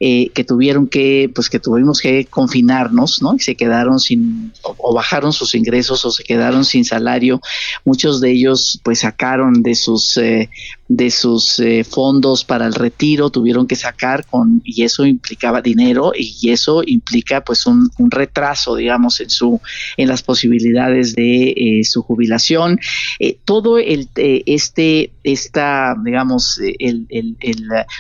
eh, 0.03 0.31
que 0.35 0.45
tuvieron 0.45 0.89
que, 0.89 1.31
pues 1.35 1.51
que 1.51 1.61
tuvimos 1.61 2.01
que 2.01 2.25
confinarnos, 2.25 3.21
¿no? 3.21 3.35
Y 3.35 3.41
se 3.41 3.55
quedaron 3.55 4.01
sin, 4.01 4.51
o, 4.63 4.95
bajaron 4.95 5.35
sus 5.35 5.55
ingresos 5.55 6.07
o 6.07 6.11
se 6.11 6.25
quedaron 6.25 6.65
sin 6.65 6.87
salario. 6.87 7.43
Muchos 7.85 8.19
de 8.23 8.31
ellos, 8.31 8.81
pues 8.83 9.01
sacaron 9.01 9.63
de 9.63 9.75
sus, 9.75 10.17
eh, 10.17 10.49
de 10.93 11.11
sus 11.13 11.61
eh, 11.61 11.85
fondos 11.85 12.45
para 12.45 12.67
el 12.67 12.75
retiro, 12.75 13.31
tuvieron 13.31 13.69
que 13.69 13.77
sacar 13.77 14.27
con, 14.27 14.61
y 14.65 14.83
eso 14.83 15.07
implicaba 15.07 15.63
dinero 15.63 16.11
y 16.17 16.51
eso 16.51 16.83
implica, 16.85 17.43
pues, 17.43 17.65
un, 17.65 17.91
un 17.99 18.11
retraso, 18.11 18.75
digamos, 18.75 19.21
en 19.21 19.31
su, 19.31 19.61
en 19.97 20.09
las 20.09 20.23
posibilidades 20.23 21.15
de 21.15 21.81
su 21.85 22.03
jubilación. 22.03 22.81
todo 23.45 23.79
el, 23.79 24.09
este, 24.17 25.13
esta, 25.23 25.95
digamos, 26.05 26.61
el 26.79 27.07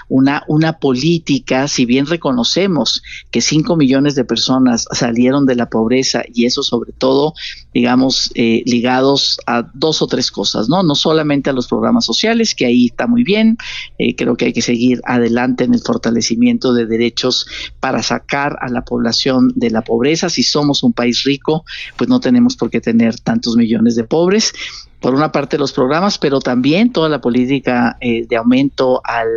una, 0.09 0.43
una 0.49 0.79
política, 0.79 1.69
si 1.69 1.85
bien 1.85 2.07
reconocemos 2.07 3.03
que 3.31 3.41
5 3.41 3.77
millones 3.77 4.15
de 4.15 4.25
personas 4.25 4.87
salieron 4.93 5.47
de 5.47 5.57
la 5.57 5.69
pobreza 5.69 6.23
y 6.33 6.47
eso 6.47 6.63
sobre 6.63 6.93
todo, 6.93 7.35
digamos, 7.73 8.31
eh, 8.35 8.63
ligados 8.67 9.39
a 9.47 9.63
dos 9.75 10.03
o 10.03 10.07
tres 10.07 10.31
cosas, 10.31 10.69
¿no? 10.69 10.83
No 10.83 10.95
solamente 10.95 11.51
a 11.51 11.53
los 11.53 11.69
programas 11.69 12.05
sociales, 12.05 12.55
que 12.55 12.67
ahí 12.67 12.80
está 12.87 13.07
muy 13.07 13.25
bien. 13.25 13.57
Eh, 13.99 14.15
creo 14.17 14.37
que 14.37 14.47
hay 14.47 14.53
que 14.53 14.63
seguir 14.63 15.01
adelante 15.05 15.65
en 15.65 15.75
el 15.75 15.81
fortalecimiento 15.81 16.73
de 16.73 16.87
derechos 16.87 17.47
para 17.81 18.03
sacar 18.03 18.57
a 18.61 18.69
la 18.69 18.83
población 18.83 19.53
de 19.55 19.71
la 19.71 19.83
pobreza. 19.83 20.29
Si 20.29 20.43
somos 20.43 20.83
un 20.83 20.93
país 20.93 21.23
rico, 21.25 21.65
pues 21.97 22.09
no 22.09 22.21
tenemos 22.21 22.57
por 22.57 22.71
qué 22.71 22.81
tener 22.81 23.19
tantos 23.21 23.57
millones 23.57 23.97
de 23.97 24.05
pobres 24.05 24.53
por 25.01 25.15
una 25.15 25.33
parte 25.33 25.59
los 25.59 25.73
programas, 25.73 26.19
pero 26.19 26.41
también 26.41 26.93
toda 26.93 27.09
la 27.09 27.21
política 27.21 27.97
eh, 28.01 28.27
de 28.29 28.37
aumento 28.37 29.01
al, 29.05 29.29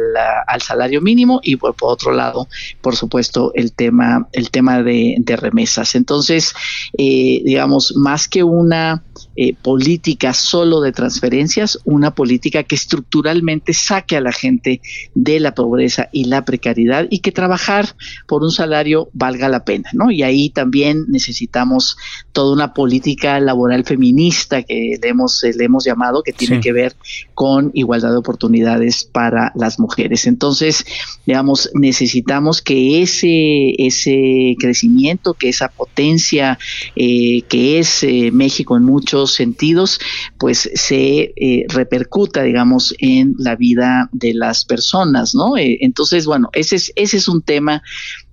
al, 0.48 0.62
salario 0.62 1.02
mínimo 1.02 1.40
y 1.42 1.56
por, 1.56 1.76
otro 1.82 2.12
lado, 2.12 2.48
por 2.82 2.96
supuesto, 2.96 3.52
el 3.56 3.74
tema, 3.74 4.28
el 4.34 4.52
tema 4.52 4.84
de, 4.84 5.22
remesas. 5.34 5.96
Entonces, 5.96 6.54
eh, 6.98 7.42
digamos, 7.44 7.96
más 7.96 8.28
que 8.28 8.44
una 8.44 9.04
eh, 9.36 9.56
política 9.56 10.34
solo 10.34 10.80
de 10.82 10.92
transferencias, 10.92 11.80
una 11.86 12.14
política 12.14 12.64
que 12.64 12.76
estructuralmente 12.76 13.74
saque 13.74 14.16
a 14.16 14.22
la 14.22 14.32
gente 14.32 14.82
de 15.16 15.40
la 15.40 15.56
pobreza 15.56 16.10
y 16.12 16.26
la 16.26 16.46
precariedad 16.46 17.08
y 17.10 17.20
que 17.20 17.32
trabajar 17.32 17.96
por 18.28 18.44
un 18.44 18.52
salario 18.52 19.10
valga 19.14 19.50
la 19.50 19.66
pena, 19.66 19.90
¿no? 19.94 20.12
Y 20.12 20.22
ahí 20.22 20.50
también 20.50 21.06
necesitamos 21.08 21.98
toda 22.32 22.54
una 22.54 22.74
política 22.74 23.40
laboral 23.40 23.86
feminista 23.86 24.62
que 24.62 25.00
le 25.02 25.10
hemos 25.10 25.44
le 25.56 25.66
hemos 25.66 25.86
llamado, 25.86 26.24
que 26.24 26.34
tiene 26.34 26.60
que 26.60 26.72
ver 26.72 26.96
con 27.34 27.72
igualdad 27.74 28.12
de 28.12 28.18
oportunidades 28.18 29.04
para 29.04 29.52
las 29.56 29.80
mujeres. 29.80 30.28
Entonces, 30.28 30.86
digamos, 31.26 31.70
necesitamos 31.74 32.62
que 32.62 33.02
ese, 33.02 33.76
ese 33.78 34.56
crecimiento, 34.60 35.34
que 35.34 35.50
esa 35.50 35.70
potencia 35.70 36.58
eh, 36.96 37.44
que 37.50 37.80
es 37.80 38.04
eh, 38.04 38.32
México 38.32 38.78
en 38.78 38.84
muchos 38.84 39.34
sentidos, 39.34 40.00
pues 40.38 40.70
se 40.74 41.34
eh, 41.36 41.66
repercuta, 41.70 42.44
digamos, 42.44 42.94
en 43.00 43.36
la 43.38 43.56
vida 43.56 44.10
de 44.12 44.34
las 44.34 44.66
personas, 44.66 45.36
¿no? 45.36 45.54
entonces, 45.56 46.26
bueno, 46.26 46.50
ese 46.54 46.76
es, 46.78 46.92
ese 46.96 47.18
es 47.18 47.28
un 47.28 47.42
tema 47.42 47.84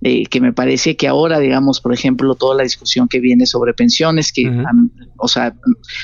que 0.01 0.41
me 0.41 0.51
parece 0.51 0.95
que 0.95 1.07
ahora, 1.07 1.39
digamos, 1.39 1.79
por 1.79 1.93
ejemplo, 1.93 2.33
toda 2.33 2.55
la 2.55 2.63
discusión 2.63 3.07
que 3.07 3.19
viene 3.19 3.45
sobre 3.45 3.73
pensiones, 3.73 4.31
que, 4.33 4.51
o 5.17 5.27
sea, 5.27 5.53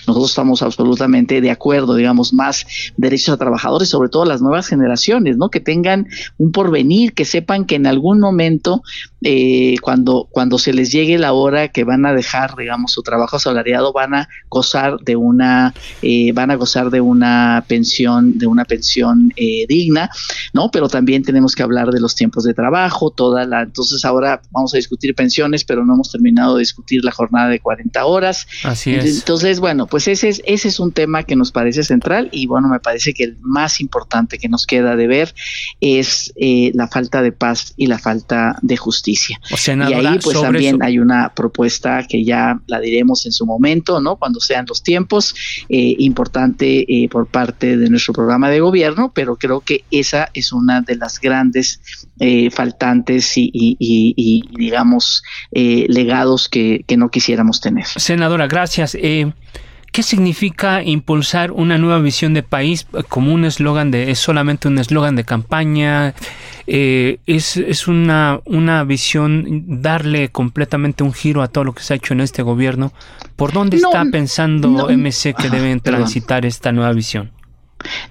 nosotros 0.05 0.29
estamos 0.29 0.61
absolutamente 0.61 1.06
de 1.07 1.51
acuerdo, 1.51 1.95
digamos, 1.95 2.33
más 2.33 2.65
derechos 2.97 3.33
a 3.33 3.37
trabajadores, 3.37 3.89
sobre 3.89 4.09
todo 4.09 4.25
las 4.25 4.41
nuevas 4.41 4.67
generaciones, 4.67 5.37
¿no? 5.37 5.49
Que 5.49 5.59
tengan 5.59 6.07
un 6.37 6.51
porvenir, 6.51 7.13
que 7.13 7.25
sepan 7.25 7.65
que 7.65 7.75
en 7.75 7.87
algún 7.87 8.19
momento, 8.19 8.81
eh, 9.21 9.75
cuando, 9.81 10.27
cuando 10.31 10.59
se 10.59 10.73
les 10.73 10.91
llegue 10.91 11.17
la 11.17 11.33
hora 11.33 11.69
que 11.69 11.83
van 11.83 12.05
a 12.05 12.13
dejar, 12.13 12.55
digamos, 12.57 12.91
su 12.91 13.03
trabajo 13.03 13.37
asalariado, 13.37 13.93
van 13.93 14.15
a 14.15 14.29
gozar 14.49 14.99
de 14.99 15.15
una, 15.15 15.73
eh, 16.01 16.31
van 16.33 16.51
a 16.51 16.55
gozar 16.55 16.89
de 16.89 17.01
una 17.01 17.63
pensión, 17.67 18.37
de 18.37 18.47
una 18.47 18.65
pensión 18.65 19.33
eh, 19.35 19.65
digna, 19.67 20.09
¿no? 20.53 20.69
Pero 20.71 20.89
también 20.89 21.23
tenemos 21.23 21.55
que 21.55 21.63
hablar 21.63 21.91
de 21.91 21.99
los 21.99 22.15
tiempos 22.15 22.43
de 22.43 22.53
trabajo, 22.53 23.11
toda 23.11 23.45
la, 23.45 23.63
entonces 23.63 24.03
ahora 24.05 24.41
vamos 24.51 24.73
a 24.73 24.77
discutir 24.77 25.15
pensiones, 25.15 25.63
pero 25.63 25.85
no 25.85 25.93
hemos 25.93 26.11
terminado 26.11 26.55
de 26.55 26.59
discutir 26.59 27.03
la 27.03 27.11
jornada 27.11 27.49
de 27.49 27.59
40 27.59 28.05
horas. 28.05 28.47
Así 28.63 28.93
es. 28.93 29.17
Entonces, 29.19 29.59
bueno, 29.59 29.87
pues 29.87 30.07
ese 30.07 30.29
es, 30.29 30.41
ese 30.45 30.67
es 30.67 30.79
un 30.79 30.91
tema 30.97 31.21
que 31.21 31.35
nos 31.35 31.51
parece 31.51 31.83
central 31.83 32.27
y 32.31 32.47
bueno, 32.47 32.69
me 32.69 32.79
parece 32.79 33.13
que 33.13 33.25
el 33.25 33.37
más 33.41 33.79
importante 33.81 34.39
que 34.39 34.49
nos 34.49 34.65
queda 34.65 34.95
de 34.95 35.05
ver 35.05 35.35
es 35.79 36.33
eh, 36.37 36.71
la 36.73 36.87
falta 36.87 37.21
de 37.21 37.31
paz 37.31 37.75
y 37.77 37.85
la 37.85 37.99
falta 37.99 38.57
de 38.63 38.77
justicia. 38.77 39.39
y 39.67 39.93
ahí 39.93 40.17
pues 40.23 40.41
también 40.41 40.79
hay 40.81 40.97
una 40.97 41.35
propuesta 41.35 42.03
que 42.09 42.23
ya 42.23 42.59
la 42.65 42.79
diremos 42.79 43.27
en 43.27 43.31
su 43.31 43.45
momento, 43.45 44.01
¿no? 44.01 44.15
Cuando 44.15 44.39
sean 44.39 44.65
los 44.67 44.81
tiempos, 44.81 45.35
eh, 45.69 45.93
importante 45.99 46.67
eh, 46.91 47.07
por 47.09 47.27
parte 47.27 47.77
de 47.77 47.89
nuestro 47.91 48.15
programa 48.15 48.49
de 48.49 48.59
gobierno, 48.59 49.11
pero 49.13 49.35
creo 49.35 49.59
que 49.59 49.83
esa 49.91 50.31
es 50.33 50.51
una 50.51 50.81
de 50.81 50.95
las 50.95 51.21
grandes 51.21 51.79
faltantes 52.51 53.33
y, 53.35 54.41
digamos 54.57 55.21
legados 55.51 56.49
que, 56.49 56.83
que, 56.87 56.97
no 56.97 57.09
quisiéramos 57.09 57.61
tener. 57.61 57.85
Senadora, 57.85 58.47
gracias. 58.47 58.97
¿Qué 59.97 60.03
significa 60.03 60.83
impulsar 60.83 61.51
una 61.51 61.79
nueva 61.79 61.97
visión 61.97 62.35
de 62.35 62.43
país 62.43 62.85
como 63.09 63.33
un 63.33 63.45
eslogan 63.45 63.89
de, 63.89 64.11
es 64.11 64.19
solamente 64.19 64.67
un 64.67 64.77
eslogan 64.77 65.15
de 65.15 65.23
campaña? 65.23 66.13
Eh, 66.67 67.17
es, 67.25 67.57
es 67.57 67.87
una, 67.87 68.39
una 68.45 68.83
visión, 68.83 69.63
darle 69.81 70.29
completamente 70.29 71.03
un 71.03 71.13
giro 71.13 71.41
a 71.41 71.47
todo 71.47 71.63
lo 71.63 71.73
que 71.73 71.81
se 71.81 71.93
ha 71.93 71.97
hecho 71.97 72.13
en 72.13 72.21
este 72.21 72.43
gobierno. 72.43 72.93
¿Por 73.35 73.53
dónde 73.53 73.77
está 73.77 74.05
pensando 74.11 74.87
MC 74.87 75.33
que 75.33 75.49
deben 75.49 75.79
transitar 75.79 76.45
esta 76.45 76.71
nueva 76.71 76.93
visión? 76.93 77.31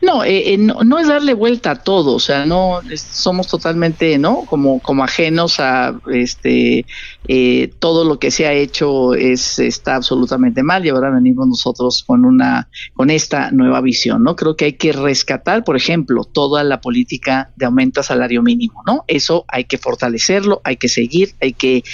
No, 0.03 0.25
eh, 0.25 0.55
eh, 0.55 0.59
no, 0.59 0.99
es 0.99 1.09
darle 1.09 1.35
vuelta 1.35 1.73
a 1.73 1.75
todo, 1.77 2.15
o 2.15 2.21
sea, 2.21 2.47
no 2.47 2.81
somos 2.95 3.49
totalmente, 3.49 4.19
¿no? 4.19 4.45
Como, 4.47 4.81
como 4.81 5.05
ajenos 5.05 5.61
a 5.61 5.95
este 6.13 6.87
eh, 7.29 7.71
todo 7.79 8.05
lo 8.05 8.19
que 8.19 8.31
se 8.31 8.47
ha 8.47 8.53
hecho 8.53 9.15
es 9.15 9.59
está 9.59 9.97
absolutamente 9.97 10.63
mal 10.63 10.85
y 10.87 10.91
ahora 10.91 11.11
venimos 11.11 11.47
nosotros 11.47 12.05
con 12.07 12.25
una 12.25 12.69
con 12.95 13.11
esta 13.11 13.51
nueva 13.51 13.81
visión, 13.81 14.23
¿no? 14.23 14.37
Creo 14.37 14.57
que 14.57 14.67
hay 14.67 14.73
que 14.75 14.93
rescatar, 14.93 15.65
por 15.65 15.77
ejemplo, 15.77 16.25
toda 16.25 16.65
la 16.65 16.81
política 16.81 17.51
de 17.57 17.67
aumento 17.67 18.01
a 18.01 18.03
salario 18.03 18.43
mínimo, 18.43 18.83
¿no? 18.87 19.05
Eso 19.09 19.45
hay 19.49 19.65
que 19.65 19.79
fortalecerlo, 19.79 20.61
hay 20.65 20.77
que 20.77 20.89
seguir, 20.89 21.35
hay 21.41 21.53
que 21.53 21.85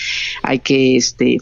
hay 0.42 0.58
que 0.58 0.96
este 0.96 1.38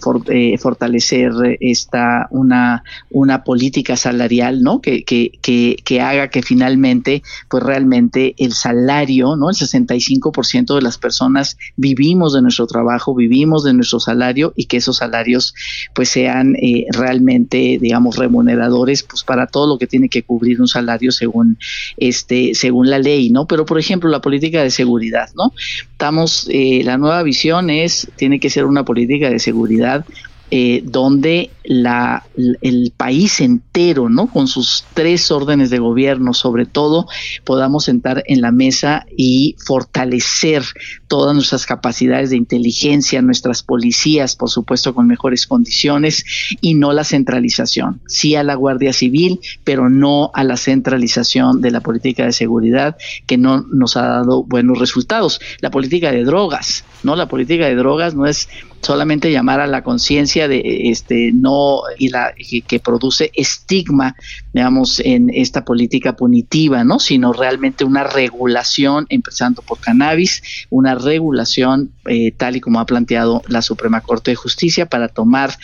fortalecer 0.59 1.33
esta 1.61 2.29
una 2.31 2.85
una 3.11 3.45
política 3.45 3.97
salarial, 3.97 4.63
¿no? 4.63 4.81
Que, 4.81 5.05
que, 5.05 5.33
que, 5.43 5.77
que 5.85 6.01
haga 6.01 6.30
que 6.31 6.43
finalmente, 6.43 7.23
pues 7.49 7.63
realmente 7.63 8.35
el 8.39 8.53
salario, 8.53 9.37
¿no? 9.37 9.51
El 9.51 9.57
65% 9.57 10.75
de 10.75 10.83
las 10.83 10.99
personas 10.99 11.57
vivimos 11.77 12.33
de 12.33 12.43
nuestro 12.43 12.67
trabajo, 12.67 13.15
vivimos 13.15 13.65
de 13.65 13.73
nuestro 13.73 14.01
salario 14.01 14.53
y 14.57 14.67
que 14.67 14.79
esos 14.79 14.99
salarios 14.99 15.55
pues 15.95 16.09
sean 16.09 16.57
eh, 16.57 16.87
realmente, 16.93 17.79
digamos, 17.81 18.17
remuneradores, 18.17 19.03
pues 19.03 19.23
para 19.25 19.47
todo 19.47 19.67
lo 19.67 19.79
que 19.79 19.87
tiene 19.87 20.09
que 20.09 20.23
cubrir 20.23 20.61
un 20.61 20.69
salario 20.69 21.13
según 21.13 21.59
este, 21.97 22.55
según 22.55 22.91
la 22.91 22.99
ley, 22.99 23.31
¿no? 23.31 23.47
Pero 23.47 23.67
por 23.67 23.79
ejemplo, 23.79 24.09
la 24.11 24.21
política 24.21 24.63
de 24.63 24.71
seguridad, 24.71 25.29
¿no? 25.35 25.53
Estamos, 25.93 26.47
eh, 26.51 26.83
la 26.85 26.99
nueva 26.99 27.23
visión 27.23 27.71
es, 27.71 28.09
tiene 28.17 28.41
que 28.41 28.51
ser 28.51 28.65
una 28.65 28.85
política 28.85 29.31
de 29.31 29.39
seguridad 29.39 30.05
eh, 30.51 30.83
donde 30.85 31.51
la, 31.65 32.25
el 32.37 32.93
país 32.97 33.41
entero, 33.41 34.09
¿no? 34.09 34.27
Con 34.27 34.49
sus 34.49 34.85
tres 34.95 35.31
órdenes 35.31 35.71
de 35.71 35.79
gobierno, 35.79 36.35
sobre 36.35 36.67
todo, 36.67 37.07
podamos 37.45 37.85
sentar 37.85 38.25
en 38.27 38.41
la 38.41 38.51
mesa 38.51 39.07
y 39.17 39.57
fortalecer 39.65 40.65
todas 41.11 41.35
nuestras 41.35 41.67
capacidades 41.67 42.31
de 42.31 42.37
inteligencia, 42.37 43.21
nuestras 43.21 43.65
policías, 43.65 44.37
por 44.37 44.49
supuesto, 44.49 44.95
con 44.95 45.09
mejores 45.09 45.45
condiciones 45.49 46.25
y 46.61 46.75
no 46.75 46.93
la 46.93 47.03
centralización. 47.03 48.01
Sí 48.07 48.37
a 48.37 48.45
la 48.45 48.55
Guardia 48.55 48.93
Civil, 48.93 49.41
pero 49.65 49.91
no 49.91 50.31
a 50.35 50.45
la 50.45 50.57
centralización 50.57 51.61
de 51.63 51.73
la 51.73 51.81
política 51.81 52.27
de 52.27 52.33
seguridad 52.33 52.97
que 53.27 53.39
no 53.39 53.63
nos 53.73 53.97
ha 53.97 54.07
dado 54.07 54.45
buenos 54.45 54.79
resultados. 54.79 55.41
La 55.61 55.73
política 55.73 56.13
de 56.13 56.23
drogas, 56.23 56.85
¿no? 57.03 57.17
La 57.17 57.27
política 57.27 57.67
de 57.67 57.75
drogas 57.75 58.15
no 58.15 58.27
es 58.27 58.49
solamente 58.81 59.31
llamar 59.31 59.61
a 59.61 59.67
la 59.67 59.83
conciencia 59.83 60.49
de 60.49 60.91
este 60.91 61.33
no 61.33 61.83
y 61.99 62.09
la 62.09 62.33
que, 62.67 62.81
produce 62.81 63.31
estigma 63.35 64.17
digamos 64.55 65.01
en 65.01 65.29
esta 65.29 65.65
política 65.65 66.17
punitiva 66.17 66.83
no 66.83 66.99
sino 66.99 67.33
realmente 67.35 67.85
una 67.85 68.05
regulación 68.05 69.07
empezando 69.11 69.61
por 69.61 69.79
cannabis 69.81 70.67
una 70.71 70.95
regulación 71.01 71.91
eh, 72.07 72.33
tal 72.33 72.57
y 72.57 72.61
como 72.61 72.81
ha 72.81 72.87
planteado 72.87 73.43
la 73.49 73.63
Suprema 73.63 74.01
Corte 74.01 74.31
de 74.31 74.37
Justicia 74.37 74.87
para 74.87 75.09
tomar 75.09 75.57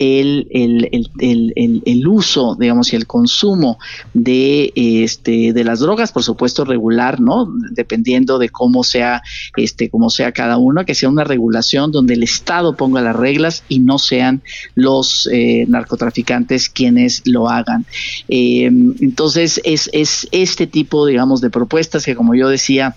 el, 0.00 0.48
el, 0.50 1.82
el, 1.84 2.08
uso, 2.08 2.56
digamos, 2.58 2.90
y 2.92 2.96
el 2.96 3.06
consumo 3.06 3.78
de, 4.14 4.72
este, 4.74 5.52
de 5.52 5.62
las 5.62 5.80
drogas, 5.80 6.10
por 6.10 6.22
supuesto, 6.22 6.64
regular, 6.64 7.20
¿no? 7.20 7.52
Dependiendo 7.72 8.38
de 8.38 8.48
cómo 8.48 8.82
sea, 8.82 9.22
este, 9.56 9.90
cómo 9.90 10.08
sea 10.08 10.32
cada 10.32 10.56
uno, 10.56 10.86
que 10.86 10.94
sea 10.94 11.10
una 11.10 11.24
regulación 11.24 11.92
donde 11.92 12.14
el 12.14 12.22
Estado 12.22 12.76
ponga 12.76 13.02
las 13.02 13.14
reglas 13.14 13.62
y 13.68 13.80
no 13.80 13.98
sean 13.98 14.40
los 14.74 15.28
eh, 15.30 15.66
narcotraficantes 15.68 16.70
quienes 16.70 17.20
lo 17.26 17.50
hagan. 17.50 17.84
Eh, 18.28 18.64
entonces, 19.00 19.60
es, 19.64 19.90
es 19.92 20.26
este 20.32 20.66
tipo, 20.66 21.04
digamos, 21.04 21.42
de 21.42 21.50
propuestas 21.50 22.06
que, 22.06 22.16
como 22.16 22.34
yo 22.34 22.48
decía, 22.48 22.96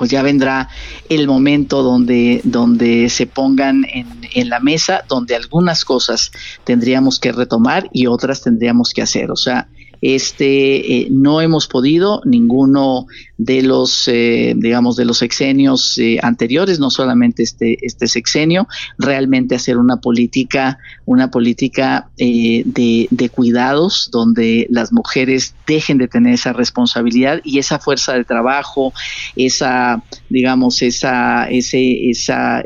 pues 0.00 0.08
ya 0.08 0.22
vendrá 0.22 0.70
el 1.10 1.26
momento 1.26 1.82
donde, 1.82 2.40
donde 2.42 3.10
se 3.10 3.26
pongan 3.26 3.84
en, 3.84 4.06
en, 4.32 4.48
la 4.48 4.58
mesa, 4.58 5.04
donde 5.06 5.34
algunas 5.34 5.84
cosas 5.84 6.32
tendríamos 6.64 7.20
que 7.20 7.32
retomar 7.32 7.86
y 7.92 8.06
otras 8.06 8.40
tendríamos 8.40 8.94
que 8.94 9.02
hacer. 9.02 9.30
O 9.30 9.36
sea, 9.36 9.68
este, 10.00 10.96
eh, 10.96 11.08
no 11.10 11.40
hemos 11.40 11.66
podido, 11.66 12.22
ninguno 12.24 13.06
de 13.36 13.62
los, 13.62 14.08
eh, 14.08 14.54
digamos, 14.56 14.96
de 14.96 15.04
los 15.04 15.18
sexenios 15.18 15.98
eh, 15.98 16.18
anteriores, 16.22 16.80
no 16.80 16.90
solamente 16.90 17.42
este, 17.42 17.76
este 17.84 18.06
sexenio, 18.06 18.66
realmente 18.98 19.54
hacer 19.54 19.76
una 19.76 19.98
política, 19.98 20.78
una 21.10 21.28
política 21.28 22.08
eh, 22.18 22.62
de, 22.64 23.28
cuidados 23.30 24.10
donde 24.12 24.68
las 24.70 24.92
mujeres 24.92 25.56
dejen 25.66 25.98
de 25.98 26.06
tener 26.06 26.34
esa 26.34 26.52
responsabilidad 26.52 27.40
y 27.42 27.58
esa 27.58 27.80
fuerza 27.80 28.12
de 28.12 28.22
trabajo, 28.22 28.92
esa, 29.34 30.04
digamos, 30.28 30.82
esa, 30.82 31.48
ese, 31.50 32.10
esa 32.10 32.62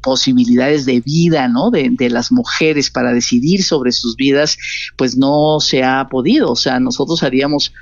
posibilidades 0.00 0.86
de 0.86 1.00
vida, 1.00 1.48
¿no? 1.48 1.72
De 1.72 2.08
las 2.08 2.30
mujeres 2.30 2.88
para 2.88 3.12
decidir 3.12 3.64
sobre 3.64 3.90
sus 3.90 4.14
vidas, 4.14 4.56
pues 4.96 5.16
no 5.16 5.58
se 5.58 5.82
ha 5.82 6.06
podido. 6.08 6.52
O 6.52 6.56
sea, 6.56 6.78
nosotros 6.78 7.24
haríamos 7.24 7.72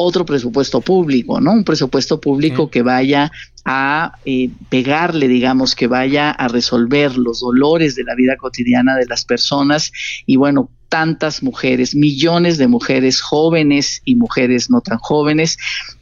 otro 0.00 0.24
presupuesto 0.24 0.80
público, 0.80 1.40
¿no? 1.40 1.52
Un 1.52 1.64
presupuesto 1.64 2.20
público 2.20 2.70
que 2.70 2.82
vaya 2.82 3.32
a 3.64 4.12
eh, 4.24 4.48
pegarle, 4.70 5.26
digamos, 5.26 5.74
que 5.74 5.88
vaya 5.88 6.30
a 6.30 6.46
resolver 6.46 7.18
los 7.18 7.40
dolores 7.40 7.96
de 7.96 8.04
la 8.04 8.14
vida 8.14 8.36
cotidiana 8.36 8.96
de 8.96 9.06
las 9.06 9.24
personas 9.24 9.90
y 10.24 10.36
bueno, 10.36 10.70
tantas 10.88 11.42
mujeres, 11.42 11.96
millones 11.96 12.58
de 12.58 12.68
mujeres 12.68 13.20
jóvenes 13.20 14.00
y 14.04 14.14
mujeres 14.14 14.70
no 14.70 14.80
tan 14.80 14.98
jóvenes 14.98 15.58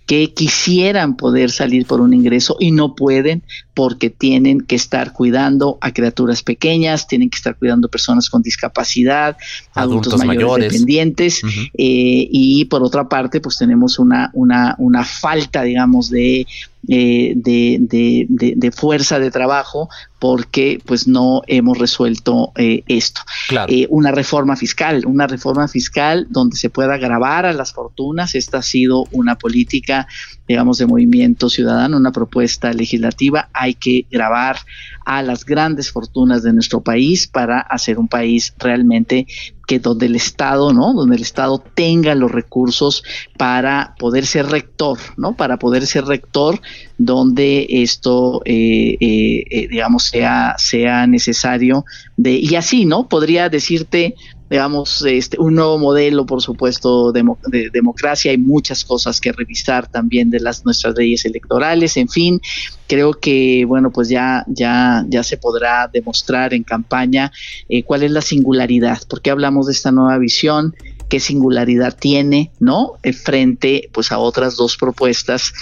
que 0.07 0.34
quisieran 0.34 1.16
poder 1.16 1.51
salir 1.51 1.86
por 1.86 2.03
un 2.03 2.12
ingreso 2.12 2.57
y 2.61 2.72
no 2.72 2.94
pueden 2.94 3.42
porque 3.77 4.09
tienen 4.09 4.62
que 4.62 4.74
estar 4.74 5.12
cuidando 5.12 5.77
a 5.83 5.93
criaturas 5.93 6.43
pequeñas, 6.43 7.07
tienen 7.07 7.29
que 7.29 7.37
estar 7.37 7.57
cuidando 7.57 7.89
personas 7.89 8.31
con 8.31 8.41
discapacidad, 8.41 9.37
adultos, 9.74 10.24
mayores, 10.24 10.72
dependientes 10.72 11.43
eh, 11.45 11.68
y 11.74 12.64
por 12.64 12.83
otra 12.83 13.07
parte 13.07 13.39
pues 13.39 13.59
tenemos 13.59 13.99
una, 13.99 14.31
una, 14.33 14.74
una 14.79 15.05
falta 15.05 15.62
digamos 15.62 16.09
de 16.09 16.47
eh, 16.89 17.33
de, 17.35 17.79
de, 17.81 18.55
de, 18.57 18.70
fuerza 18.70 19.18
de 19.18 19.33
trabajo 19.33 19.89
porque 20.20 20.81
pues 20.87 21.09
no 21.09 21.43
hemos 21.49 21.79
resuelto 21.79 22.53
eh, 22.55 22.85
esto. 22.87 23.22
Eh, 23.66 23.89
una 23.91 24.12
reforma 24.12 24.55
fiscal, 24.55 25.05
una 25.05 25.27
reforma 25.27 25.66
fiscal 25.66 26.29
donde 26.31 26.57
se 26.57 26.70
pueda 26.70 26.97
grabar 26.97 27.45
a 27.45 27.53
las 27.53 27.72
fortunas. 27.72 28.37
Esta 28.37 28.59
ha 28.59 28.62
sido 28.62 29.07
una 29.11 29.37
política, 29.37 30.07
digamos, 30.47 30.79
de 30.79 30.87
movimiento 30.87 31.51
ciudadano, 31.51 31.97
una 31.97 32.12
propuesta 32.12 32.72
legislativa. 32.72 33.49
Hay 33.53 33.65
que 33.74 34.06
grabar 34.10 34.58
a 35.04 35.22
las 35.22 35.44
grandes 35.44 35.90
fortunas 35.90 36.42
de 36.42 36.52
nuestro 36.52 36.82
país 36.82 37.26
para 37.26 37.60
hacer 37.60 37.98
un 37.98 38.08
país 38.08 38.54
realmente 38.58 39.26
que 39.66 39.80
donde 39.80 40.06
el 40.06 40.16
Estado, 40.16 40.72
¿no? 40.72 40.94
Donde 40.94 41.16
el 41.16 41.22
Estado 41.22 41.62
tenga 41.74 42.14
los 42.14 42.30
recursos 42.30 43.02
para 43.36 43.94
poder 43.98 44.26
ser 44.26 44.46
rector, 44.46 44.98
¿no? 45.16 45.36
Para 45.36 45.58
poder 45.58 45.86
ser 45.86 46.04
rector 46.04 46.60
donde 46.98 47.66
esto, 47.68 48.40
eh, 48.44 48.96
eh, 49.00 49.44
eh, 49.50 49.68
digamos, 49.68 50.04
sea, 50.04 50.54
sea 50.58 51.06
necesario 51.06 51.84
de, 52.16 52.32
y 52.32 52.54
así, 52.54 52.84
¿no? 52.84 53.08
Podría 53.08 53.48
decirte, 53.48 54.14
digamos, 54.48 55.02
este, 55.02 55.38
un 55.40 55.56
nuevo 55.56 55.78
modelo, 55.78 56.24
por 56.24 56.40
supuesto, 56.40 57.12
de, 57.12 57.70
democracia. 57.72 58.30
Hay 58.30 58.38
muchas 58.38 58.84
cosas 58.84 59.20
que 59.20 59.32
revisar 59.32 59.88
también 59.88 60.30
de 60.30 60.40
las 60.40 60.64
nuestras 60.64 60.96
leyes 60.96 61.24
electorales. 61.24 61.96
En 61.96 62.08
fin, 62.08 62.40
creo 62.86 63.12
que, 63.14 63.64
bueno, 63.66 63.90
pues 63.90 64.08
ya, 64.08 64.44
ya, 64.46 65.04
ya 65.08 65.22
se 65.22 65.36
podrá 65.36 65.90
demostrar 65.92 66.54
en 66.54 66.62
campaña 66.62 67.32
eh, 67.68 67.82
cuál 67.82 68.04
es 68.04 68.10
la 68.12 68.22
singularidad, 68.22 69.00
porque 69.08 69.30
hablamos 69.30 69.55
de 69.64 69.72
esta 69.72 69.92
nueva 69.92 70.18
visión 70.18 70.74
qué 71.09 71.20
singularidad 71.20 71.96
tiene, 71.96 72.50
¿no? 72.59 72.94
Eh, 73.02 73.12
frente, 73.12 73.88
pues, 73.92 74.12
a 74.12 74.18
otras 74.18 74.57
dos 74.57 74.76
propuestas 74.76 75.52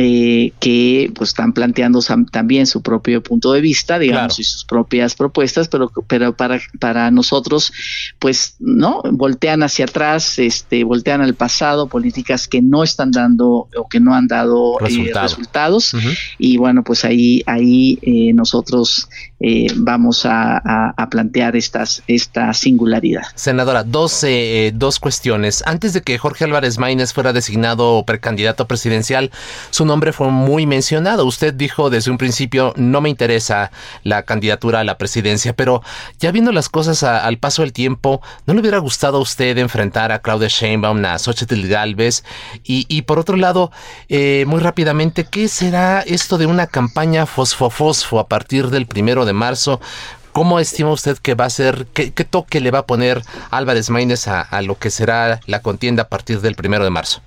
eh, 0.00 0.52
que 0.60 1.10
pues 1.12 1.30
están 1.30 1.52
planteando 1.52 2.00
también 2.30 2.68
su 2.68 2.82
propio 2.82 3.20
punto 3.20 3.52
de 3.52 3.60
vista, 3.60 3.98
digamos, 3.98 4.38
y 4.38 4.44
sus 4.44 4.64
propias 4.64 5.16
propuestas, 5.16 5.66
pero, 5.66 5.90
pero 6.06 6.36
para, 6.36 6.60
para 6.78 7.10
nosotros, 7.10 7.72
pues, 8.20 8.54
¿no? 8.60 9.02
Voltean 9.10 9.64
hacia 9.64 9.86
atrás, 9.86 10.38
este, 10.38 10.84
voltean 10.84 11.20
al 11.20 11.34
pasado, 11.34 11.88
políticas 11.88 12.46
que 12.46 12.62
no 12.62 12.84
están 12.84 13.10
dando 13.10 13.68
o 13.76 13.88
que 13.90 13.98
no 13.98 14.14
han 14.14 14.28
dado 14.28 14.78
eh, 14.86 15.10
resultados. 15.12 15.92
Y 16.38 16.58
bueno, 16.58 16.84
pues 16.84 17.04
ahí, 17.04 17.42
ahí 17.46 17.98
eh, 18.02 18.32
nosotros 18.34 19.08
vamos 19.76 20.26
a, 20.26 20.58
a, 20.96 21.10
plantear 21.10 21.56
estas, 21.56 22.02
esta 22.06 22.52
singularidad. 22.54 23.22
Senadora, 23.34 23.84
dos, 23.84 24.24
dos 24.74 24.98
cuestiones. 24.98 25.62
Antes 25.66 25.92
de 25.92 26.02
que 26.02 26.18
Jorge 26.18 26.44
Álvarez 26.44 26.78
Maínez 26.78 27.12
fuera 27.12 27.32
designado 27.32 28.04
precandidato 28.04 28.66
presidencial, 28.66 29.30
su 29.70 29.87
nombre 29.88 30.12
fue 30.12 30.28
muy 30.28 30.66
mencionado. 30.66 31.24
Usted 31.24 31.52
dijo 31.52 31.90
desde 31.90 32.12
un 32.12 32.18
principio, 32.18 32.72
no 32.76 33.00
me 33.00 33.08
interesa 33.08 33.72
la 34.04 34.22
candidatura 34.22 34.80
a 34.80 34.84
la 34.84 34.98
presidencia, 34.98 35.52
pero 35.52 35.82
ya 36.20 36.30
viendo 36.30 36.52
las 36.52 36.68
cosas 36.68 37.02
al 37.02 37.38
paso 37.38 37.62
del 37.62 37.72
tiempo, 37.72 38.22
¿no 38.46 38.54
le 38.54 38.60
hubiera 38.60 38.78
gustado 38.78 39.18
a 39.18 39.20
usted 39.20 39.58
enfrentar 39.58 40.12
a 40.12 40.20
Claudia 40.20 40.48
Sheinbaum, 40.48 41.04
a 41.04 41.18
Xochitl 41.18 41.66
Galvez? 41.66 42.22
Y, 42.62 43.02
por 43.02 43.18
otro 43.18 43.36
lado, 43.36 43.72
eh, 44.08 44.44
muy 44.46 44.60
rápidamente, 44.60 45.24
¿qué 45.24 45.48
será 45.48 46.02
esto 46.02 46.38
de 46.38 46.46
una 46.46 46.68
campaña 46.68 47.26
fosfo-fosfo 47.26 48.20
a 48.20 48.28
partir 48.28 48.68
del 48.68 48.86
primero 48.86 49.24
de 49.24 49.32
marzo? 49.32 49.80
¿Cómo 50.32 50.60
estima 50.60 50.92
usted 50.92 51.18
que 51.18 51.34
va 51.34 51.46
a 51.46 51.50
ser, 51.50 51.86
qué, 51.92 52.10
toque 52.10 52.60
le 52.60 52.70
va 52.70 52.80
a 52.80 52.86
poner 52.86 53.22
Álvarez 53.50 53.90
Maínez 53.90 54.28
a, 54.28 54.62
lo 54.62 54.78
que 54.78 54.90
será 54.90 55.40
la 55.46 55.62
contienda 55.62 56.04
a 56.04 56.08
partir 56.08 56.40
del 56.40 56.54
primero 56.54 56.84
de 56.84 56.90
marzo? 56.90 57.22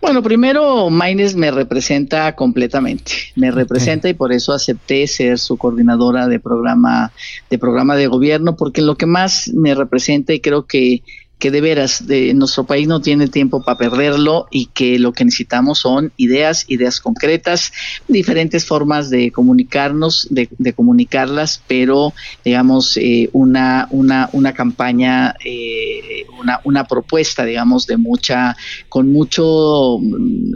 Bueno, 0.00 0.22
primero 0.22 0.90
Maines 0.90 1.34
me 1.34 1.50
representa 1.50 2.34
completamente, 2.34 3.12
me 3.36 3.50
representa 3.50 4.08
y 4.08 4.14
por 4.14 4.32
eso 4.32 4.52
acepté 4.52 5.06
ser 5.06 5.38
su 5.38 5.56
coordinadora 5.56 6.28
de 6.28 6.40
programa 6.40 7.12
de 7.50 7.58
programa 7.58 7.96
de 7.96 8.06
gobierno 8.06 8.56
porque 8.56 8.82
lo 8.82 8.96
que 8.96 9.06
más 9.06 9.50
me 9.54 9.74
representa 9.74 10.32
y 10.32 10.40
creo 10.40 10.66
que 10.66 11.02
que 11.42 11.50
de 11.50 11.60
veras 11.60 12.06
de, 12.06 12.32
nuestro 12.34 12.66
país 12.66 12.86
no 12.86 13.00
tiene 13.00 13.26
tiempo 13.26 13.64
para 13.64 13.76
perderlo 13.76 14.46
y 14.52 14.66
que 14.66 15.00
lo 15.00 15.12
que 15.12 15.24
necesitamos 15.24 15.80
son 15.80 16.12
ideas, 16.16 16.66
ideas 16.68 17.00
concretas, 17.00 17.72
diferentes 18.06 18.64
formas 18.64 19.10
de 19.10 19.32
comunicarnos, 19.32 20.28
de, 20.30 20.72
comunicarlas, 20.72 21.60
pero 21.66 22.12
digamos 22.44 22.96
eh, 22.96 23.28
una, 23.32 23.88
una, 23.90 24.30
una 24.32 24.54
campaña, 24.54 25.34
eh, 25.44 26.26
una, 26.40 26.60
una 26.62 26.84
propuesta, 26.84 27.44
digamos, 27.44 27.88
de 27.88 27.96
mucha, 27.96 28.56
con 28.88 29.10
mucho, 29.10 29.98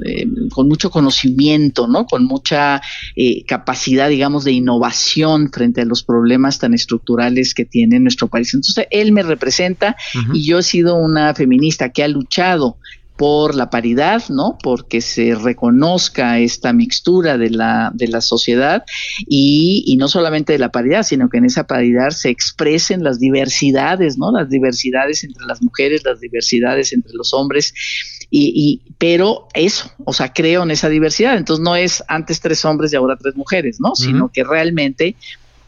eh, 0.04 0.28
con 0.54 0.68
mucho 0.68 0.88
conocimiento, 0.90 1.88
¿no? 1.88 2.06
Con 2.06 2.26
mucha 2.26 2.80
capacidad, 3.48 4.08
digamos, 4.08 4.44
de 4.44 4.52
innovación 4.52 5.50
frente 5.50 5.80
a 5.80 5.84
los 5.84 6.04
problemas 6.04 6.60
tan 6.60 6.74
estructurales 6.74 7.54
que 7.54 7.64
tiene 7.64 7.98
nuestro 7.98 8.28
país. 8.28 8.54
Entonces, 8.54 8.86
él 8.92 9.10
me 9.10 9.24
representa 9.24 9.96
y 10.32 10.44
yo 10.44 10.62
sí 10.62 10.75
sido 10.76 10.96
una 10.96 11.34
feminista 11.34 11.88
que 11.88 12.04
ha 12.04 12.08
luchado 12.08 12.76
por 13.16 13.54
la 13.54 13.70
paridad, 13.70 14.22
¿no? 14.28 14.58
Porque 14.62 15.00
se 15.00 15.34
reconozca 15.34 16.38
esta 16.38 16.74
mixtura 16.74 17.38
de 17.38 17.48
la, 17.48 17.90
de 17.94 18.08
la 18.08 18.20
sociedad 18.20 18.84
y, 19.26 19.84
y, 19.86 19.96
no 19.96 20.08
solamente 20.08 20.52
de 20.52 20.58
la 20.58 20.70
paridad, 20.70 21.02
sino 21.02 21.30
que 21.30 21.38
en 21.38 21.46
esa 21.46 21.66
paridad 21.66 22.10
se 22.10 22.28
expresen 22.28 23.02
las 23.02 23.18
diversidades, 23.18 24.18
¿no? 24.18 24.32
Las 24.32 24.50
diversidades 24.50 25.24
entre 25.24 25.46
las 25.46 25.62
mujeres, 25.62 26.02
las 26.04 26.20
diversidades 26.20 26.92
entre 26.92 27.14
los 27.14 27.32
hombres. 27.32 27.72
Y, 28.28 28.52
y, 28.54 28.92
pero 28.98 29.48
eso, 29.54 29.90
o 30.04 30.12
sea, 30.12 30.34
creo 30.34 30.64
en 30.64 30.72
esa 30.72 30.90
diversidad. 30.90 31.38
Entonces 31.38 31.64
no 31.64 31.74
es 31.74 32.04
antes 32.08 32.40
tres 32.40 32.64
hombres 32.66 32.92
y 32.92 32.96
ahora 32.96 33.16
tres 33.16 33.34
mujeres, 33.34 33.78
¿no? 33.80 33.94
Sino 33.94 34.28
que 34.28 34.44
realmente 34.44 35.16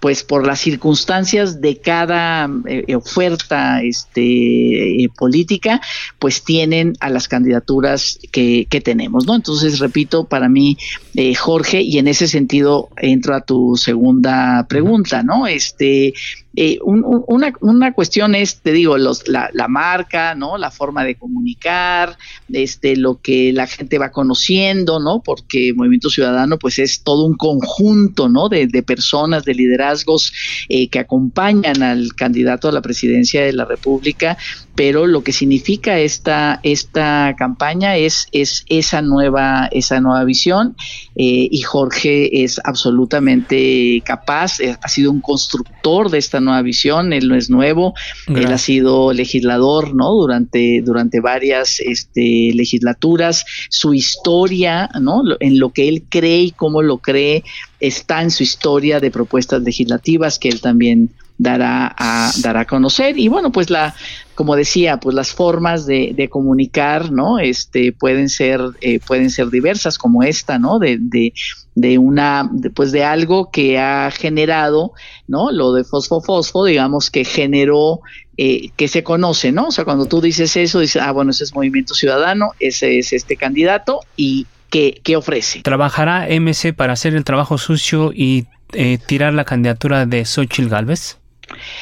pues 0.01 0.23
por 0.23 0.47
las 0.47 0.61
circunstancias 0.61 1.61
de 1.61 1.79
cada 1.79 2.49
eh, 2.67 2.95
oferta 2.95 3.83
este, 3.83 5.05
eh, 5.05 5.09
política, 5.17 5.81
pues 6.19 6.43
tienen 6.43 6.95
a 7.01 7.11
las 7.11 7.29
candidaturas 7.29 8.19
que, 8.31 8.67
que 8.71 8.81
tenemos, 8.81 9.27
¿no? 9.27 9.35
Entonces, 9.35 9.79
repito, 9.79 10.25
para 10.25 10.49
mí, 10.49 10.77
eh, 11.15 11.35
Jorge, 11.35 11.83
y 11.83 11.99
en 11.99 12.09
ese 12.09 12.29
sentido 12.29 12.91
entro 12.97 13.35
a 13.35 13.41
tu 13.41 13.77
segunda 13.77 14.67
pregunta, 14.69 15.23
¿no? 15.23 15.47
Este, 15.47 16.15
eh, 16.57 16.79
una, 16.83 17.53
una, 17.61 17.93
cuestión 17.93 18.35
es, 18.35 18.61
te 18.61 18.73
digo, 18.73 18.97
los, 18.99 19.29
la, 19.29 19.51
la, 19.53 19.69
marca, 19.69 20.35
¿no? 20.35 20.59
La 20.59 20.71
forma 20.71 21.05
de 21.05 21.15
comunicar, 21.15 22.17
este, 22.53 22.97
lo 22.97 23.21
que 23.21 23.53
la 23.53 23.67
gente 23.67 23.99
va 23.99 24.11
conociendo, 24.11 24.99
¿no? 24.99 25.23
Porque 25.23 25.73
Movimiento 25.75 26.11
Ciudadano, 26.11 26.59
pues 26.59 26.79
es 26.79 27.03
todo 27.03 27.27
un 27.27 27.37
conjunto, 27.37 28.29
¿no? 28.29 28.49
De, 28.49 28.67
de 28.67 28.83
personas, 28.83 29.45
de 29.45 29.55
liderazgos 29.55 30.33
eh, 30.69 30.89
que 30.89 30.99
acompañan 30.99 31.83
al 31.83 32.15
candidato 32.15 32.69
a 32.69 32.73
la 32.73 32.83
presidencia 32.83 33.45
de 33.45 33.53
la 33.53 33.65
República 33.65 34.37
pero 34.79 35.09
lo 35.09 35.25
que 35.25 35.33
significa 35.33 35.99
esta, 35.99 36.61
esta 36.63 37.35
campaña 37.37 37.97
es, 37.97 38.29
es 38.31 38.65
esa, 38.69 39.03
nueva, 39.03 39.69
esa 39.73 40.01
nueva 40.01 40.23
visión 40.23 40.77
eh, 41.17 41.49
y 41.51 41.63
Jorge 41.63 42.45
es 42.45 42.61
absolutamente 42.63 44.01
capaz, 44.05 44.61
eh, 44.61 44.77
ha 44.81 44.89
sido 44.89 45.11
un 45.11 45.21
constructor 45.21 46.11
de 46.11 46.19
esta 46.19 46.39
nueva 46.39 46.63
visión, 46.63 47.13
él 47.13 47.27
no 47.27 47.35
es 47.35 47.51
nuevo, 47.51 47.95
él 48.29 48.47
ha 48.47 48.59
sido 48.59 49.13
legislador 49.13 49.97
¿no? 49.97 50.13
durante, 50.13 50.81
durante 50.83 51.19
varias 51.19 51.81
este, 51.81 52.53
legislaturas, 52.55 53.47
su 53.71 53.95
historia 53.95 54.89
¿no? 55.01 55.23
en 55.41 55.59
lo 55.59 55.71
que 55.71 55.89
él 55.89 56.05
cree 56.09 56.43
y 56.43 56.51
cómo 56.53 56.83
lo 56.83 56.99
cree 56.99 57.43
está 57.81 58.23
en 58.23 58.31
su 58.31 58.45
historia 58.45 59.01
de 59.01 59.11
propuestas 59.11 59.61
legislativas 59.63 60.39
que 60.39 60.51
él 60.51 60.61
también 60.61 61.11
dará 61.39 61.95
a, 61.97 62.33
dará 62.43 62.61
a 62.61 62.65
conocer. 62.65 63.19
Y 63.19 63.29
bueno, 63.29 63.53
pues 63.53 63.71
la, 63.71 63.95
como 64.39 64.55
decía, 64.55 64.99
pues 65.01 65.17
las 65.17 65.33
formas 65.33 65.85
de, 65.85 66.13
de 66.15 66.29
comunicar, 66.29 67.11
¿no? 67.11 67.41
Este, 67.41 67.91
pueden 67.91 68.29
ser, 68.29 68.61
eh, 68.81 69.01
pueden 69.05 69.31
ser 69.31 69.51
diversas, 69.51 69.99
como 69.99 70.23
esta, 70.23 70.61
¿no? 70.61 70.79
De, 70.79 70.97
de, 71.01 71.33
de 71.75 71.99
una, 71.99 72.49
pues 72.73 72.93
de 72.93 73.03
algo 73.03 73.51
que 73.51 73.81
ha 73.81 74.09
generado, 74.13 74.93
¿no? 75.27 75.51
Lo 75.51 75.73
de 75.73 75.83
fosfo 75.83 76.21
fosfo, 76.21 76.65
digamos 76.65 77.11
que 77.11 77.25
generó, 77.25 77.99
eh, 78.37 78.71
que 78.77 78.87
se 78.87 79.03
conoce, 79.03 79.51
¿no? 79.51 79.67
O 79.67 79.71
sea, 79.73 79.85
cuando 79.85 80.07
tú 80.07 80.21
dices 80.21 80.57
eso, 80.57 80.79
dices, 80.79 81.03
ah, 81.03 81.11
bueno, 81.11 81.33
ese 81.33 81.43
es 81.43 81.53
Movimiento 81.53 81.95
Ciudadano, 81.95 82.53
ese 82.61 83.01
es 83.01 83.13
este 83.13 83.37
candidato 83.37 84.03
y 84.15 84.47
¿qué, 84.71 85.01
qué 85.03 85.17
ofrece? 85.17 85.63
¿Trabajará 85.63 86.29
MC 86.29 86.75
para 86.77 86.93
hacer 86.93 87.17
el 87.17 87.25
trabajo 87.25 87.59
sucio 87.59 88.13
y 88.15 88.47
eh, 88.73 88.99
tirar 89.05 89.35
la 89.35 89.45
candidatura 89.45 90.07
de 90.07 90.25
Xochitl 90.25 90.69
Galvez? 90.69 91.19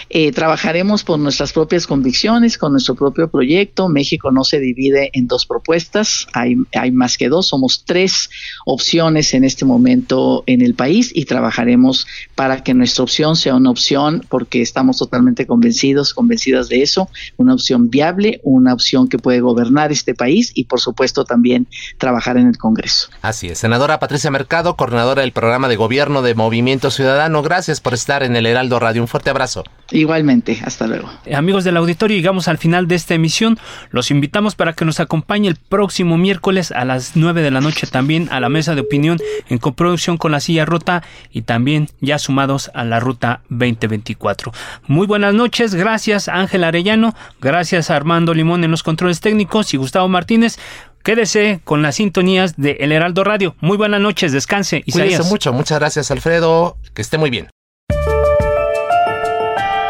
Eh, 0.09 0.33
trabajaremos 0.33 1.05
por 1.05 1.19
nuestras 1.19 1.53
propias 1.53 1.87
convicciones, 1.87 2.59
con 2.59 2.73
nuestro 2.73 2.95
propio 2.95 3.29
proyecto. 3.29 3.89
México 3.89 4.31
no 4.31 4.45
se 4.45 4.61
divide 4.61 5.11
en 5.13 5.27
dos 5.27 5.47
propuestas, 5.47 6.27
hay, 6.33 6.57
hay 6.75 6.91
más 6.91 7.17
que 7.17 7.29
dos, 7.29 7.49
somos 7.49 7.85
tres 7.85 8.31
opciones 8.65 9.35
en 9.35 9.45
este 9.45 9.65
momento 9.65 10.45
en 10.47 10.63
el 10.63 10.75
país 10.75 11.11
y 11.15 11.25
trabajaremos 11.25 12.07
para 12.35 12.63
que 12.63 12.75
nuestra 12.75 13.05
opción 13.05 13.37
sea 13.37 13.55
una 13.55 13.71
opción 13.71 14.25
porque 14.29 14.63
estamos 14.63 14.99
totalmente 14.99 15.47
convencidos, 15.47 16.15
convencidas 16.15 16.69
de 16.69 16.83
eso, 16.83 17.09
una 17.37 17.55
opción 17.55 17.91
viable, 17.91 18.41
una 18.43 18.75
opción 18.75 19.09
que 19.09 19.19
puede 19.19 19.41
gobernar 19.41 19.93
este 19.93 20.15
país 20.15 20.53
y 20.55 20.65
por 20.65 20.81
supuesto 20.81 21.25
también 21.25 21.67
trabajar 21.99 22.37
en 22.37 22.47
el 22.47 22.59
Congreso. 22.59 23.09
Así 23.23 23.49
es, 23.49 23.59
senadora 23.59 23.99
Patricia 23.99 24.31
Mercado, 24.31 24.77
coordinadora 24.77 25.23
del 25.23 25.33
programa 25.33 25.69
de 25.69 25.77
gobierno 25.77 26.23
de 26.23 26.35
Movimiento 26.35 26.91
Ciudadano, 26.91 27.43
gracias 27.43 27.81
por 27.81 27.95
estar 27.95 28.23
en 28.23 28.37
el 28.37 28.47
Heraldo 28.47 28.79
Radio. 28.79 29.03
Un 29.03 29.09
fuerte 29.09 29.31
abrazo. 29.31 29.56
Igualmente, 29.91 30.61
hasta 30.65 30.87
luego. 30.87 31.09
Amigos 31.33 31.63
del 31.63 31.77
auditorio, 31.77 32.17
llegamos 32.17 32.49
al 32.49 32.59
final 32.59 32.89
de 32.89 32.97
esta 32.97 33.15
emisión. 33.15 33.59
Los 33.91 34.11
invitamos 34.11 34.57
para 34.57 34.73
que 34.73 34.85
nos 34.85 34.99
acompañe 34.99 35.49
el 35.49 35.57
próximo 35.57 36.19
miércoles 36.19 36.73
a 36.73 36.85
las 36.85 37.13
9 37.15 37.43
de 37.43 37.51
la 37.51 37.61
noche 37.61 37.87
también 37.87 38.29
a 38.31 38.41
la 38.41 38.49
mesa 38.49 38.75
de 38.75 38.81
opinión 38.81 39.19
en 39.49 39.59
coproducción 39.59 40.17
con 40.17 40.33
la 40.33 40.41
silla 40.41 40.65
rota 40.65 41.03
y 41.31 41.43
también 41.43 41.89
ya 42.01 42.19
sumados 42.19 42.71
a 42.75 42.85
la 42.85 42.99
ruta 43.01 43.43
2024. 43.49 44.53
Muy 44.89 45.07
buenas 45.07 45.35
noches, 45.35 45.75
gracias 45.75 46.29
Ángel 46.29 46.65
Arellano, 46.65 47.15
gracias 47.41 47.91
a 47.91 47.97
Armando 47.97 48.35
Limón 48.35 48.65
en 48.65 48.71
los 48.71 48.83
controles 48.83 49.21
técnicos 49.21 49.73
y 49.75 49.77
Gustavo 49.77 50.09
Martínez. 50.09 50.59
Quédese 51.05 51.61
con 51.63 51.83
las 51.83 51.97
sintonías 51.97 52.57
de 52.57 52.79
El 52.81 52.91
Heraldo 52.91 53.23
Radio. 53.23 53.55
Muy 53.61 53.77
buenas 53.77 54.01
noches, 54.01 54.33
descanse. 54.33 54.83
Cuídese 54.91 55.23
mucho, 55.23 55.53
muchas 55.53 55.79
gracias 55.79 56.11
Alfredo, 56.11 56.77
que 56.95 57.03
esté 57.03 57.17
muy 57.17 57.31
bien. 57.31 57.49